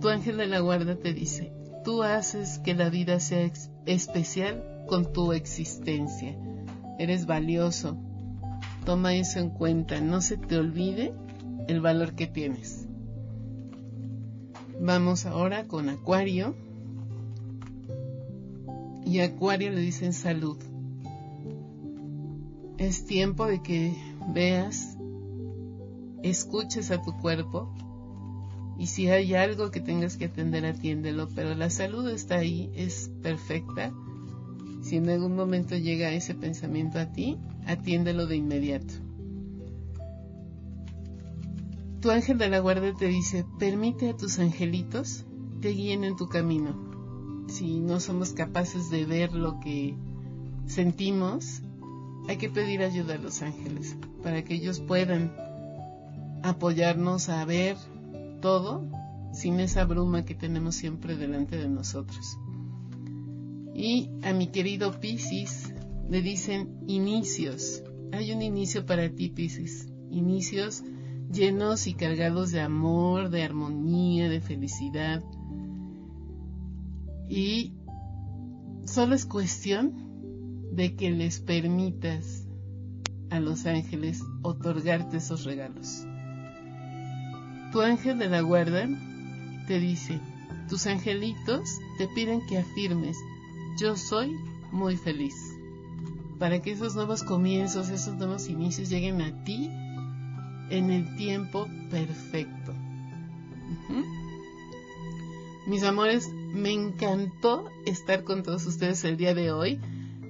Tu 0.00 0.08
ángel 0.08 0.38
de 0.38 0.48
la 0.48 0.58
guarda 0.58 0.96
te 0.96 1.14
dice, 1.14 1.52
tú 1.84 2.02
haces 2.02 2.58
que 2.58 2.74
la 2.74 2.90
vida 2.90 3.20
sea 3.20 3.48
especial 3.86 4.71
con 4.86 5.12
tu 5.12 5.32
existencia. 5.32 6.36
Eres 6.98 7.26
valioso. 7.26 7.96
Toma 8.84 9.14
eso 9.14 9.38
en 9.38 9.50
cuenta. 9.50 10.00
No 10.00 10.20
se 10.20 10.36
te 10.36 10.56
olvide 10.56 11.14
el 11.68 11.80
valor 11.80 12.14
que 12.14 12.26
tienes. 12.26 12.86
Vamos 14.80 15.26
ahora 15.26 15.66
con 15.66 15.88
Acuario. 15.88 16.54
Y 19.04 19.20
Acuario 19.20 19.70
le 19.70 19.80
dicen 19.80 20.12
salud. 20.12 20.58
Es 22.78 23.04
tiempo 23.04 23.46
de 23.46 23.62
que 23.62 23.94
veas, 24.32 24.96
escuches 26.22 26.90
a 26.90 27.02
tu 27.02 27.16
cuerpo 27.18 27.72
y 28.82 28.86
si 28.86 29.08
hay 29.08 29.34
algo 29.34 29.70
que 29.70 29.80
tengas 29.80 30.16
que 30.16 30.24
atender, 30.24 30.66
atiéndelo, 30.66 31.28
pero 31.28 31.54
la 31.54 31.70
salud 31.70 32.08
está 32.08 32.36
ahí, 32.36 32.70
es 32.74 33.10
perfecta. 33.22 33.92
Si 34.92 34.98
en 34.98 35.08
algún 35.08 35.34
momento 35.34 35.74
llega 35.74 36.12
ese 36.12 36.34
pensamiento 36.34 36.98
a 36.98 37.06
ti, 37.06 37.38
atiéndelo 37.64 38.26
de 38.26 38.36
inmediato. 38.36 38.92
Tu 42.02 42.10
ángel 42.10 42.36
de 42.36 42.50
la 42.50 42.58
guardia 42.58 42.92
te 42.92 43.06
dice, 43.06 43.46
permite 43.58 44.10
a 44.10 44.16
tus 44.18 44.38
angelitos 44.38 45.24
te 45.62 45.70
guíen 45.70 46.04
en 46.04 46.14
tu 46.14 46.28
camino. 46.28 46.76
Si 47.48 47.80
no 47.80 48.00
somos 48.00 48.34
capaces 48.34 48.90
de 48.90 49.06
ver 49.06 49.32
lo 49.32 49.60
que 49.60 49.96
sentimos, 50.66 51.62
hay 52.28 52.36
que 52.36 52.50
pedir 52.50 52.82
ayuda 52.82 53.14
a 53.14 53.18
los 53.18 53.40
ángeles 53.40 53.96
para 54.22 54.44
que 54.44 54.56
ellos 54.56 54.80
puedan 54.80 55.34
apoyarnos 56.42 57.30
a 57.30 57.42
ver 57.46 57.78
todo 58.42 58.84
sin 59.32 59.58
esa 59.58 59.86
bruma 59.86 60.26
que 60.26 60.34
tenemos 60.34 60.74
siempre 60.74 61.16
delante 61.16 61.56
de 61.56 61.70
nosotros. 61.70 62.36
Y 63.74 64.10
a 64.22 64.32
mi 64.32 64.48
querido 64.48 65.00
Piscis 65.00 65.72
le 66.08 66.22
dicen 66.22 66.84
inicios. 66.86 67.82
Hay 68.12 68.32
un 68.32 68.42
inicio 68.42 68.84
para 68.84 69.08
ti, 69.08 69.30
Piscis. 69.30 69.88
Inicios 70.10 70.82
llenos 71.32 71.86
y 71.86 71.94
cargados 71.94 72.50
de 72.50 72.60
amor, 72.60 73.30
de 73.30 73.42
armonía, 73.42 74.28
de 74.28 74.40
felicidad. 74.40 75.22
Y 77.28 77.72
solo 78.84 79.14
es 79.14 79.24
cuestión 79.24 80.70
de 80.72 80.94
que 80.94 81.10
les 81.10 81.40
permitas 81.40 82.46
a 83.30 83.40
los 83.40 83.64
ángeles 83.64 84.22
otorgarte 84.42 85.16
esos 85.16 85.44
regalos. 85.44 86.04
Tu 87.72 87.80
ángel 87.80 88.18
de 88.18 88.28
la 88.28 88.42
guarda 88.42 88.86
te 89.66 89.80
dice, 89.80 90.20
tus 90.68 90.86
angelitos 90.86 91.78
te 91.96 92.08
piden 92.08 92.44
que 92.46 92.58
afirmes, 92.58 93.16
yo 93.78 93.96
soy 93.96 94.36
muy 94.70 94.96
feliz, 94.96 95.34
para 96.38 96.60
que 96.60 96.72
esos 96.72 96.94
nuevos 96.94 97.22
comienzos, 97.22 97.88
esos 97.88 98.16
nuevos 98.16 98.48
inicios 98.48 98.88
lleguen 98.88 99.20
a 99.22 99.44
ti 99.44 99.70
en 100.70 100.90
el 100.90 101.16
tiempo 101.16 101.66
perfecto. 101.90 102.74
Mis 105.66 105.84
amores, 105.84 106.28
me 106.52 106.72
encantó 106.72 107.66
estar 107.86 108.24
con 108.24 108.42
todos 108.42 108.66
ustedes 108.66 109.04
el 109.04 109.16
día 109.16 109.34
de 109.34 109.52
hoy. 109.52 109.80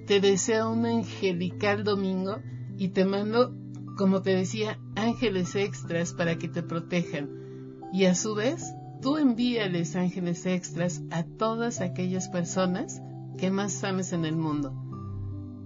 Te 0.06 0.20
deseo 0.20 0.70
un 0.70 0.84
angelical 0.84 1.84
domingo 1.84 2.38
y 2.76 2.88
te 2.88 3.04
mando 3.04 3.54
como 3.96 4.22
te 4.22 4.34
decía, 4.34 4.78
ángeles 4.96 5.54
extras 5.54 6.12
para 6.12 6.36
que 6.36 6.48
te 6.48 6.62
protejan. 6.62 7.28
Y 7.92 8.06
a 8.06 8.14
su 8.14 8.34
vez, 8.34 8.74
tú 9.00 9.18
envíales 9.18 9.96
ángeles 9.96 10.46
extras 10.46 11.02
a 11.10 11.24
todas 11.24 11.80
aquellas 11.80 12.28
personas 12.28 13.02
que 13.38 13.50
más 13.50 13.82
ames 13.84 14.12
en 14.12 14.24
el 14.24 14.36
mundo. 14.36 14.72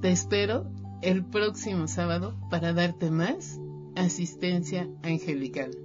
Te 0.00 0.10
espero 0.10 0.70
el 1.02 1.24
próximo 1.24 1.88
sábado 1.88 2.34
para 2.50 2.72
darte 2.72 3.10
más 3.10 3.60
asistencia 3.96 4.88
angelical. 5.02 5.76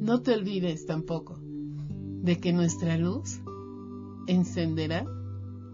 No 0.00 0.20
te 0.20 0.34
olvides 0.34 0.86
tampoco 0.86 1.38
de 1.38 2.38
que 2.38 2.52
nuestra 2.52 2.96
luz 2.96 3.40
encenderá 4.26 5.06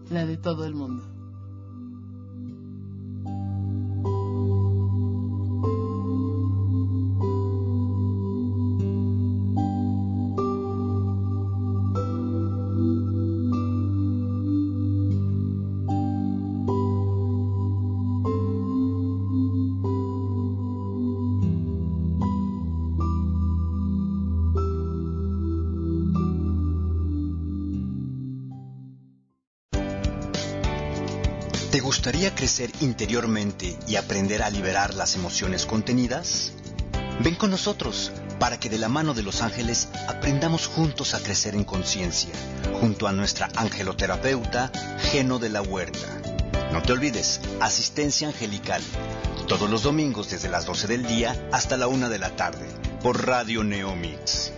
la 0.09 0.25
de 0.25 0.37
todo 0.37 0.65
el 0.65 0.75
mundo. 0.75 1.18
¿Te 31.71 31.81
gustaría 31.81 32.33
crecer 32.33 32.71
interiormente 32.81 33.77
y 33.87 33.95
aprender 33.95 34.41
a 34.41 34.49
liberar 34.49 34.95
las 34.95 35.13
emociones 35.13 35.67
contenidas? 35.67 36.53
Ven 37.23 37.35
con 37.35 37.51
nosotros 37.51 38.11
para 38.39 38.59
que 38.59 38.69
de 38.69 38.79
la 38.79 38.89
mano 38.89 39.13
de 39.13 39.21
los 39.21 39.43
ángeles 39.43 39.87
aprendamos 40.07 40.65
juntos 40.65 41.13
a 41.13 41.19
crecer 41.19 41.53
en 41.53 41.63
conciencia, 41.63 42.31
junto 42.79 43.07
a 43.07 43.11
nuestra 43.11 43.49
angeloterapeuta, 43.55 44.71
Geno 45.11 45.37
de 45.37 45.49
la 45.49 45.61
Huerta. 45.61 46.07
No 46.71 46.81
te 46.81 46.93
olvides, 46.93 47.39
asistencia 47.59 48.27
angelical, 48.27 48.81
todos 49.47 49.69
los 49.69 49.83
domingos 49.83 50.31
desde 50.31 50.49
las 50.49 50.65
12 50.65 50.87
del 50.87 51.05
día 51.05 51.49
hasta 51.51 51.77
la 51.77 51.85
1 51.85 52.09
de 52.09 52.17
la 52.17 52.35
tarde, 52.35 52.65
por 53.03 53.27
Radio 53.27 53.63
Neomix. 53.63 54.53